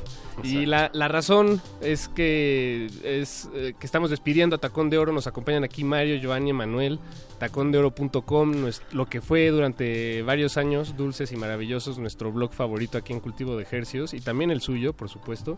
[0.43, 5.13] Y la, la razón es que es eh, que estamos despidiendo a Tacón de Oro.
[5.13, 7.01] Nos acompañan aquí Mario, Giovanni, Manuel.
[7.39, 8.53] Tacondeoro.com,
[8.93, 13.57] lo que fue durante varios años, dulces y maravillosos, nuestro blog favorito aquí en Cultivo
[13.57, 15.57] de Ejercios y también el suyo, por supuesto.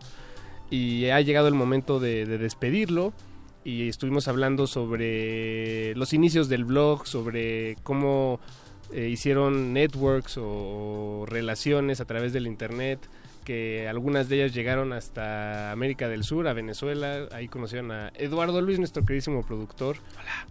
[0.71, 3.13] Y ha llegado el momento de, de despedirlo
[3.65, 8.41] y estuvimos hablando sobre los inicios del blog, sobre cómo
[8.93, 12.99] eh, hicieron networks o, relaciones a través del internet,
[13.45, 18.61] que algunas de ellas llegaron hasta América del Sur, a Venezuela, ahí conocieron a Eduardo
[18.61, 19.97] Luis, nuestro queridísimo productor,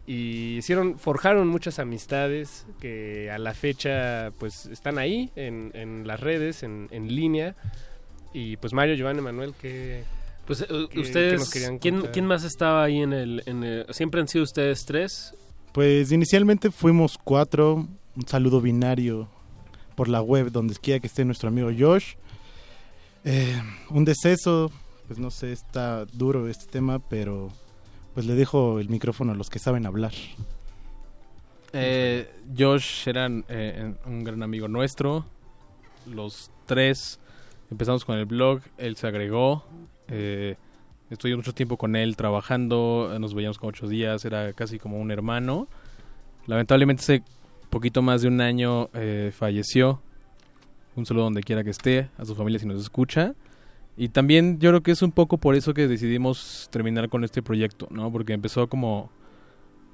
[0.08, 6.20] y hicieron, forjaron muchas amistades que a la fecha pues están ahí en, en las
[6.20, 7.56] redes, en, en línea,
[8.34, 10.04] y pues Mario, Giovanni, Manuel, que...
[10.50, 11.80] Pues eh, ¿Qué- qué ustedes,
[12.12, 15.32] ¿quién, más estaba ahí en el, en el- ¿Siempre han sido ustedes tres?
[15.74, 19.30] Pues inicialmente fuimos cuatro, un saludo binario
[19.96, 22.16] por la web donde quiera que esté nuestro amigo Josh.
[23.26, 23.62] Eh,
[23.92, 24.72] un deceso,
[25.06, 27.50] pues no sé, está duro este tema, pero
[28.16, 30.14] pues le dejo el micrófono a los que saben hablar.
[31.74, 32.28] Eh,
[32.58, 35.26] Josh era eh, un gran amigo nuestro.
[36.08, 37.20] Los tres
[37.70, 38.62] empezamos con el blog.
[38.80, 39.64] Él se agregó.
[40.10, 40.56] Eh,
[41.10, 43.16] estuve mucho tiempo con él trabajando.
[43.20, 44.26] Nos veíamos como ocho días.
[44.26, 45.68] Era casi como un hermano.
[46.46, 47.24] Lamentablemente hace
[47.70, 50.02] poquito más de un año eh, falleció.
[50.96, 52.10] Un saludo donde quiera que esté.
[52.18, 53.36] A su familia si nos escucha.
[53.98, 57.42] Y también yo creo que es un poco por eso que decidimos terminar con este
[57.42, 58.12] proyecto, ¿no?
[58.12, 59.10] Porque empezó como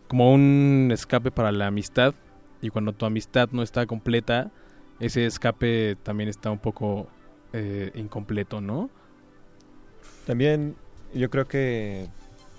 [0.08, 2.14] como un escape para la amistad
[2.62, 4.52] y cuando tu amistad no está completa
[5.00, 7.08] ese escape también está un poco
[7.54, 8.90] eh, incompleto no
[10.26, 10.76] También
[11.14, 12.08] yo creo que,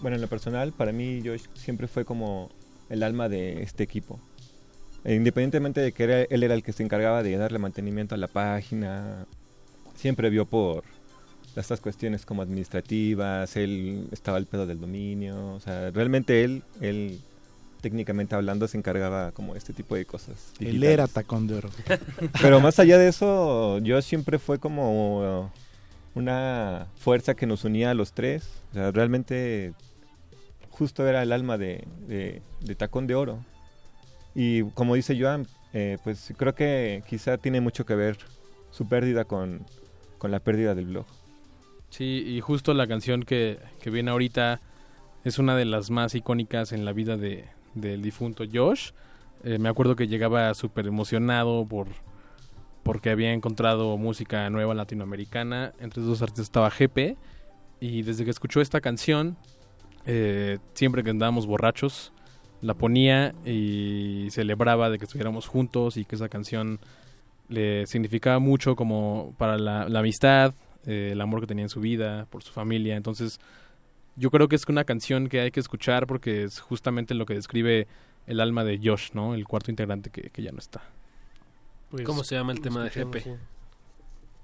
[0.00, 2.50] bueno, en lo personal, para mí Josh siempre fue como
[2.88, 4.20] el alma de este equipo.
[5.04, 8.18] E independientemente de que era- él era el que se encargaba de darle mantenimiento a
[8.18, 9.26] la página,
[9.94, 10.84] siempre vio por
[11.54, 17.18] estas cuestiones como administrativas, él estaba al pedo del dominio, o sea, realmente él, él
[17.80, 20.52] técnicamente hablando se encargaba como este tipo de cosas.
[20.60, 21.70] Él era tacón de oro.
[22.42, 25.52] Pero más allá de eso, yo siempre fue como
[26.16, 28.62] una fuerza que nos unía a los tres.
[28.70, 29.72] O sea, realmente
[30.70, 32.42] justo era el alma de, de-
[32.74, 33.44] Tacón de Oro.
[34.34, 38.18] Y como dice Joan, eh, pues creo que quizá tiene mucho que ver
[38.70, 39.64] su pérdida con,
[40.18, 41.06] con la pérdida del blog.
[41.90, 44.60] sí y justo la canción que, que viene ahorita
[45.24, 47.44] es una de las más icónicas en la vida de,
[47.74, 48.90] del difunto Josh
[49.44, 51.86] Eh, me acuerdo que llegaba súper emocionado por
[52.86, 57.16] porque había encontrado música nueva latinoamericana entre esos artistas estaba GP
[57.80, 59.36] y desde que escuchó esta canción
[60.06, 62.12] eh, siempre que andábamos borrachos
[62.62, 66.78] la ponía y celebraba de que estuviéramos juntos y que esa canción
[67.48, 70.54] le significaba mucho como para la, amistad,
[70.86, 72.96] eh, el amor que tenía en su vida, por su familia.
[72.96, 73.40] Entonces,
[74.16, 77.34] yo creo que es una canción que hay que escuchar porque es justamente lo que
[77.34, 77.86] describe
[78.26, 79.34] el alma de Josh, ¿no?
[79.34, 80.82] El cuarto integrante que ya no está.
[81.96, 83.20] Pues, ¿Cómo se llama el tema de GP?
[83.22, 83.30] sí.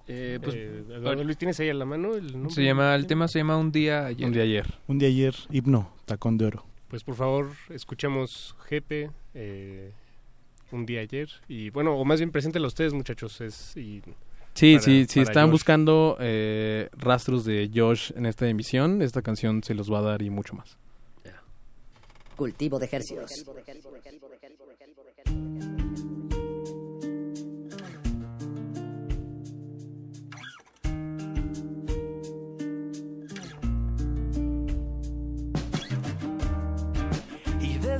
[0.08, 2.52] Eh, pues, Eh, Eduardo Luis, ¿tienes ahí a la mano el nombre?
[2.52, 4.26] Se llama, el tema se llama Un día ayer.
[4.26, 4.74] Un día ayer.
[4.88, 6.64] Un día ayer, himno, tacón de oro.
[6.88, 9.92] Pues por favor, escuchemos GP, eh,
[10.72, 11.30] un día ayer.
[11.48, 13.40] Y bueno, o más bien preséntelo a ustedes, muchachos.
[13.40, 14.02] Es, y
[14.54, 15.52] Sí, para- sí, si para están Josh.
[15.52, 20.20] buscando eh, rastros de Josh en esta emisión, esta canción se los va a dar
[20.22, 20.76] y mucho más.
[22.36, 23.30] Cultivo de Hercios.
[23.30, 23.44] y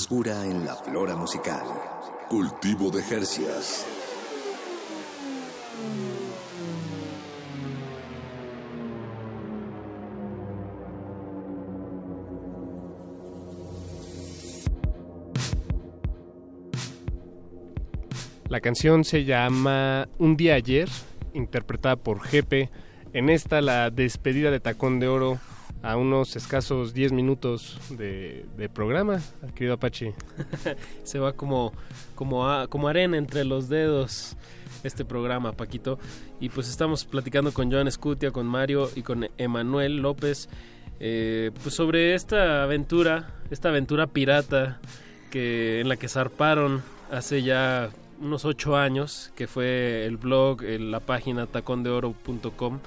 [0.07, 1.67] Frescura en la flora musical.
[2.29, 3.85] Cultivo de Jercias.
[18.49, 20.89] La canción se llama Un día ayer,
[21.35, 22.71] interpretada por Jepe.
[23.13, 25.41] En esta la despedida de Tacón de Oro
[25.87, 28.45] a unos escasos 10 minutos de,
[28.75, 29.21] programa,
[29.55, 30.15] querido Apache.
[31.05, 31.73] Se va como,
[32.17, 34.37] como, como arena entre los dedos
[34.83, 36.01] este programa, Paquito.
[36.41, 40.49] Y pues estamos platicando con Joan Escutia, con Mario y con Emanuel López.
[40.99, 44.81] eh, pues sobre esta aventura, esta aventura pirata
[45.31, 46.83] que en la que zarparon
[47.13, 47.91] hace ya
[48.21, 52.81] unos ocho años, que fue el blog, la página tacondeoro.com.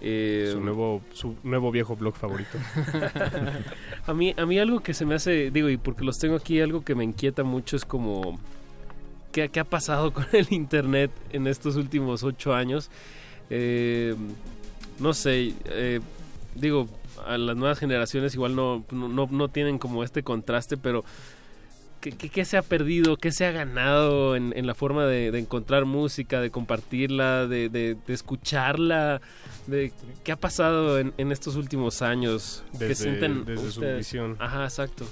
[0.00, 2.56] Eh, su nuevo su nuevo viejo blog favorito.
[4.06, 6.60] a mí a mí algo que se me hace digo y porque los tengo aquí
[6.60, 8.38] algo que me inquieta mucho es como
[9.32, 12.90] qué, qué ha pasado con el internet en estos últimos ocho años
[13.50, 14.14] Eh,
[15.00, 16.00] no sé eh,
[16.54, 16.86] digo
[17.26, 21.04] a las nuevas generaciones igual no no, no- no tienen como este contraste pero
[22.00, 23.16] ¿Qué, qué- qué se ha perdido?
[23.16, 27.68] ¿Qué se ha ganado en, en la forma de, de encontrar música, de compartirla, de,
[27.68, 29.20] de- de escucharla?
[29.66, 29.92] De,
[30.24, 32.62] ¿Qué ha pasado en, en estos últimos años?
[32.78, 34.36] ¿Qué Desde- sienten desde su visión.
[34.38, 35.06] Ajá, exacto.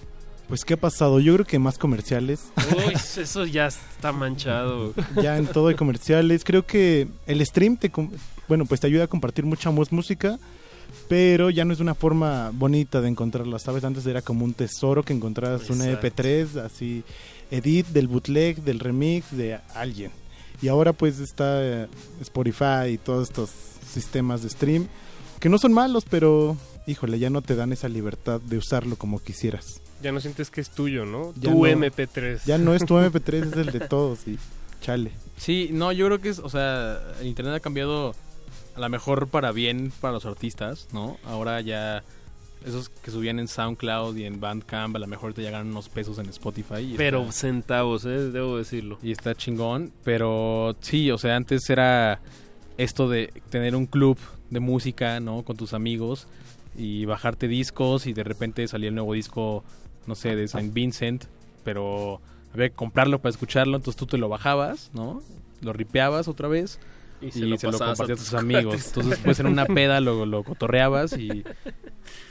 [0.49, 1.19] Pues, ¿qué ha pasado?
[1.19, 2.53] Yo creo que más comerciales.
[2.77, 4.95] Uy, eso ya está manchado.
[5.21, 6.45] ya en todo hay comerciales.
[6.45, 8.13] Creo que el stream te, com-
[8.47, 10.39] bueno, pues te ayuda a compartir mucha más música,
[11.09, 13.85] pero ya no es una forma bonita de encontrarla, ¿sabes?
[13.85, 16.07] Antes era como un tesoro que encontrabas una Exacto.
[16.23, 17.05] EP3, así,
[17.51, 20.11] edit del bootleg, del remix de alguien.
[20.63, 21.87] Y ahora pues está eh,
[22.21, 23.51] Spotify y todos estos
[23.93, 24.89] sistemas de stream,
[25.39, 26.57] que no son malos, pero
[26.87, 29.81] híjole, ya no te dan esa libertad de usarlo como quisieras.
[30.03, 31.33] Ya no sientes que es tuyo, ¿no?
[31.35, 32.41] Ya tu no- MP3.
[32.47, 34.39] Ya no es tu MP3, es el de todos y
[34.81, 35.11] chale.
[35.37, 38.15] Sí, no, yo creo que es, o sea, el internet ha cambiado
[38.77, 41.17] a lo mejor para bien para los artistas, ¿no?
[41.25, 42.03] Ahora ya
[42.65, 46.19] esos que subían en SoundCloud y en Bandcamp a lo mejor te llegan unos pesos
[46.19, 46.81] en Spotify.
[46.81, 48.99] y Pero está- centavos, eh, debo decirlo.
[49.03, 52.21] y está chingón, pero sí, o sea, antes era
[52.77, 54.19] esto de tener un club
[54.51, 55.43] de música, ¿no?
[55.43, 56.27] Con tus amigos
[56.77, 59.65] y bajarte discos y de repente salía el nuevo disco,
[60.07, 61.25] no sé, de Saint Vincent,
[61.65, 62.21] pero
[62.53, 65.23] había que comprarlo para escucharlo, entonces tú te lo bajabas, ¿no?
[65.63, 66.79] Lo ripeabas otra vez
[67.21, 68.65] Y y se se lo compartías a tus amigos.
[68.65, 68.87] cuates.
[68.89, 71.45] Entonces, pues en una peda lo, lo cotorreabas y,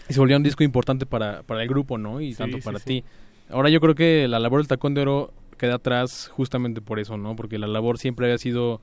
[0.09, 2.21] y se volvió un disco importante para, para el grupo, ¿no?
[2.21, 2.85] Y Sí, tanto para sí.
[2.85, 3.03] ti.
[3.49, 7.17] Ahora yo creo que la labor del Tacón de Oro queda atrás justamente por eso,
[7.17, 7.35] ¿no?
[7.35, 8.81] Porque la labor siempre había sido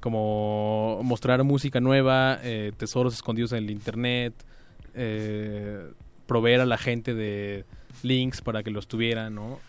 [0.00, 4.34] como mostrar música nueva, eh, tesoros escondidos en el internet,
[4.94, 5.86] eh,
[6.26, 7.64] proveer a la gente de
[8.02, 9.60] links para que los tuviera, ¿no?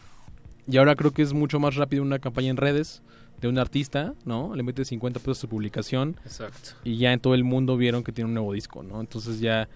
[0.68, 3.04] Y ahora creo que es mucho más rápido una campaña en redes
[3.48, 4.56] de un artista, ¿no?
[4.56, 6.18] Le metes 50 pesos a su publicación.
[6.26, 6.72] Exacto.
[6.84, 9.00] Y ya en todo el mundo vieron que tiene un nuevo disco, ¿no?
[9.02, 9.68] Entonces ya...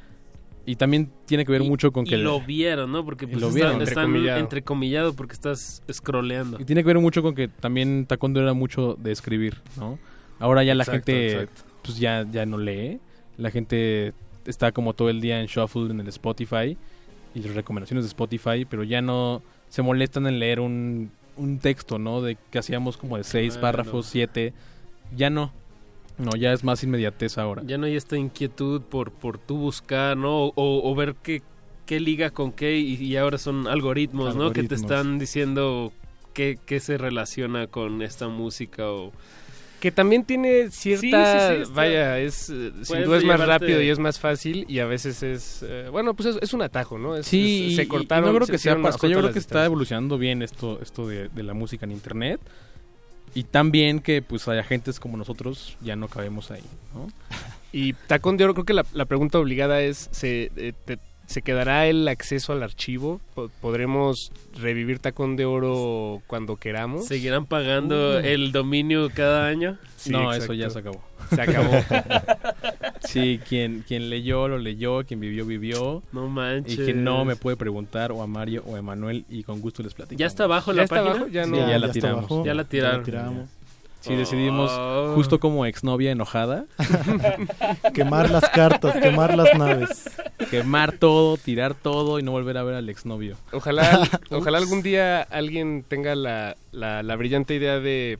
[0.65, 2.17] Y también tiene que ver mucho con Y que...
[2.17, 3.05] lo vieron, ¿no?
[3.05, 3.81] Porque Y pues lo están- vieron.
[3.81, 4.39] están Entrecomillado.
[4.39, 6.59] entrecomillado porque estás scrolleando.
[6.59, 9.97] Y tiene que ver mucho con que también Taekwondo era mucho de escribir, ¿no?
[10.39, 11.61] Ahora ya la Exacto, gente exacto.
[11.83, 12.99] pues ya, ya no lee.
[13.37, 14.13] La gente
[14.45, 16.77] está como todo el día en shuffle en el Spotify
[17.33, 21.99] y las recomendaciones de Spotify, pero ya no se molestan en leer un, un texto,
[21.99, 22.21] ¿no?
[22.21, 24.11] De que hacíamos como de seis Ah, párrafos, no.
[24.11, 24.53] siete.
[25.15, 25.51] Ya no.
[26.17, 27.61] No, ya es más inmediatez ahora.
[27.65, 30.45] Ya no hay esta inquietud por, por tú buscar, ¿no?
[30.47, 31.43] O, o ver qué,
[31.85, 34.51] qué liga con qué y, y ahora son algoritmos, ¿no?
[34.51, 34.81] Que te Algoritmos.
[34.81, 35.93] están diciendo
[36.33, 39.11] qué, qué se relaciona con esta música o...
[39.79, 41.01] Que también tiene cierta...
[41.01, 43.99] Sí, sí, sí, está- vaya, es eh, sin duda es más llevarte- rápido y es
[43.99, 45.63] más fácil y a veces es...
[45.67, 47.15] eh, bueno, pues es, es un atajo, ¿no?
[47.15, 48.29] Es- Sí, es- se cortaron...
[48.29, 51.43] y no creo que sea yo creo que está evolucionando bien esto esto de, de
[51.43, 52.39] la música en internet
[53.35, 56.63] y también que pues hay agentes como nosotros ya no cabemos ahí,
[56.95, 57.07] ¿no?
[57.73, 60.97] Y Tacón de Oro, creo que la, la pregunta obligada es, ¿se, eh, te-
[61.27, 63.21] ¿se quedará el acceso al archivo?
[63.35, 67.05] Po- ¿Podremos revivir Tacón de Oro cuando queramos?
[67.05, 68.25] ¿Seguirán pagando Uh.
[68.25, 69.77] el dominio cada año?
[69.97, 70.43] Sí, no, exacto.
[70.45, 71.03] eso ya se acabó.
[71.29, 71.71] Se acabó.
[73.01, 76.03] sí, quien, quien leyó, lo leyó, quien vivió, vivió.
[76.11, 76.73] No manches.
[76.73, 79.83] Y quien no me puede preguntar o a Mario o a Emanuel y con gusto
[79.83, 80.17] les platico.
[80.19, 81.11] ¿Ya está abajo ¿Ya la está página?
[81.15, 81.27] abajo?
[81.31, 81.57] Ya Sí, no.
[81.57, 82.17] ya, ya la tiramos.
[82.19, 82.45] abajo.
[82.45, 83.03] Ya la tiraron.
[83.03, 83.49] tiramos.
[84.07, 85.11] Sí, decidimos, Oh.
[85.15, 86.65] justo como exnovia enojada,
[87.93, 90.09] Quemar las cartas, quemar las naves.
[90.49, 93.35] quemar todo, tirar todo y no volver a ver al exnovio.
[93.51, 98.19] Ojalá, ojalá algún día alguien tenga la, la, la brillante idea de,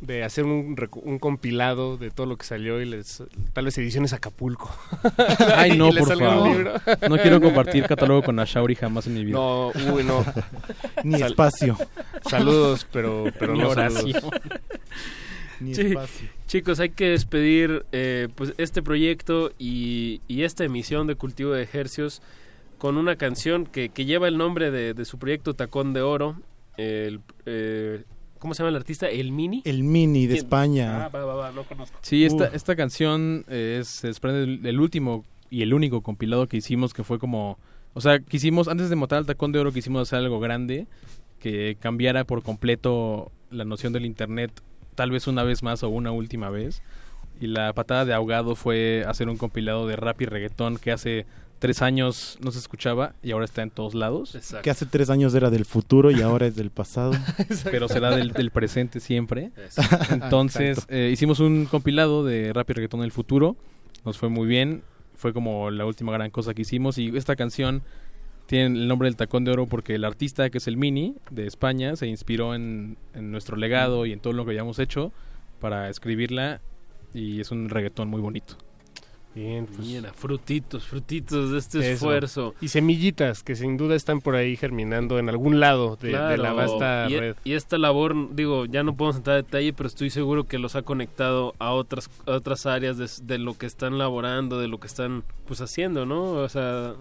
[0.00, 3.22] de hacer un, recu- un compilado de todo lo que salió y les,
[3.52, 4.70] tal vez ediciones Acapulco.
[5.56, 6.80] Ay, no, por favor.
[7.08, 9.36] No quiero compartir catálogo con Ashauri jamás en mi vida.
[9.36, 10.24] No, uy, no.
[11.04, 11.76] Ni Sal- espacio.
[12.28, 14.22] Saludos, pero, pero no saludos.
[15.62, 15.82] Ni Sí.
[15.82, 16.28] espacio.
[16.46, 21.62] Chicos, hay que despedir eh, pues este proyecto y, y esta emisión de Cultivo de
[21.62, 22.20] Ejercios
[22.78, 26.36] con una canción que, que lleva el nombre de, de su proyecto Tacón de Oro.
[26.76, 28.02] El, eh,
[28.38, 29.08] ¿Cómo se llama el artista?
[29.08, 29.62] El Mini.
[29.64, 30.44] El mini de ¿Quién?
[30.44, 31.04] España.
[31.04, 31.96] Ah, va, va, va, no conozco.
[32.02, 32.54] Sí, esta, Uf.
[32.54, 36.92] esta canción eh, es, se desprende del, del último y el único compilado que hicimos
[36.92, 37.58] que fue como...
[37.94, 40.86] O sea, quisimos, antes de montar al tacón de oro, quisimos hacer algo grande
[41.38, 44.50] que cambiara por completo la noción del Internet,
[44.94, 46.82] tal vez una vez más o una última vez.
[47.40, 51.26] Y la patada de ahogado fue hacer un compilado de rap y reggaetón que hace
[51.58, 54.34] tres años no se escuchaba y ahora está en todos lados.
[54.34, 54.62] Exacto.
[54.62, 57.12] Que hace tres años era del futuro y ahora es del pasado.
[57.64, 59.52] pero será del, del presente siempre.
[60.10, 63.56] Entonces eh, hicimos un compilado de rap y reggaetón del futuro.
[64.04, 64.82] Nos fue muy bien.
[65.14, 66.98] Fue como la última gran cosa que hicimos.
[66.98, 67.82] Y esta canción
[68.52, 71.46] tiene el nombre del tacón de oro porque el artista que es el Mini de
[71.46, 75.10] España se inspiró en, en nuestro legado y en todo lo que habíamos hecho
[75.58, 76.60] para escribirla.
[77.14, 78.58] Y es un reggaetón muy bonito.
[79.34, 81.88] Bien, pues, Mira, frutitos, frutitos de este eso.
[81.92, 82.54] esfuerzo.
[82.60, 86.52] Y semillitas que sin duda están por ahí germinando en algún lado de, de la
[86.52, 87.36] vasta y, e- red.
[87.44, 90.76] y esta labor, digo, ya no podemos entrar a detalle, pero estoy seguro que los
[90.76, 94.78] ha conectado a otras a otras áreas de, de lo que están laborando, de lo
[94.78, 96.32] que están pues haciendo, ¿no?
[96.32, 96.96] O sea,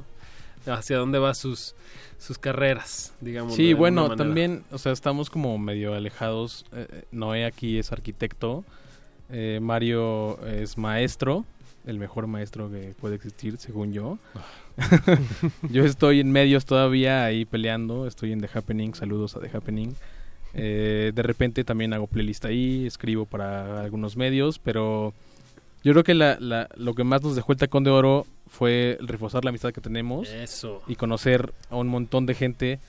[0.67, 1.75] hacia dónde va sus
[2.17, 3.55] sus carreras, digamos.
[3.55, 6.65] Sí, bueno, también, o sea, estamos como medio alejados.
[6.71, 8.63] Eh, eh, Noé aquí es arquitecto,
[9.31, 11.45] eh, Mario es maestro,
[11.87, 14.19] el mejor maestro que puede existir, según yo.
[15.69, 19.95] yo estoy en medios todavía ahí peleando, estoy en The Happening, saludos a The Happening.
[20.53, 25.13] Eh, de repente también hago playlist ahí, escribo para algunos medios, pero
[25.83, 28.97] yo creo que la, la- lo que más nos dejó el tacón de oro fue
[28.99, 30.83] reforzar la amistad que tenemos Eso.
[30.85, 32.79] y conocer a un montón de gente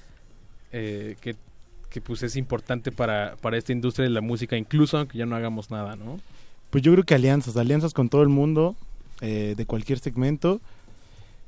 [0.72, 1.36] eh, que,
[1.88, 5.36] que pues es importante para, para esta industria de la música, incluso aunque ya no
[5.36, 6.18] hagamos nada, ¿no?
[6.70, 8.74] Pues yo creo que alianzas, alianzas con todo el mundo,
[9.20, 10.60] eh, de cualquier segmento.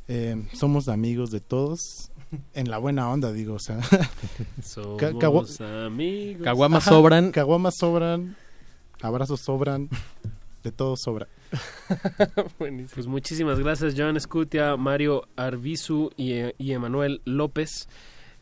[0.07, 2.13] Eh, somos amigos de todos,
[2.55, 3.81] en la buena onda, digo, o sea.
[4.63, 6.45] Somos amigos.
[6.45, 7.33] Caguamas sobran.
[7.33, 8.37] Caguamas sobran,
[9.01, 9.89] abrazos sobran,
[10.65, 11.29] de todo sobra.
[12.59, 17.89] Pues muchísimas gracias, Joan Escutia, Mario Arbizu y, eh, y Emanuel López.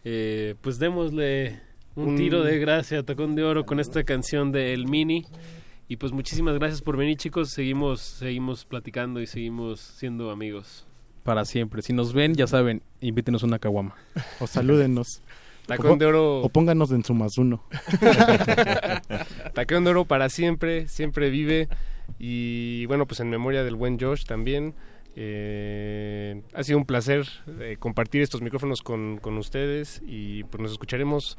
[0.05, 1.61] Eh, pues démosle
[1.95, 5.27] un Un- tiro de gracia a Tacón de Oro con esta canción de El Mini.
[5.89, 7.51] Y pues muchísimas gracias por venir, chicos.
[7.51, 10.87] Seguimos, seguimos platicando y seguimos siendo amigos.
[11.23, 11.83] Para siempre.
[11.83, 13.95] Si nos ven, ya saben, invítenos una caguama.
[14.41, 15.21] O salúdenos.
[15.67, 16.41] Tacón o, de oro.
[16.41, 17.65] O pónganos en su más uno.
[19.55, 21.69] Tacón de oro para siempre, siempre vive.
[22.19, 24.75] Y bueno, pues en memoria del buen Josh también.
[25.15, 27.27] Eh, ha sido un placer
[27.61, 31.37] eh, compartir estos micrófonos con, con ustedes y pues nos escucharemos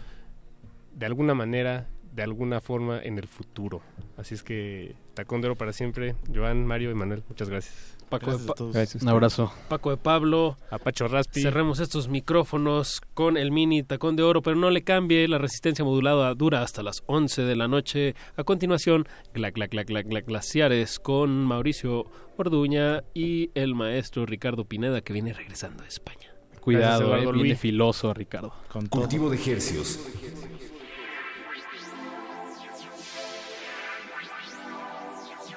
[0.93, 3.81] de alguna manera, de alguna forma en el futuro.
[4.17, 6.15] Así es que tacón de oro para siempre.
[6.33, 7.92] Joan, Mario y Manuel, muchas gracias.
[8.19, 8.71] Paco Gracias de a.
[8.71, 9.03] Gracias.
[9.03, 9.51] Un abrazo.
[9.69, 10.57] Paco de Pablo.
[10.69, 11.41] A Pacho Raspi.
[11.41, 15.83] Cerremos estos micrófonos con el mini tacón de oro, pero no le cambie, la resistencia
[15.83, 18.15] modulada dura hasta las 11 de la noche.
[18.37, 22.05] A continuación, gla, gla, gla, gla, gla, glaciares con Mauricio
[22.37, 26.33] Orduña y el maestro Ricardo Pineda que viene regresando a España.
[26.59, 28.53] Cuidado, Gracias, eh, viene filoso, Ricardo.
[28.71, 28.85] Con.
[28.87, 29.99] Cultivo de ejercios.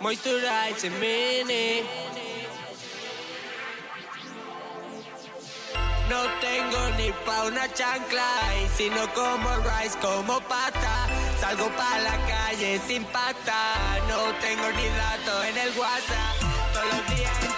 [0.01, 2.26] Moisturize mini.
[6.09, 8.31] No tengo ni pa' una chancla
[8.63, 11.09] y si no como rice como pata.
[11.41, 13.99] Salgo pa' la calle sin pata.
[14.09, 16.35] No tengo ni datos en el WhatsApp.
[16.73, 17.57] Todos los días en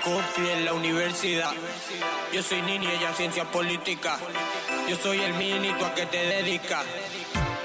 [0.00, 1.52] coffee en la universidad.
[2.32, 4.18] Yo soy Nini, ella ciencia política.
[4.88, 6.84] Yo soy el mini, ¿tú a qué te dedicas?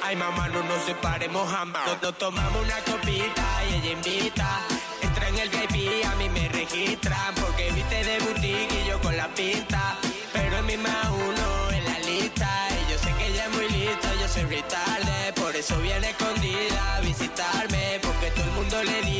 [0.03, 2.01] Ay, mamá, no nos separemos jamás.
[2.01, 4.59] Nos, tomamos una copita y ella invita.
[5.01, 7.35] Entra en el VIP, a mí me registran.
[7.35, 9.97] Porque viste de boutique y yo con la pinta.
[10.33, 12.67] Pero es mi más uno en la lista.
[12.71, 15.33] Y yo sé que ella es muy lista, yo soy retarde.
[15.33, 17.99] Por eso viene escondida a visitarme.
[18.01, 19.10] Porque todo el mundo le dice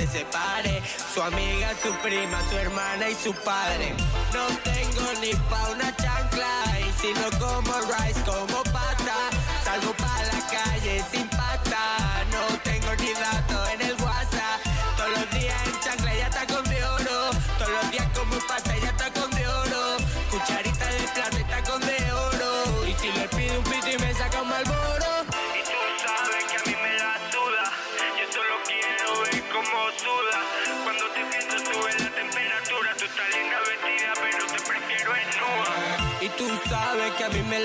[0.00, 0.82] se separe.
[1.14, 3.94] Su amiga, su prima, su hermana y su padre.
[4.32, 6.78] No tengo ni pa' una chancla.
[6.80, 9.16] Y si no como rice, como pata.
[9.64, 11.29] Salgo pa' la calle sin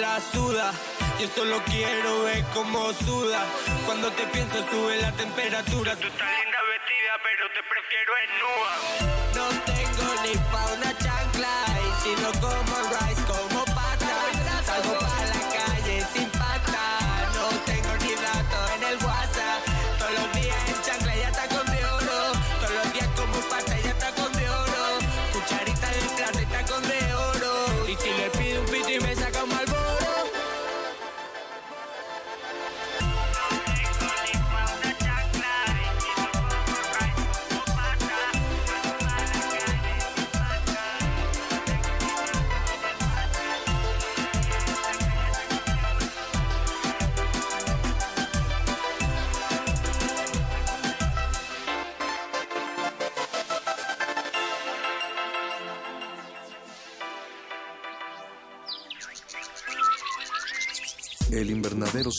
[0.06, 0.72] la suda.
[1.19, 3.41] Yo solo quiero ver cómo suda.
[3.86, 5.95] Cuando te pienso sube la temperatura.
[5.95, 8.30] Tú estás linda vestida, pero te prefiero en
[9.38, 9.95] No tengo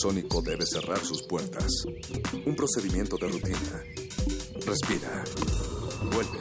[0.07, 1.85] invernadero sónico debe cerrar sus puertas.
[2.45, 3.85] Un procedimiento de rutina.
[4.65, 5.25] Respira.
[6.13, 6.39] Vuelve.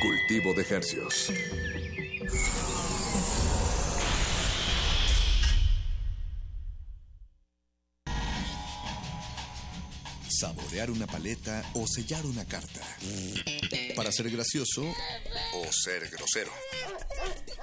[0.00, 1.32] Cultivo de hercios.
[10.40, 12.80] Saborear una paleta o sellar una carta.
[13.96, 16.52] Para ser gracioso o ser grosero.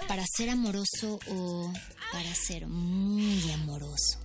[0.07, 1.74] Para ser amoroso o
[2.12, 4.24] para ser muy amoroso.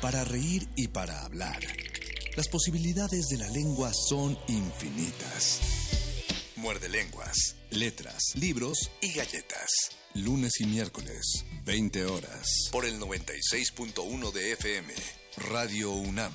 [0.00, 1.58] Para reír y para hablar.
[2.36, 5.60] Las posibilidades de la lengua son infinitas.
[6.54, 9.68] Muerde lenguas, letras, libros y galletas.
[10.14, 12.68] Lunes y miércoles, 20 horas.
[12.70, 14.94] Por el 96.1 de FM.
[15.50, 16.32] Radio UNAM.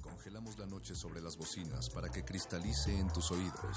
[0.00, 3.76] Congelamos la noche sobre las bocinas para que cristalice en tus oídos.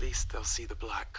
[0.00, 1.18] Least they'll see the black.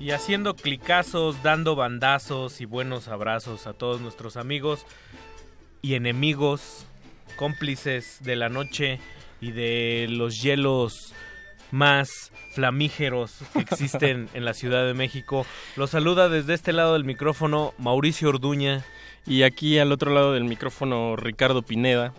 [0.00, 4.86] Y haciendo clicazos, dando bandazos y buenos abrazos a todos nuestros amigos
[5.82, 6.86] y enemigos,
[7.36, 8.98] cómplices de la noche
[9.42, 11.12] y de los hielos
[11.70, 15.46] más flamígeros que existen en la Ciudad de México.
[15.76, 18.84] Los saluda desde este lado del micrófono Mauricio Orduña.
[19.26, 22.14] Y aquí al otro lado del micrófono Ricardo Pineda.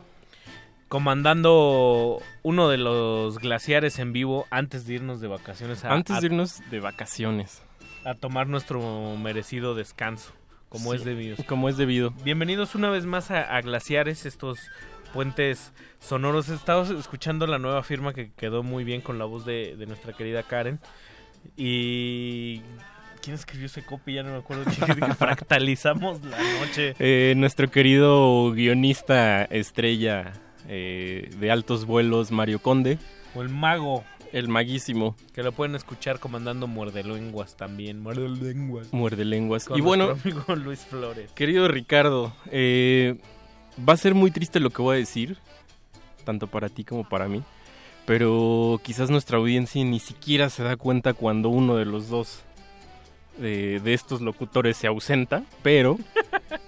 [0.90, 5.86] Comandando uno de los glaciares en vivo antes de irnos de vacaciones.
[5.86, 7.62] A, Antes de irnos de vacaciones.
[8.06, 10.32] a tomar nuestro merecido descanso,
[10.68, 11.38] como Sí, es debido.
[11.46, 12.12] Como es debido.
[12.24, 14.58] Bienvenidos una vez más a, a Glaciares, estos
[15.14, 16.50] puentes sonoros.
[16.50, 20.14] Estamos escuchando la nueva firma que quedó muy bien con la voz de, de nuestra
[20.14, 20.80] querida Karen.
[21.58, 22.62] Y...
[23.22, 24.14] ¿Quién escribió ese copy?
[24.14, 24.64] Ya no me acuerdo.
[24.66, 26.96] que fractalizamos la noche.
[27.00, 30.34] Eh, nuestro querido guionista estrella
[30.68, 32.98] eh, de altos vuelos, Mario Conde.
[33.36, 34.04] O el mago.
[34.32, 35.16] El maguísimo.
[35.34, 38.00] Que lo pueden escuchar comandando Muerdelenguas también.
[38.00, 38.94] Muerdelenguas.
[38.94, 39.66] Muerde lenguas.
[39.66, 41.32] Con y bueno, nuestro amigo Luis Flores.
[41.32, 43.18] querido Ricardo, eh,
[43.88, 45.38] va a ser muy triste lo que voy a decir,
[46.26, 47.44] tanto para ti como para mí,
[48.06, 52.42] pero quizás nuestra audiencia ni siquiera se da cuenta cuando uno de los dos
[53.38, 55.98] de, de estos locutores se ausenta, pero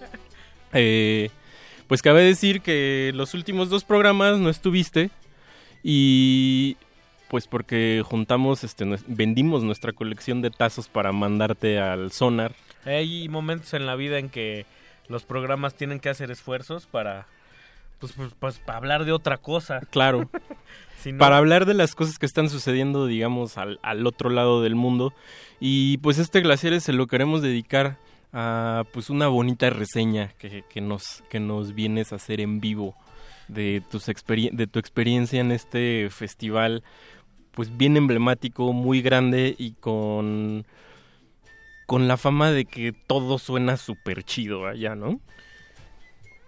[0.73, 1.29] eh,
[1.87, 5.09] pues cabe decir que los últimos dos programas no estuviste
[5.83, 6.77] y
[7.27, 12.53] pues porque juntamos, este, vendimos nuestra colección de tazos para mandarte al sonar.
[12.83, 14.65] Hay momentos en la vida en que
[15.11, 17.27] los programas tienen que hacer esfuerzos para...
[17.99, 19.81] Pues, pues, pues, para hablar de otra cosa.
[19.91, 20.29] Claro.
[21.01, 24.61] Si no- Para hablar de las cosas que están sucediendo, digamos, al, al otro lado
[24.61, 25.15] del mundo.
[25.59, 27.97] Y pues este Glaciares se lo queremos dedicar
[28.33, 32.95] a pues una bonita reseña que, que nos, que nos vienes a hacer en vivo
[33.47, 36.83] de, tus experien- de tu experiencia en este festival
[37.51, 40.67] pues bien emblemático, muy grande y con,
[41.91, 45.19] con la fama de que todo suena súper chido allá, ¿no?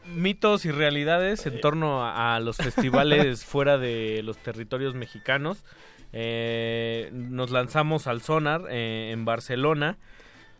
[0.05, 5.65] mitos y realidades en torno a, a los festivales fuera de los territorios mexicanos.
[6.13, 9.97] Eh, nos lanzamos al Sonar eh, en Barcelona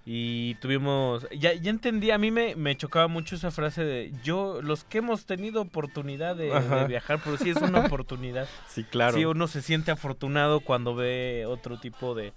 [0.05, 1.27] y tuvimos...
[1.31, 4.97] Ya, ya entendí, a mí me, me chocaba mucho esa frase de yo, los que
[4.97, 8.49] hemos tenido oportunidad de, de viajar, pero sí es una oportunidad.
[8.68, 9.15] Sí, claro.
[9.15, 12.34] Sí, uno se siente afortunado cuando ve otro tipo de,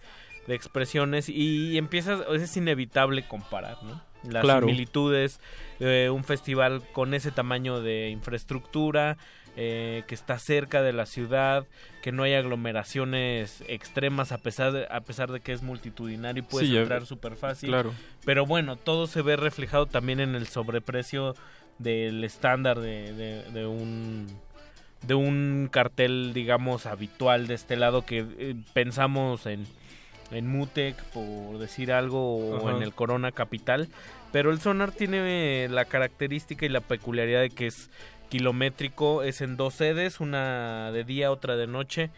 [0.46, 4.00] de expresiones y empiezas, es inevitable comparar, ¿no?
[4.22, 4.66] Las Claro.
[4.66, 5.40] similitudes,
[5.80, 9.16] eh, un festival con ese tamaño de infraestructura,
[9.58, 11.64] eh, que está cerca de la ciudad,
[12.02, 16.46] que no hay aglomeraciones extremas a pesar de, a pesar de que es multitudinario y
[16.46, 17.70] puedes Sí, entrar súper fácil.
[17.70, 17.94] claro.
[18.24, 21.34] Pero bueno, todo se ve reflejado también en el sobreprecio
[21.78, 24.26] del estándar de, de- de un
[25.02, 29.66] de un cartel digamos habitual de este lado que eh, pensamos en
[30.30, 32.76] en Mutec por decir algo o Ajá.
[32.76, 33.88] en el Corona Capital
[34.32, 37.90] pero el sonar tiene eh, la característica y la peculiaridad de que es
[38.28, 42.10] kilométrico es en dos sedes una de día otra de noche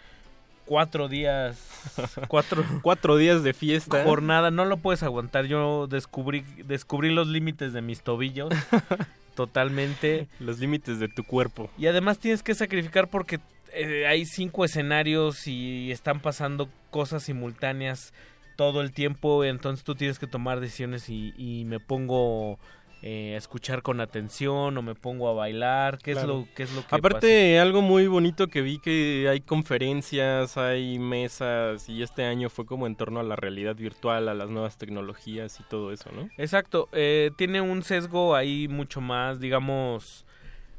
[0.64, 1.58] cuatro días
[2.28, 4.04] cuatro Cuatro días de fiesta.
[4.04, 8.48] jornada no lo puedes aguantar yo descubrí descubrí los límites de mis tobillos
[9.34, 11.70] totalmente Los límites de tu cuerpo.
[11.78, 13.38] y además tienes que sacrificar porque
[13.78, 18.12] eh, hay cinco escenarios y están pasando cosas simultáneas
[18.56, 22.58] todo el tiempo, entonces tú tienes que tomar decisiones y, y me pongo
[23.02, 26.20] eh, a escuchar con atención o me pongo a bailar, ¿qué Claro.
[26.40, 30.56] es lo qué es lo que Aparte, algo muy bonito que vi que hay conferencias,
[30.58, 34.50] hay mesas y este año fue como en torno a la realidad virtual, a las
[34.50, 36.28] nuevas tecnologías y todo eso, ¿no?
[36.36, 40.26] Exacto, eh, tiene un sesgo ahí mucho más, digamos,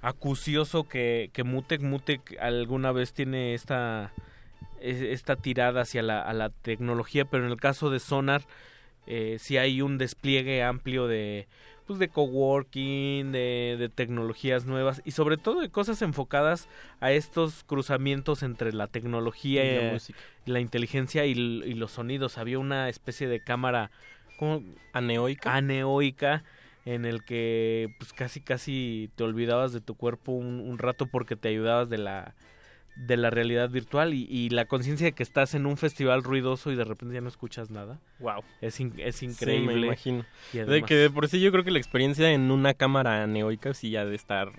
[0.01, 1.81] acucioso que, que Mutec.
[1.81, 4.13] Mutec alguna vez tiene esta,
[4.81, 8.43] esta tirada hacia la, a la tecnología, pero en el caso de Sonar
[9.07, 11.47] eh, sí hay un despliegue amplio de
[11.87, 16.69] pues de coworking, de, de tecnologías nuevas y sobre todo de cosas enfocadas
[16.99, 19.99] a estos cruzamientos entre la tecnología Y la eh,
[20.45, 22.37] la inteligencia y, y los sonidos.
[22.37, 23.89] Había una especie de cámara
[24.37, 24.61] ¿cómo?
[24.93, 25.55] aneoica.
[25.55, 26.43] Aneoica
[26.85, 31.35] en el que pues casi casi te olvidabas de tu cuerpo un, un rato porque
[31.35, 32.35] te ayudabas de la
[32.95, 36.69] de la realidad virtual y, y la conciencia de que estás en un festival ruidoso
[36.71, 37.97] y de repente ya no escuchas nada.
[38.19, 38.43] Wow.
[38.59, 39.73] Es, in- es Sí, increíble.
[39.75, 40.25] me imagino.
[40.51, 43.95] De que de por sí yo creo que la experiencia en una cámara neoica sí
[43.95, 44.51] ha de estar...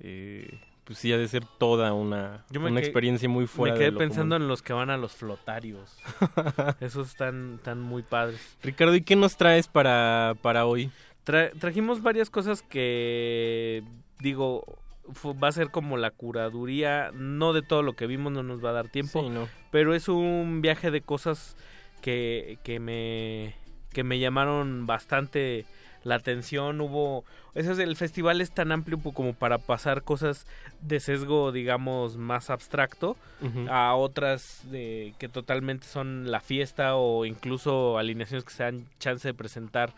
[0.00, 3.74] eh, pues sí ha de ser toda una, Yo me una quedé- experiencia muy fuera
[3.74, 4.42] Me quedé de lo pensando común.
[4.42, 5.96] en los que van a los flotarios.
[6.80, 8.56] Esos están, están muy padres.
[8.64, 10.90] Ricardo, ¿y qué nos traes para, para hoy?
[11.24, 13.82] Tra- trajimos varias cosas que,
[14.18, 14.64] digo,
[15.42, 18.70] va a ser como la curaduría, no de todo lo que vimos, no nos va
[18.70, 19.48] a dar tiempo, Sí, no.
[19.70, 21.56] pero es un viaje de cosas
[22.00, 23.54] que, que me
[23.92, 25.66] que me llamaron bastante
[26.02, 27.24] la atención hubo
[27.54, 30.46] ese es el festival es tan amplio como para pasar cosas
[30.80, 33.16] de sesgo digamos más abstracto
[33.68, 39.28] a otras de, que totalmente son la fiesta o incluso alineaciones que se dan chance
[39.28, 39.92] de presentar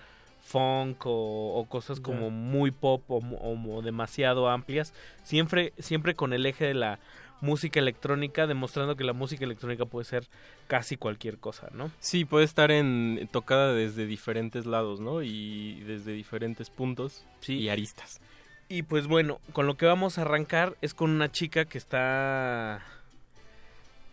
[0.45, 4.93] funk o, o cosas como muy pop o, demasiado amplias
[5.23, 6.99] siempre siempre con el eje de la
[7.41, 10.27] música electrónica demostrando que la música electrónica puede ser
[10.67, 15.23] casi cualquier cosa no Sí, puede estar en tocada desde diferentes lados, ¿no?
[15.23, 18.21] Y desde diferentes puntos y aristas.
[18.69, 22.83] Y pues bueno, con lo que vamos a arrancar es con una chica que está...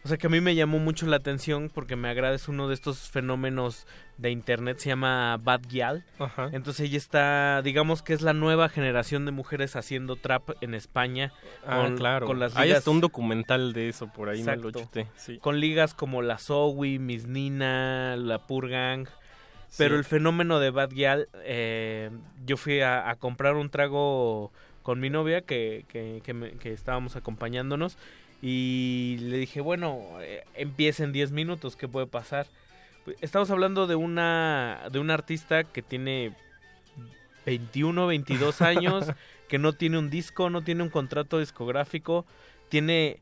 [0.04, 2.68] O sea, que a mí me llamó mucho la atención porque me agrada, es uno
[2.68, 3.86] de estos fenómenos
[4.18, 6.04] de internet, se llama Bad Gyal.
[6.18, 6.50] Ajá.
[6.54, 11.32] Entonces ella está, digamos que es la nueva generación de mujeres haciendo trap en España.
[11.68, 12.26] Ah, con, claro.
[12.26, 15.06] Con las Hay hasta un documental de eso por ahí, me lo chuté.
[15.18, 15.38] Sí.
[15.38, 19.08] Con ligas como la Zoe, Miss Nina, la Pur Gang.
[19.78, 20.00] Pero Sí.
[20.00, 22.10] el fenómeno de Bad Gyal, eh,
[22.46, 24.52] yo fui a, a comprar un trago
[24.84, 27.98] con mi novia que, que, que me- que estábamos acompañándonos
[28.42, 32.48] y le dije, bueno, eh, empieza en 10 minutos, ¿qué puede pasar?
[33.22, 36.34] Estamos hablando de una, de una artista que tiene
[37.46, 39.06] 21, 22 años,
[39.48, 42.26] que no tiene un disco, no tiene un contrato discográfico,
[42.70, 43.20] tiene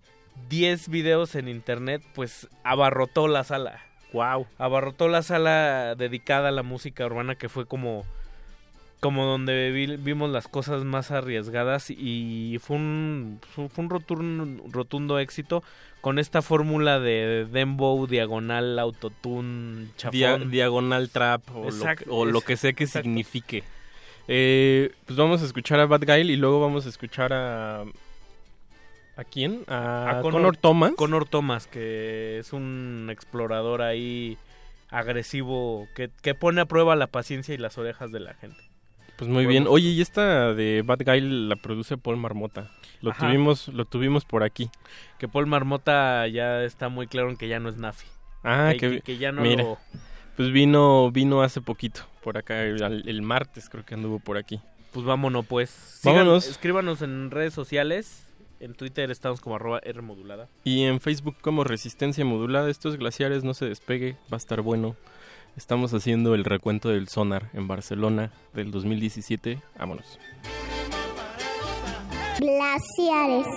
[0.48, 3.82] 10 videos en internet, pues abarrotó la sala.
[4.14, 4.48] Wow.
[4.58, 8.06] Abarrotó la sala dedicada a la música urbana que fue como
[9.00, 15.20] como donde vi- vimos las cosas más arriesgadas y fue un fue un rotundo, rotundo
[15.20, 15.64] éxito
[16.02, 20.12] con esta fórmula de dembow diagonal autotune chafón.
[20.20, 23.06] Dia- diagonal trap o, Exacto, lo, que- lo sea que exacto.
[23.06, 23.64] signifique.
[24.28, 27.82] Eh, pues vamos a escuchar a Bad Guy y luego vamos a escuchar a...
[29.18, 29.64] ¿A quién?
[29.68, 30.94] A, a Connor, Thomas.
[30.96, 34.38] Connor Thomas, que es un explorador ahí
[34.90, 38.62] agresivo que, que pone a prueba la paciencia y las orejas de la gente.
[39.20, 39.50] Pues muy Bueno.
[39.50, 39.66] bien.
[39.68, 42.72] Oye, y esta de Bad Guy la produce Paul Marmota.
[43.02, 43.28] Lo Ajá.
[43.28, 44.70] tuvimos lo tuvimos por aquí.
[45.20, 48.08] Que Paul Marmota ya está muy claro en que ya no es Nafi.
[48.44, 49.78] Ah, que, que, que- que ya no mira, lo...
[50.38, 54.62] Pues vino vino hace poquito por acá el, el martes creo que anduvo por aquí.
[54.94, 55.70] Pues vámonos pues.
[55.70, 56.48] Sigan- Vámonos.
[56.48, 58.26] escríbanos en redes sociales.
[58.62, 60.48] En Twitter estamos como arroba R modulada.
[60.66, 64.96] Y en Facebook como Resistencia Modulada, estos glaciares no se despegue, va a estar bueno.
[65.58, 69.60] Estamos haciendo el recuento del sonar en Barcelona del 2017.
[69.78, 70.20] Vámonos.
[72.40, 73.48] Glaciares.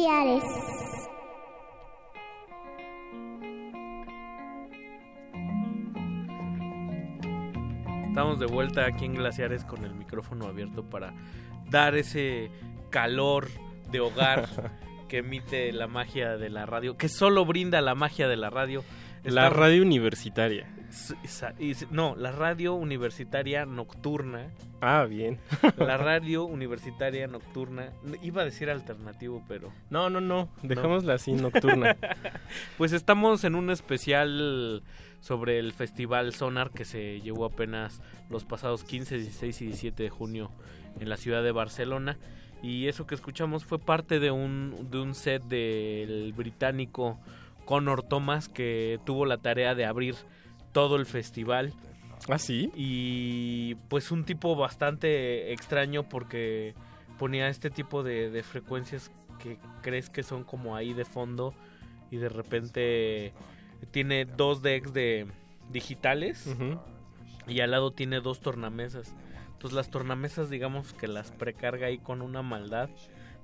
[0.00, 0.44] Glaciares.
[8.08, 11.12] Estamos de vuelta aquí en Glaciares con el micrófono abierto para
[11.68, 12.50] dar ese
[12.88, 13.48] calor
[13.90, 14.48] de hogar
[15.08, 18.82] que emite la magia de la radio, que solo brinda la magia de la radio.
[19.22, 20.74] La radio universitaria.
[21.90, 24.50] No, la radio universitaria nocturna.
[24.80, 25.38] Ah, bien.
[25.76, 27.92] La radio universitaria nocturna.
[28.22, 29.72] Iba a decir alternativo, pero.
[29.90, 30.48] No, no, no.
[30.62, 31.96] Dejémosla así, nocturna.
[32.78, 34.82] pues estamos en un especial
[35.20, 38.00] sobre el festival Sonar que se llevó apenas
[38.30, 40.50] los pasados 15, 16 y 17 de junio
[40.98, 42.18] en la ciudad de Barcelona.
[42.62, 47.18] Y eso que escuchamos fue parte de un, de un set del británico
[47.64, 50.16] Connor Thomas que tuvo la tarea de abrir
[50.72, 51.72] todo el festival.
[52.28, 52.70] ¿Ah, sí?
[52.74, 56.74] Y pues un tipo bastante extraño porque
[57.18, 59.10] ponía este tipo de, de frecuencias
[59.42, 61.54] que crees que son como ahí de fondo
[62.10, 63.32] y de repente
[63.90, 65.26] tiene dos decks de
[65.70, 66.48] digitales
[67.46, 69.14] y al lado tiene dos tornamesas.
[69.52, 72.90] Entonces las tornamesas digamos que las precarga ahí con una maldad.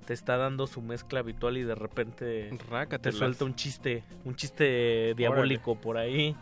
[0.06, 3.18] Te está dando su mezcla habitual y de repente te Rácatelas.
[3.18, 6.36] suelta un chiste, un chiste diabólico por ahí.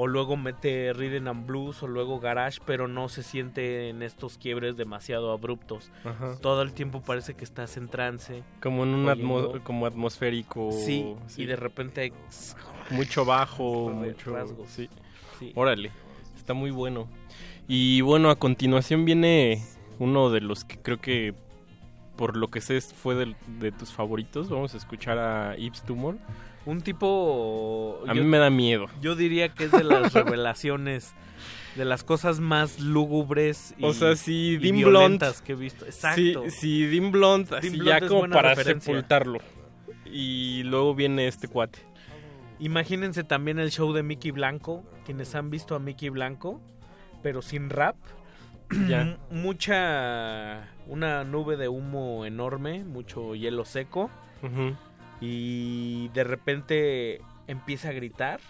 [0.00, 4.38] O luego mete Rhythm and Blues o luego Garage, pero no se siente en estos
[4.38, 5.90] quiebres demasiado abruptos.
[6.04, 6.36] Ajá.
[6.40, 8.44] Todo el tiempo parece que estás en trance.
[8.62, 10.70] Como en un atmo- como atmosférico.
[10.70, 12.12] Sí, y de repente hay
[12.90, 14.68] mucho bajo, de mucho rasgos.
[14.70, 14.88] sí.
[15.40, 15.52] Sí.
[15.56, 15.90] Órale,
[16.36, 17.08] está muy bueno.
[17.66, 19.64] Y bueno, a continuación viene
[19.98, 21.34] uno de los que creo que
[22.16, 24.48] por lo que sé fue del- de, tus favoritos.
[24.48, 26.16] Vamos a escuchar a Ibs Tumor.
[26.68, 27.98] Un tipo...
[28.06, 28.88] A mí me da miedo.
[29.00, 31.14] Yo diría que es de las revelaciones,
[31.76, 35.56] de las cosas más lúgubres y, o sea, si y Dim violentas Blunt que he
[35.56, 35.86] visto.
[35.86, 36.44] Exacto.
[36.50, 38.92] Si, si Blunt, así ya Blunt como para referencia.
[38.92, 39.38] sepultarlo.
[40.04, 41.78] Y luego viene este cuate.
[42.58, 46.60] Imagínense también el show de Mickey Blanco, quienes han visto a Mickey Blanco,
[47.22, 47.96] pero sin rap.
[48.90, 49.16] Ya.
[49.30, 50.68] Mucha...
[50.86, 54.10] Una nube de humo enorme, mucho hielo seco.
[55.20, 58.40] Y de repente empieza a gritar,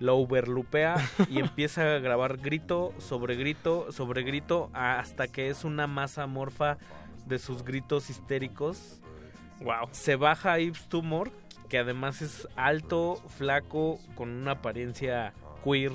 [0.00, 0.96] lo overlupea
[1.28, 6.78] y empieza a grabar grito sobre grito sobre grito hasta que es una masa morfa
[7.26, 9.00] de sus gritos histéricos.
[9.60, 9.88] Wow.
[9.92, 11.30] Se baja Yves Tumor,
[11.68, 15.32] que además es alto, flaco, con una apariencia
[15.62, 15.92] queer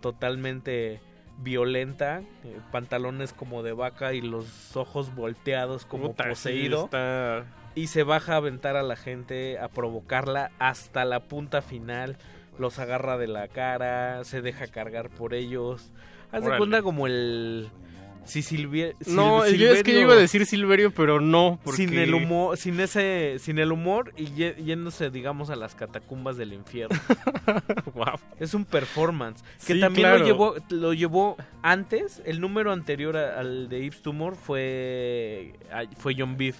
[0.00, 1.00] totalmente
[1.38, 7.44] violenta, eh, pantalones como de vaca y los ojos volteados como Puta, sí, poseído está-
[7.74, 12.16] y se baja a aventar a la gente, a provocarla hasta la punta final.
[12.58, 15.90] Los agarra de la cara, se deja cargar por ellos.
[16.30, 17.70] Haz de cuenta como el.
[18.24, 18.40] Si
[19.08, 21.58] No, Sil- yo es que yo iba a decir Silverio, pero no.
[21.64, 21.78] Porque...
[21.88, 26.52] Sin el humor, sin ese, sin el humor y yéndose, digamos, a las catacumbas del
[26.52, 26.96] infierno.
[27.94, 28.14] wow.
[28.38, 30.18] Es un performance que Sí, también claro.
[30.20, 32.22] lo llevó, lo llevó antes.
[32.24, 35.54] El número anterior al de Yves Tumor fue,
[35.98, 36.56] fue John Beef.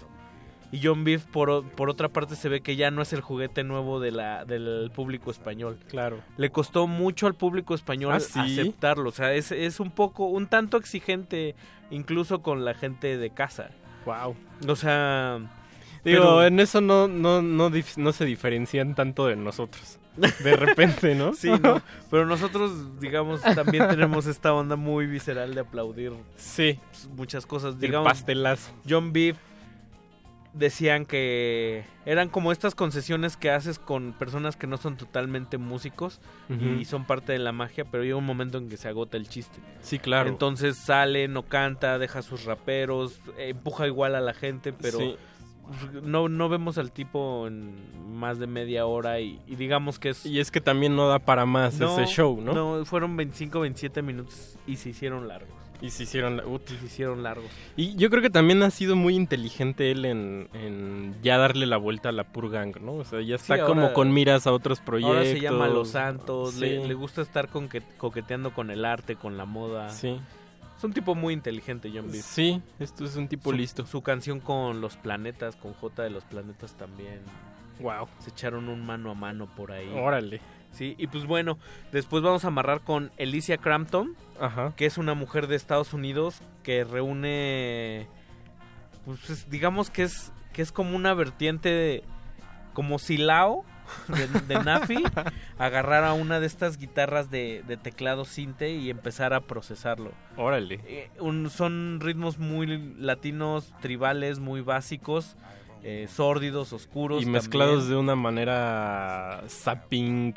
[0.73, 3.63] Y John Beef, por, por otra parte, se ve que ya no es el juguete
[3.63, 5.79] nuevo de la, del público español.
[5.89, 6.21] Claro.
[6.39, 8.41] Le costó mucho al público español ¿Ah, sí?
[8.41, 9.11] aceptarlo.
[9.11, 11.55] O sea, es, es un poco, un tanto exigente,
[11.91, 13.69] incluso con la gente de casa.
[14.07, 14.35] Wow.
[14.67, 15.39] O sea.
[16.05, 19.99] Digo, pero- en eso no, no, no, no se diferencian tanto de nosotros.
[20.43, 21.35] De repente, ¿no?
[21.35, 21.83] Sí, no.
[22.11, 26.79] Pero nosotros, digamos, también tenemos esta onda muy visceral de aplaudir Sí.
[27.15, 27.75] muchas cosas.
[27.75, 28.73] El Digamos, pastelazo.
[28.89, 29.37] John Beef
[30.55, 36.21] decían que eran como estas concesiones que haces con personas que no son totalmente músicos
[36.81, 39.29] y son parte de la magia, pero llega un momento en que se agota el
[39.29, 39.61] chiste.
[39.81, 40.29] Sí, claro.
[40.29, 45.17] Entonces sale, no canta, deja sus raperos, empuja igual a la gente, pero Sí.
[46.03, 47.73] no, no vemos al tipo en
[48.19, 50.27] más de media hora y, y digamos que es...
[50.27, 52.53] Y es que también no da para más ese show, ¿no?
[52.53, 55.62] No, fueron 25, 27 minutos y se hicieron largos.
[55.83, 56.37] Y se hicieron...
[56.39, 56.71] la- ut.
[56.71, 57.51] Y se hicieron largos.
[57.77, 61.77] Y yo creo que también ha sido muy inteligente él en, en ya darle la
[61.77, 62.95] vuelta a la Purgang, ¿no?
[62.95, 65.17] O sea, ya está Sí, como con miras a otros proyectos.
[65.17, 69.37] Ahora se llama Los Santos, le, gusta estar con que, coqueteando con el arte, con
[69.37, 69.91] la moda.
[69.91, 70.19] Sí.
[70.79, 72.25] Es un tipo muy inteligente, John Beef.
[72.25, 73.85] Sí, esto es un tipo Su- listo.
[73.87, 77.21] Su canción con Los Planetas, con J de los Planetas también.
[77.81, 78.07] Wow.
[78.21, 79.89] Se echaron un mano a mano por ahí.
[79.95, 80.41] Órale.
[80.73, 81.59] Sí, y pues bueno,
[81.93, 84.73] después vamos a amarrar con Alicia Crampton, Ajá.
[84.77, 88.07] que es una mujer de Estados Unidos que reúne,
[89.05, 92.05] pues es- digamos que es que es como una vertiente de,
[92.75, 93.65] como Silao
[94.09, 95.03] de, de Nafi,
[95.59, 100.13] agarrar a una de estas guitarras de, de teclado sinte y empezar a procesarlo.
[100.37, 100.81] Órale.
[100.87, 102.67] Eh, un- son ritmos muy
[102.99, 105.37] latinos, tribales, muy básicos,
[105.85, 107.23] eh, sórdidos, oscuros.
[107.23, 107.91] Y mezclados también.
[107.91, 110.35] de una manera zapping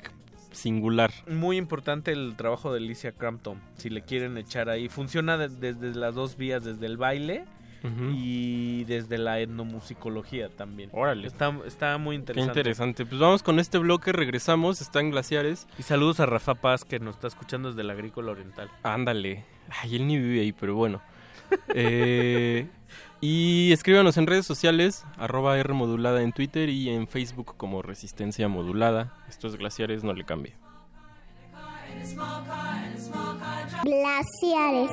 [0.56, 1.12] singular.
[1.28, 4.90] Muy importante el trabajo de Alicia Crampton, si le quieren echar ahí.
[4.90, 7.46] Funciona de- desde las dos vías, desde el baile
[8.16, 10.90] y desde la etnomusicología también.
[10.92, 11.28] Órale.
[11.28, 12.60] Está, está muy Qué interesante.
[12.60, 13.06] interesante.
[13.06, 15.68] Pues vamos con este bloque, regresamos, están glaciares.
[15.78, 18.72] Y saludos a Rafa Paz que nos está escuchando desde la Agrícola Oriental.
[18.82, 19.44] Ándale.
[19.70, 21.00] Ay, él ni vive ahí, pero bueno.
[21.76, 22.68] Eh,
[23.28, 28.48] y escríbanos en redes sociales, arroba R modulada en Twitter y en Facebook como Resistencia
[28.48, 29.16] Modulada.
[29.28, 30.54] Estos glaciares no le cambie.
[33.84, 34.92] Glaciares.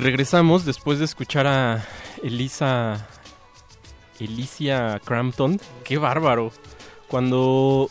[0.00, 1.84] Regresamos después de escuchar a
[2.22, 3.06] Elisa.
[4.18, 5.58] Elicia Crampton.
[5.84, 6.52] ¡Qué bárbaro!
[7.08, 7.90] Cuando.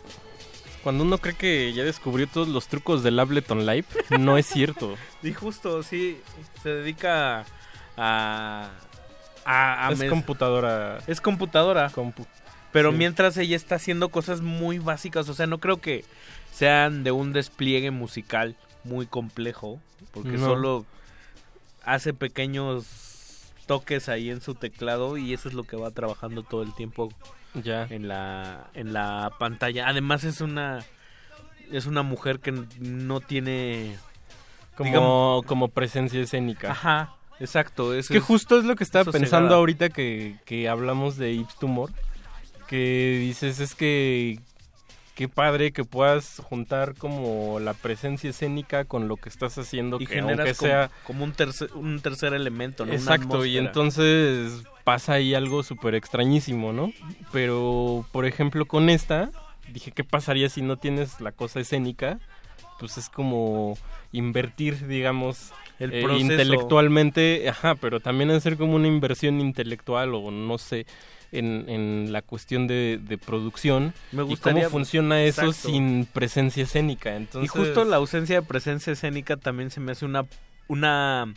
[0.83, 3.85] Cuando uno cree que ya descubrió todos los trucos del Ableton Live,
[4.17, 4.95] no es cierto.
[5.23, 6.21] Y justo, sí,
[6.63, 7.45] se dedica
[7.97, 8.69] a...
[9.43, 10.99] a, a es computadora.
[11.07, 11.91] Es computadora.
[12.71, 12.97] Pero Sí.
[12.97, 16.05] mientras ella está haciendo cosas muy básicas, o sea, no creo que
[16.53, 18.55] sean de un despliegue musical
[18.85, 19.81] muy complejo,
[20.13, 20.45] porque No.
[20.45, 20.85] solo
[21.83, 22.85] hace pequeños
[23.65, 27.11] toques ahí en su teclado y eso es lo que va trabajando todo el tiempo
[27.53, 29.87] ya en la en la pantalla.
[29.87, 30.79] Además es una
[31.71, 33.95] es una mujer que no tiene
[34.75, 36.71] Como, digamos- como presencia escénica.
[36.71, 37.93] Ajá, exacto.
[37.93, 41.55] Es eso que justo es lo que estaba pensando ahorita que, que hablamos de Ips
[41.59, 41.91] Tumor.
[42.67, 44.39] Que dices, es que
[45.19, 49.97] qué padre que puedas juntar como la presencia escénica con lo que estás haciendo.
[49.99, 52.93] y que aunque como, sea como un tercer un tercer elemento, ¿no?
[52.93, 56.93] Exacto, y entonces pasa ahí algo súper extrañísimo, ¿no?
[57.33, 59.29] Pero, por ejemplo, con esta,
[59.73, 62.17] dije, ¿qué pasaría si no tienes la cosa escénica?
[62.79, 63.77] Pues es como
[64.13, 66.31] invertir, digamos, El eh, proceso.
[66.31, 70.85] intelectualmente, ajá, pero también hacer como una inversión intelectual o no sé,
[71.31, 75.69] en, en la cuestión de, de producción Me y gustaría- cómo funciona eso Exacto.
[75.69, 77.15] sin presencia escénica.
[77.15, 80.25] Entonces, Y justo la ausencia de presencia escénica también se me hace una
[80.67, 81.33] una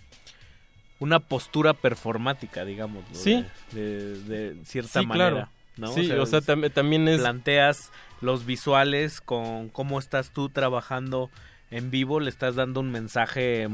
[0.99, 3.45] una postura performática, digamos, Sí.
[3.73, 5.49] de, de- de cierta Sí, manera, claro.
[5.77, 5.93] ¿no?
[5.93, 7.91] Sí, o sea, es- tam- también es- planteas
[8.21, 11.29] los visuales con cómo estás tú trabajando
[11.73, 13.67] en vivo, le estás dando un mensaje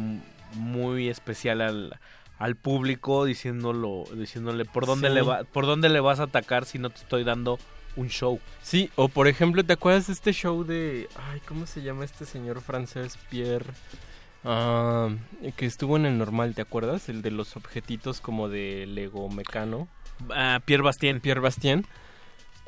[0.54, 1.98] muy especial al,
[2.38, 5.14] al público diciéndolo diciéndole por dónde Sí.
[5.14, 7.58] le va, por dónde le vas a atacar si no te estoy dando
[7.96, 8.38] un show.
[8.62, 11.08] Sí, o por ejemplo, ¿te acuerdas de este show de...
[11.32, 13.66] Ay, ¿cómo se llama este señor francés, Pierre?
[14.44, 15.08] Ah,
[15.56, 17.08] que estuvo en el normal, ¿te acuerdas?
[17.08, 19.88] El de los objetitos como de Lego Mecano.
[20.30, 21.20] Ah, Pierre Bastien.
[21.20, 21.86] Pierre Bastien.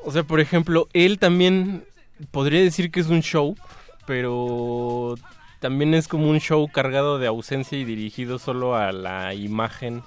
[0.05, 1.84] O sea, por ejemplo, él también
[2.32, 3.55] podría decir que es un show,
[4.07, 5.15] pero
[5.60, 10.02] también es como un show cargado de ausencia y dirigido solo a la imagen,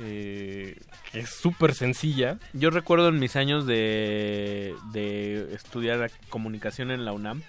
[0.00, 0.80] eh,
[1.12, 2.38] que es súper sencilla.
[2.52, 7.42] Yo recuerdo en mis años de, de estudiar comunicación en la UNAM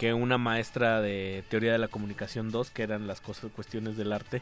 [0.00, 4.14] que una maestra de teoría de la comunicación 2, que eran las cosas, cuestiones del
[4.14, 4.40] arte,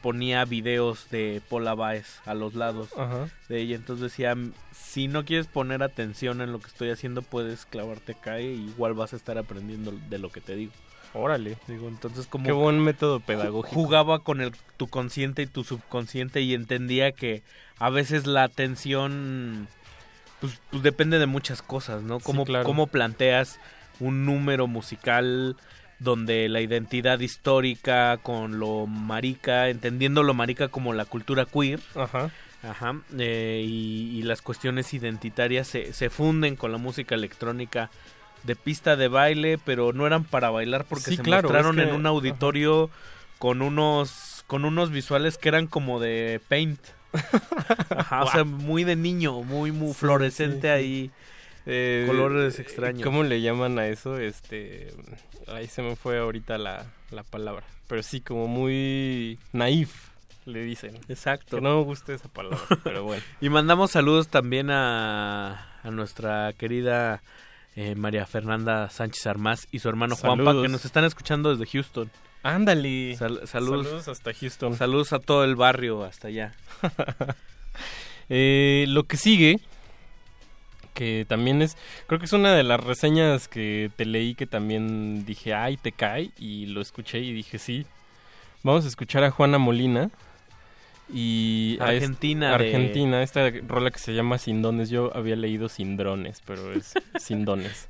[0.00, 3.28] ponía videos de Paula Baez a los lados Ajá.
[3.50, 3.76] de ella.
[3.76, 4.34] Entonces decía,
[4.72, 8.94] si no quieres poner atención en lo que estoy haciendo, puedes clavarte acá y igual
[8.94, 10.72] vas a estar aprendiendo de lo que te digo.
[11.14, 11.56] Órale.
[11.66, 12.44] Digo, entonces como...
[12.44, 13.74] Qué buen método pedagógico.
[13.74, 17.42] Jugaba con el, tu consciente y tu subconsciente y entendía que
[17.78, 19.68] a veces la atención
[20.40, 22.18] pues, pues depende de muchas cosas, ¿no?
[22.18, 22.64] Sí, Cómo, claro.
[22.64, 23.60] cómo planteas
[24.00, 25.56] un número musical
[25.98, 32.30] donde la identidad histórica con lo marica, entendiendo lo marica como la cultura queer, Ajá.
[32.64, 37.90] Ajá, eh, y, y las cuestiones identitarias se, se funden con la música electrónica
[38.44, 41.84] de pista de baile, pero no eran para bailar porque Sí, se claro, mostraron es
[41.84, 42.90] que- en un auditorio
[43.38, 46.78] con unos con unos visuales que eran como de paint.
[47.90, 50.68] Ajá, o sea, muy de niño, muy muy Sí, fluorescente sí, sí.
[50.68, 51.10] ahí.
[51.66, 53.02] Eh, colores extraños.
[53.04, 54.18] ¿Cómo le llaman a eso?
[54.18, 54.92] Este,
[55.46, 57.64] ahí se me fue ahorita la, la palabra.
[57.86, 60.08] Pero sí, como muy naif,
[60.44, 60.98] le dicen.
[61.08, 61.56] Exacto.
[61.56, 63.22] Que no me gusta esa palabra, pero bueno.
[63.40, 67.22] Y mandamos saludos también a, a nuestra querida
[67.76, 70.62] eh, María Fernanda Sánchez Armás y su hermano Juanpa, Saludos.
[70.66, 72.10] que nos están escuchando desde Houston.
[72.42, 73.16] Ándale.
[73.16, 73.86] Sal- saludos.
[73.86, 74.76] Saludos hasta Houston.
[74.76, 76.54] Saludos a todo el barrio hasta allá.
[78.28, 79.60] Eh, lo que sigue,
[80.94, 81.76] que también es,
[82.06, 85.92] creo que es una de las reseñas que te leí que también dije, ay, te
[85.92, 87.84] cae, y lo escuché y dije, sí.
[88.62, 90.10] Vamos a escuchar a Juana Molina.
[91.12, 94.88] Y es- Argentina de- Argentina, esta rola que se llama Sin Dones.
[94.90, 97.88] Yo había leído Sin Drones, pero es Sin Dones.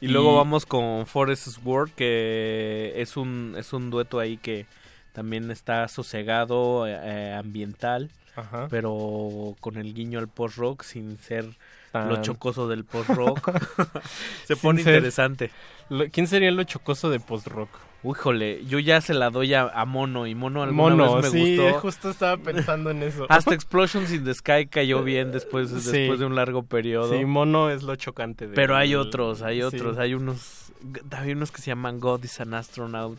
[0.00, 4.66] Y, luego vamos con Forest World, que es un, es un dueto ahí que
[5.12, 8.66] también está sosegado, eh, ambiental, Ajá.
[8.68, 11.44] pero con el guiño al post-rock sin ser
[11.92, 13.52] Tan- lo chocoso del post-rock.
[14.46, 15.52] Se pone ser- interesante.
[15.88, 17.70] Lo- ¿Quién sería lo chocoso de post-rock?
[18.04, 21.40] Híjole, yo ya se la doy a, a Mono y Mono alguna Mono, vez me
[21.44, 21.78] sí, gustó.
[21.80, 23.26] justo estaba pensando en eso.
[23.28, 25.74] Hasta Explosions in the Sky cayó bien después, Sí.
[25.92, 27.16] después de un largo periodo.
[27.16, 28.48] Sí, mono es lo chocante.
[28.48, 29.62] de- Pero hay otros, hay Sí.
[29.62, 30.72] otros, hay unos,
[31.12, 33.18] hay unos que se llaman God is an Astronaut.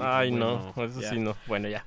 [0.00, 1.10] Ay, bueno, no, eso ya.
[1.10, 1.36] sí no.
[1.46, 1.84] Bueno, ya.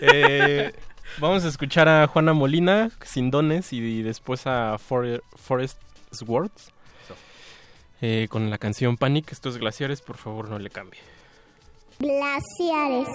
[0.00, 0.72] Eh,
[1.20, 5.78] vamos a escuchar a Juana Molina, Sin Dones, y, después a For- Forest
[6.10, 6.72] Swords.
[8.02, 9.30] Eh, con la canción Panic.
[9.32, 11.00] Estos glaciares, por favor, no le cambie.
[11.98, 13.08] Glaciares.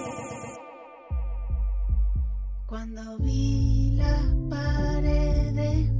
[2.66, 5.91] Cuando vi las paredes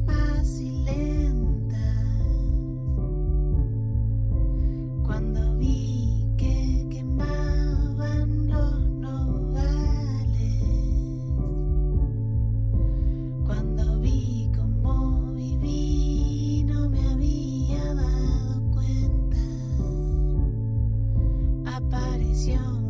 [22.32, 22.81] 你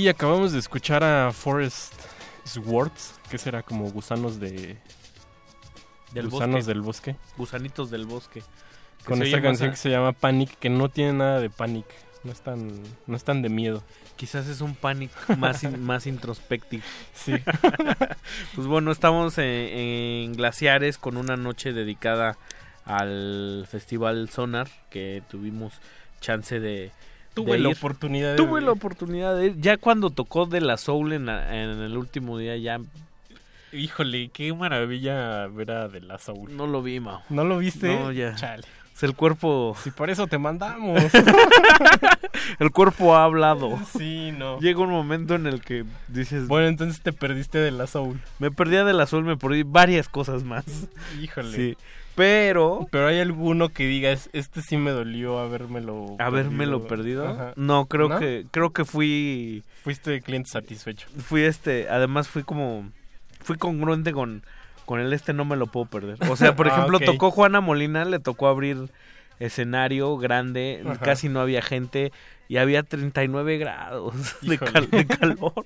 [0.00, 1.92] Y acabamos de escuchar a Forest
[2.44, 4.78] Swords, que será como gusanos de...
[6.14, 6.68] Del gusanos bosque.
[6.72, 7.16] del bosque.
[7.36, 8.42] Gusanitos del bosque.
[9.00, 11.84] Que Con esta canción a- que se llama Panic, que no tiene nada de Panic.
[12.24, 13.82] No es tan, no es tan de miedo.
[14.16, 16.82] Quizás es un panic más, in- más introspectivo.
[17.12, 17.34] Sí.
[18.54, 22.38] pues bueno, estamos en, en Glaciares con una noche dedicada
[22.86, 25.74] al Festival Sonar que tuvimos
[26.22, 26.90] chance de.
[27.34, 27.76] Tuve de la ir.
[27.76, 28.66] oportunidad de Tuve ir.
[28.66, 29.56] la oportunidad de ir.
[29.60, 32.80] Ya cuando tocó de la Soul en, la- en el último día, ya
[33.72, 36.56] Híjole, qué maravilla ver a De La Soul.
[36.56, 37.22] no lo vi, Mao.
[37.28, 37.86] ¿No lo viste?
[37.96, 38.34] No, ya.
[38.34, 38.64] Chale.
[38.94, 39.76] Sea, el cuerpo.
[39.82, 41.00] Si por eso te mandamos.
[42.58, 43.78] el cuerpo ha hablado.
[43.96, 44.58] Sí, no.
[44.60, 46.48] Llega un momento en el que dices.
[46.48, 48.20] Bueno, entonces te perdiste de la Soul.
[48.38, 50.64] Me perdí de la Soul, me perdí varias cosas más.
[51.22, 51.56] Híjole.
[51.56, 51.76] Sí.
[52.14, 52.86] Pero.
[52.90, 57.28] Pero hay alguno que digas, este sí me dolió habérmelo ¿Habérmelo perdido?
[57.28, 57.52] Ajá.
[57.56, 58.18] No, creo ¿No?
[58.18, 61.06] que creo que fui Fuiste cliente satisfecho.
[61.18, 62.90] fui este, además fui como
[63.42, 64.42] fui congruente con
[64.84, 66.18] con el este no me lo puedo perder.
[66.28, 68.90] O sea, por Ah, ejemplo, tocó Juana Molina, le tocó abrir
[69.38, 70.98] escenario grande, Ajá.
[70.98, 72.12] casi no había gente
[72.48, 75.64] y había 39 grados de, cal- de calor.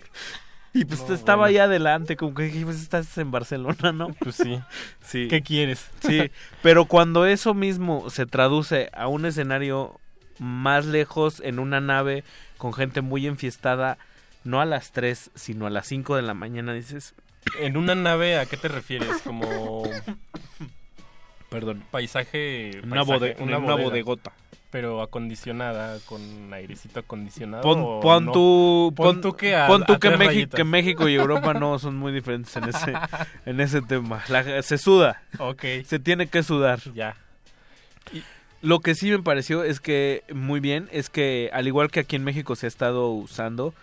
[0.74, 1.50] Y pues No, estaba bueno.
[1.50, 4.08] ahí adelante, como que dije, pues estás en Barcelona, ¿no?
[4.18, 4.60] Pues sí.
[5.02, 5.28] Sí.
[5.28, 5.88] ¿Qué quieres?
[6.00, 6.30] Sí,
[6.62, 10.00] pero cuando eso mismo se traduce a un escenario
[10.40, 12.24] más lejos en una nave
[12.58, 13.98] con gente muy enfiestada,
[14.42, 17.14] no a las 3, sino a las 5 de la mañana, dices,
[17.60, 19.22] En una nave, ¿a qué te refieres?
[19.22, 19.84] Como
[21.50, 22.80] perdón, paisaje...
[22.84, 24.32] una, bode- bodegota.
[24.74, 27.62] Pero acondicionada, con airecito acondicionado.
[27.62, 28.32] Pon, pon no?
[28.32, 31.94] tú, Pon tú que a- pon tú que, México, que México y Europa no son
[31.96, 32.92] muy diferentes en ese,
[33.46, 34.24] en ese tema.
[34.28, 36.80] La- se suda, Ok, se tiene que sudar.
[36.92, 37.14] ya.
[38.62, 42.16] Lo que sí me pareció es que muy bien, es que al igual que aquí
[42.16, 43.74] en México se ha estado usando,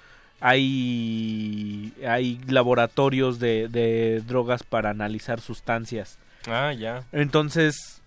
[0.42, 6.18] hay, hay laboratorios de, de drogas para analizar sustancias.
[6.48, 7.04] Ah, ya.
[7.14, 8.01] Entonces,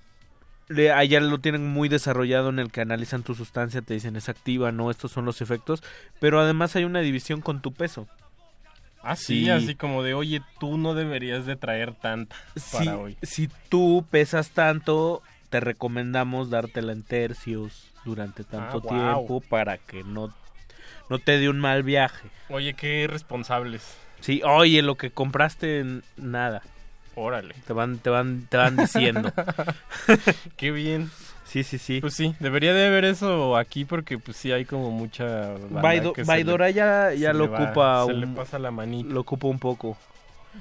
[0.94, 4.72] allá lo tienen muy desarrollado en el que analizan tu sustancia, te dicen es activa,
[4.72, 5.82] no, estos son los efectos,
[6.20, 8.08] pero además hay una división con tu peso.
[9.02, 9.50] Ah, sí, Sí.
[9.50, 12.34] así como de, oye, tú no deberías de traer tanta
[12.72, 13.16] para hoy.
[13.22, 19.26] si tú pesas tanto, te recomendamos dártela en tercios durante tanto Ah, guau.
[19.26, 20.32] tiempo para que no,
[21.10, 22.30] no te dé un mal viaje.
[22.48, 23.96] Oye, qué responsables.
[24.20, 25.84] Sí, oye, lo que compraste,
[26.16, 26.62] nada.
[27.16, 27.54] Órale.
[27.66, 29.32] Te van, te van, te van diciendo.
[30.56, 31.10] Qué bien.
[31.44, 32.00] Sí, sí, sí.
[32.00, 35.54] Pues sí, debería de haber eso aquí porque pues sí hay como mucha...
[35.70, 39.12] Baido- que Baidora le- ya, ya lo va- ocupa Se le pasa la manita.
[39.12, 39.96] lo ocupa un poco.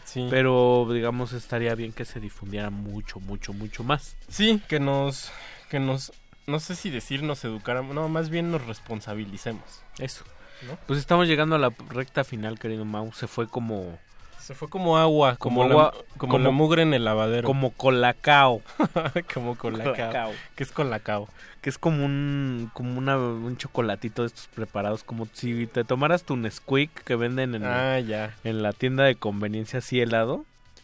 [0.06, 0.28] Sí.
[0.30, 4.16] Pero digamos estaría bien que se difundiera mucho, mucho, mucho más.
[4.28, 5.32] Sí, que nos...
[5.70, 6.12] Que nos...
[6.46, 9.64] No sé si decir nos educáramos, no, más bien nos responsabilicemos.
[9.98, 10.26] Eso.
[10.68, 10.78] ¿No?
[10.86, 13.12] Pues estamos llegando a la recta final, querido Mau.
[13.14, 13.98] Se fue como
[14.44, 17.48] Se fue como agua, como, Como la, agua- como, como- la mugre en el lavadero.
[17.48, 18.62] como colacao,
[19.34, 19.94] como colacao.
[19.96, 20.32] Colacao.
[20.56, 21.30] ¿Qué es colacao?
[21.62, 26.24] que es como un como una, un chocolatito de estos preparados, como si te tomaras
[26.24, 28.36] tu Nesquik que venden en, Ah, ya.
[28.44, 30.44] en la tienda de conveniencia así helado,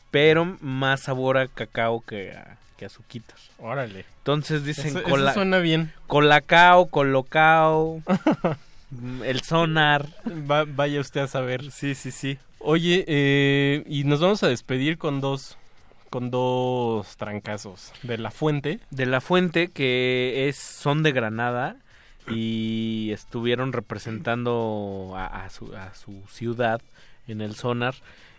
[0.09, 3.51] pero más sabor a cacao que a, que a suquitos.
[3.57, 4.05] Órale.
[4.19, 5.91] Entonces dicen Eso, eso cola- suena bien.
[6.07, 8.01] colacao, colocao,
[9.23, 10.07] el sonar.
[10.49, 11.71] Va- vaya usted a saber.
[11.71, 12.37] Sí, sí, sí.
[12.59, 15.57] Oye, eh, y nos vamos a despedir con dos,
[16.09, 17.93] con dos trancazos.
[18.03, 18.79] De la fuente.
[18.91, 21.77] de la fuente que es son de Granada
[22.27, 26.81] y estuvieron representando a, a su, a su ciudad
[27.27, 27.95] en el sonar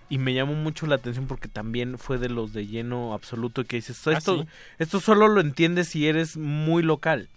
[0.09, 3.77] y me llamó mucho la atención porque también fue de los de lleno absoluto que
[3.77, 4.49] dices Ah, esto ¿sí?
[4.79, 7.29] esto solo lo entiendes si eres muy local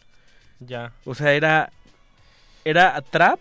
[0.59, 0.92] Ya.
[1.06, 1.72] o sea era
[2.66, 3.40] era trap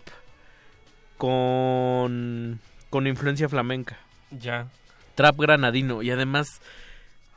[1.17, 3.97] con con influencia flamenca
[4.31, 4.67] Ya.
[5.15, 6.47] trap granadino y además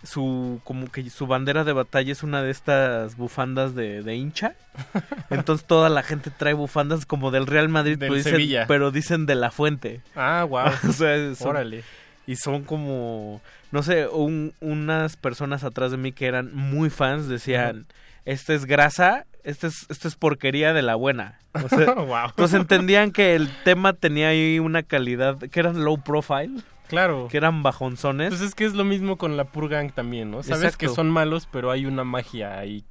[0.02, 4.54] su como que su bandera de batalla es una de estas bufandas de, de hincha
[5.30, 8.66] entonces toda la gente trae bufandas como del Real Madrid Del pero dicen, Sevilla.
[8.66, 10.66] pero dicen de la fuente Ah, wow.
[10.88, 11.82] o sea son- Órale.
[12.26, 13.40] y son como
[13.72, 17.86] no sé un- unas personas atrás de mí que eran muy fans decían
[18.26, 22.32] esta es grasa esta es esta es porquería de la buena o sea, wow.
[22.36, 26.50] pues entendían que el tema tenía ahí una calidad que eran low profile
[26.88, 27.26] Claro.
[27.30, 30.42] que eran bajonzones Pues es que es lo mismo con la Purgang también, ¿no?
[30.44, 30.78] Sabes Exacto.
[30.78, 32.84] que son malos, pero hay una magia ahí.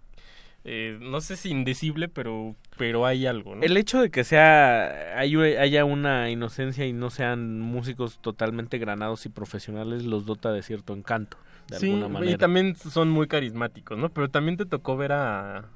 [0.65, 3.61] Eh, no sé si indecible, pero, pero hay algo, ¿no?
[3.61, 9.25] El hecho de que sea hay- haya una inocencia y no sean músicos totalmente granados
[9.27, 11.37] y profesionales los dota de cierto encanto,
[11.69, 12.31] de sí, alguna manera.
[12.33, 14.09] y también son muy carismáticos, ¿no?
[14.09, 15.69] Pero también te tocó ver a,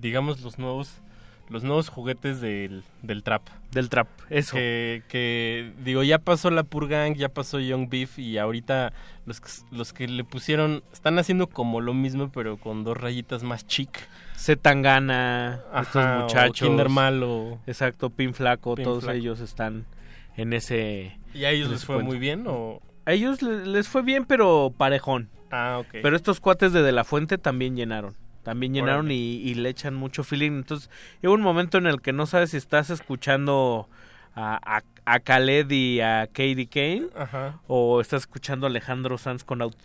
[0.00, 1.00] digamos, los nuevos,
[1.48, 3.42] los nuevos juguetes del, del trap.
[3.72, 4.56] Del trap, eso.
[4.56, 8.92] Que, que, digo, ya pasó la Purgang, ya pasó Young Beef y ahorita
[9.26, 13.42] los, que- los que le pusieron están haciendo como lo mismo pero con dos rayitas
[13.42, 13.90] más chic.
[14.36, 16.66] Z Tangana, estos muchachos.
[16.66, 17.58] Kinder Malo.
[17.66, 19.18] Exacto, Pin Flaco, Pin todos Flaco.
[19.18, 19.84] ellos están
[20.36, 21.18] en ese.
[21.34, 22.10] ¿Y a ellos les fue cuento.
[22.10, 22.80] muy bien o...?
[23.06, 25.28] A ellos le- les fue bien, pero parejón.
[25.50, 25.98] Ah, ok.
[26.02, 28.14] Pero estos cuates de De La Fuente también llenaron.
[28.42, 30.52] También llenaron y, y le echan mucho feeling.
[30.52, 30.88] Entonces,
[31.20, 33.88] llega un momento en el que no sabes si estás escuchando
[34.34, 37.60] a, a, a Khaled y a Katie Kane Ajá.
[37.66, 39.76] o estás escuchando a Alejandro Sanz con, auto,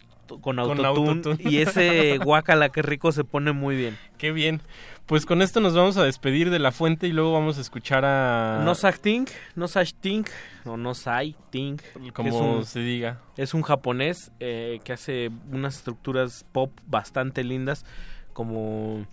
[0.42, 1.38] con autotune.
[1.40, 3.98] y ese guacala que rico se pone muy bien.
[4.17, 4.61] Qué bien.
[5.06, 8.06] Pues con esto nos vamos a despedir de la fuente y luego vamos a escuchar
[8.06, 8.61] a...
[8.64, 9.25] No Ting,
[9.56, 9.67] No
[10.00, 10.24] Ting,
[10.64, 11.77] o No Sai Ting.
[12.14, 13.19] Como un- se diga.
[13.38, 17.85] Es un japonés eh, que hace unas estructuras pop bastante lindas,
[18.36, 19.06] como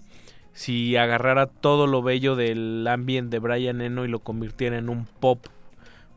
[0.52, 5.06] si agarrara todo lo bello del ambiente de Brian Eno y lo convirtiera en un
[5.06, 5.46] pop,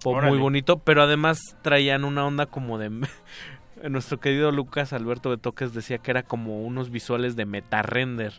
[0.04, 0.32] pop Órale.
[0.32, 2.92] muy bonito, pero además traían una onda como de...
[3.90, 8.34] Nuestro querido Lucas Alberto Betoques decía que era como unos visuales de metarrender,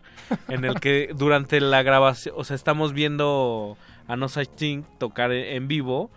[0.48, 3.76] en el que durante la grabación, o sea, estamos viendo
[4.08, 6.10] a No Such Thing tocar en vivo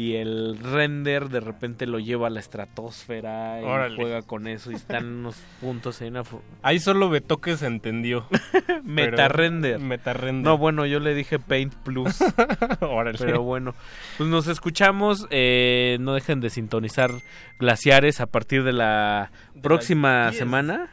[0.00, 3.96] y el render de repente lo lleva a la estratosfera y Órale.
[3.96, 6.22] juega con eso y están unos puntos en una
[6.62, 8.26] Ahí solo Betoques entendió.
[8.82, 9.74] Metarrender.
[9.76, 10.44] Pero- Metarrender.
[10.44, 12.18] No, bueno, yo le dije Paint Plus.
[12.80, 13.18] Órale.
[13.18, 13.74] Pero bueno,
[14.16, 15.26] pues nos escuchamos.
[15.30, 17.10] eh, no dejen de sintonizar
[17.58, 19.30] Glaciares a partir de la
[19.60, 20.38] próxima 10.
[20.38, 20.88] semana.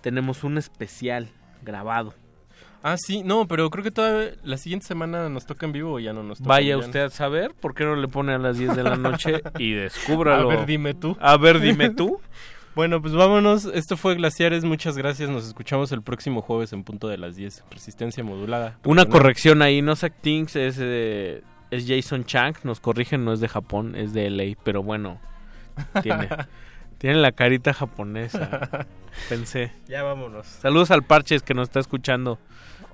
[0.00, 1.28] Tenemos un especial
[1.62, 2.14] grabado.
[2.82, 5.98] Ah, sí, no, pero creo que todavía la siguiente semana nos toca en vivo o
[5.98, 6.48] ya no nos toca.
[6.48, 6.78] Vaya ya.
[6.78, 9.72] usted a saber por qué no le pone a las 10 de la noche y
[9.72, 10.50] descúbralo.
[10.50, 11.16] A ver, dime tú.
[11.20, 12.20] A ver, dime tú.
[12.74, 13.64] Bueno, pues vámonos.
[13.64, 14.62] Esto fue Glaciares.
[14.62, 15.28] Muchas gracias.
[15.28, 17.64] Nos escuchamos el próximo jueves en punto de las 10.
[17.72, 18.78] Resistencia modulada.
[18.84, 21.42] Una corrección ahí, no Things es, eh,
[21.72, 25.20] es Jason Chang, nos corrigen, no es de Japón, es de LA, pero bueno,
[26.02, 26.28] tiene,
[26.98, 28.86] tiene la carita japonesa,
[29.28, 29.72] pensé.
[29.88, 30.46] Ya vámonos.
[30.46, 32.38] Saludos al Parches que nos está escuchando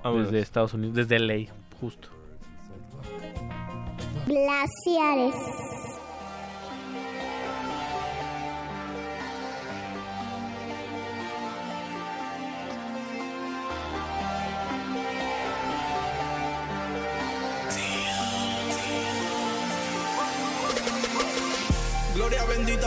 [0.03, 0.27] Vámonos.
[0.31, 2.09] desde Estados Unidos, desde LA, justo.
[4.27, 5.35] Glaciares.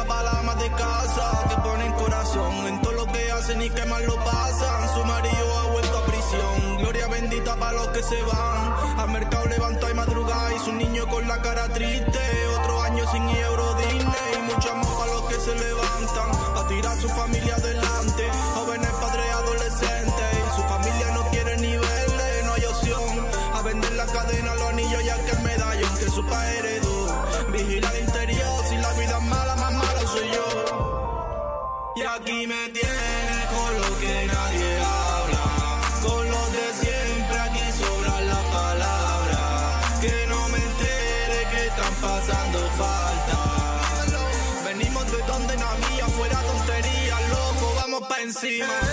[0.00, 4.14] Ama de casa que ponen corazón en todo lo que hacen y que mal lo
[4.24, 4.94] pasan.
[4.94, 6.78] Su marido ha vuelto a prisión.
[6.78, 8.98] Gloria bendita para los que se van.
[9.00, 12.20] Al mercado levanta y madruga y su niño con la cara triste.
[12.60, 16.30] Otro año sin euro Disney y mucho amor para los que se levantan.
[16.56, 17.57] A tirar su familia
[48.44, 48.87] encima.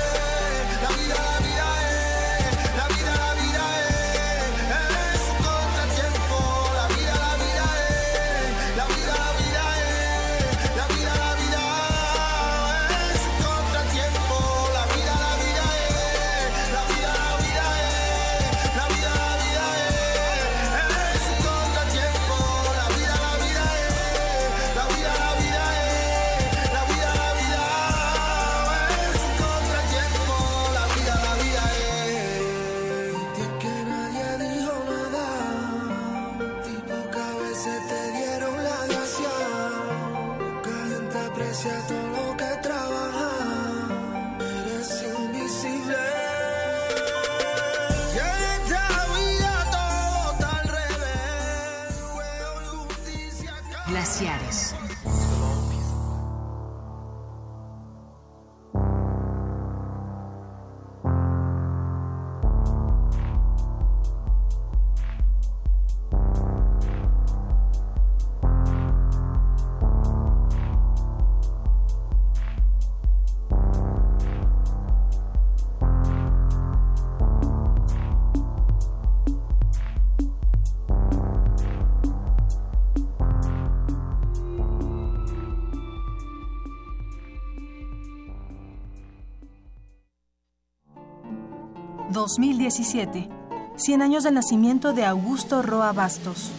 [92.25, 93.29] ...2017...
[93.77, 96.51] 100 años del nacimiento de Augusto Roa Bastos.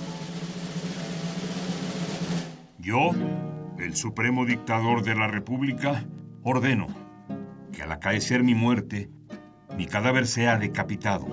[2.78, 3.10] Yo,
[3.78, 6.04] el supremo dictador de la República,
[6.42, 6.86] ordeno
[7.72, 9.10] que al acaecer mi muerte,
[9.76, 11.26] mi cadáver sea decapitado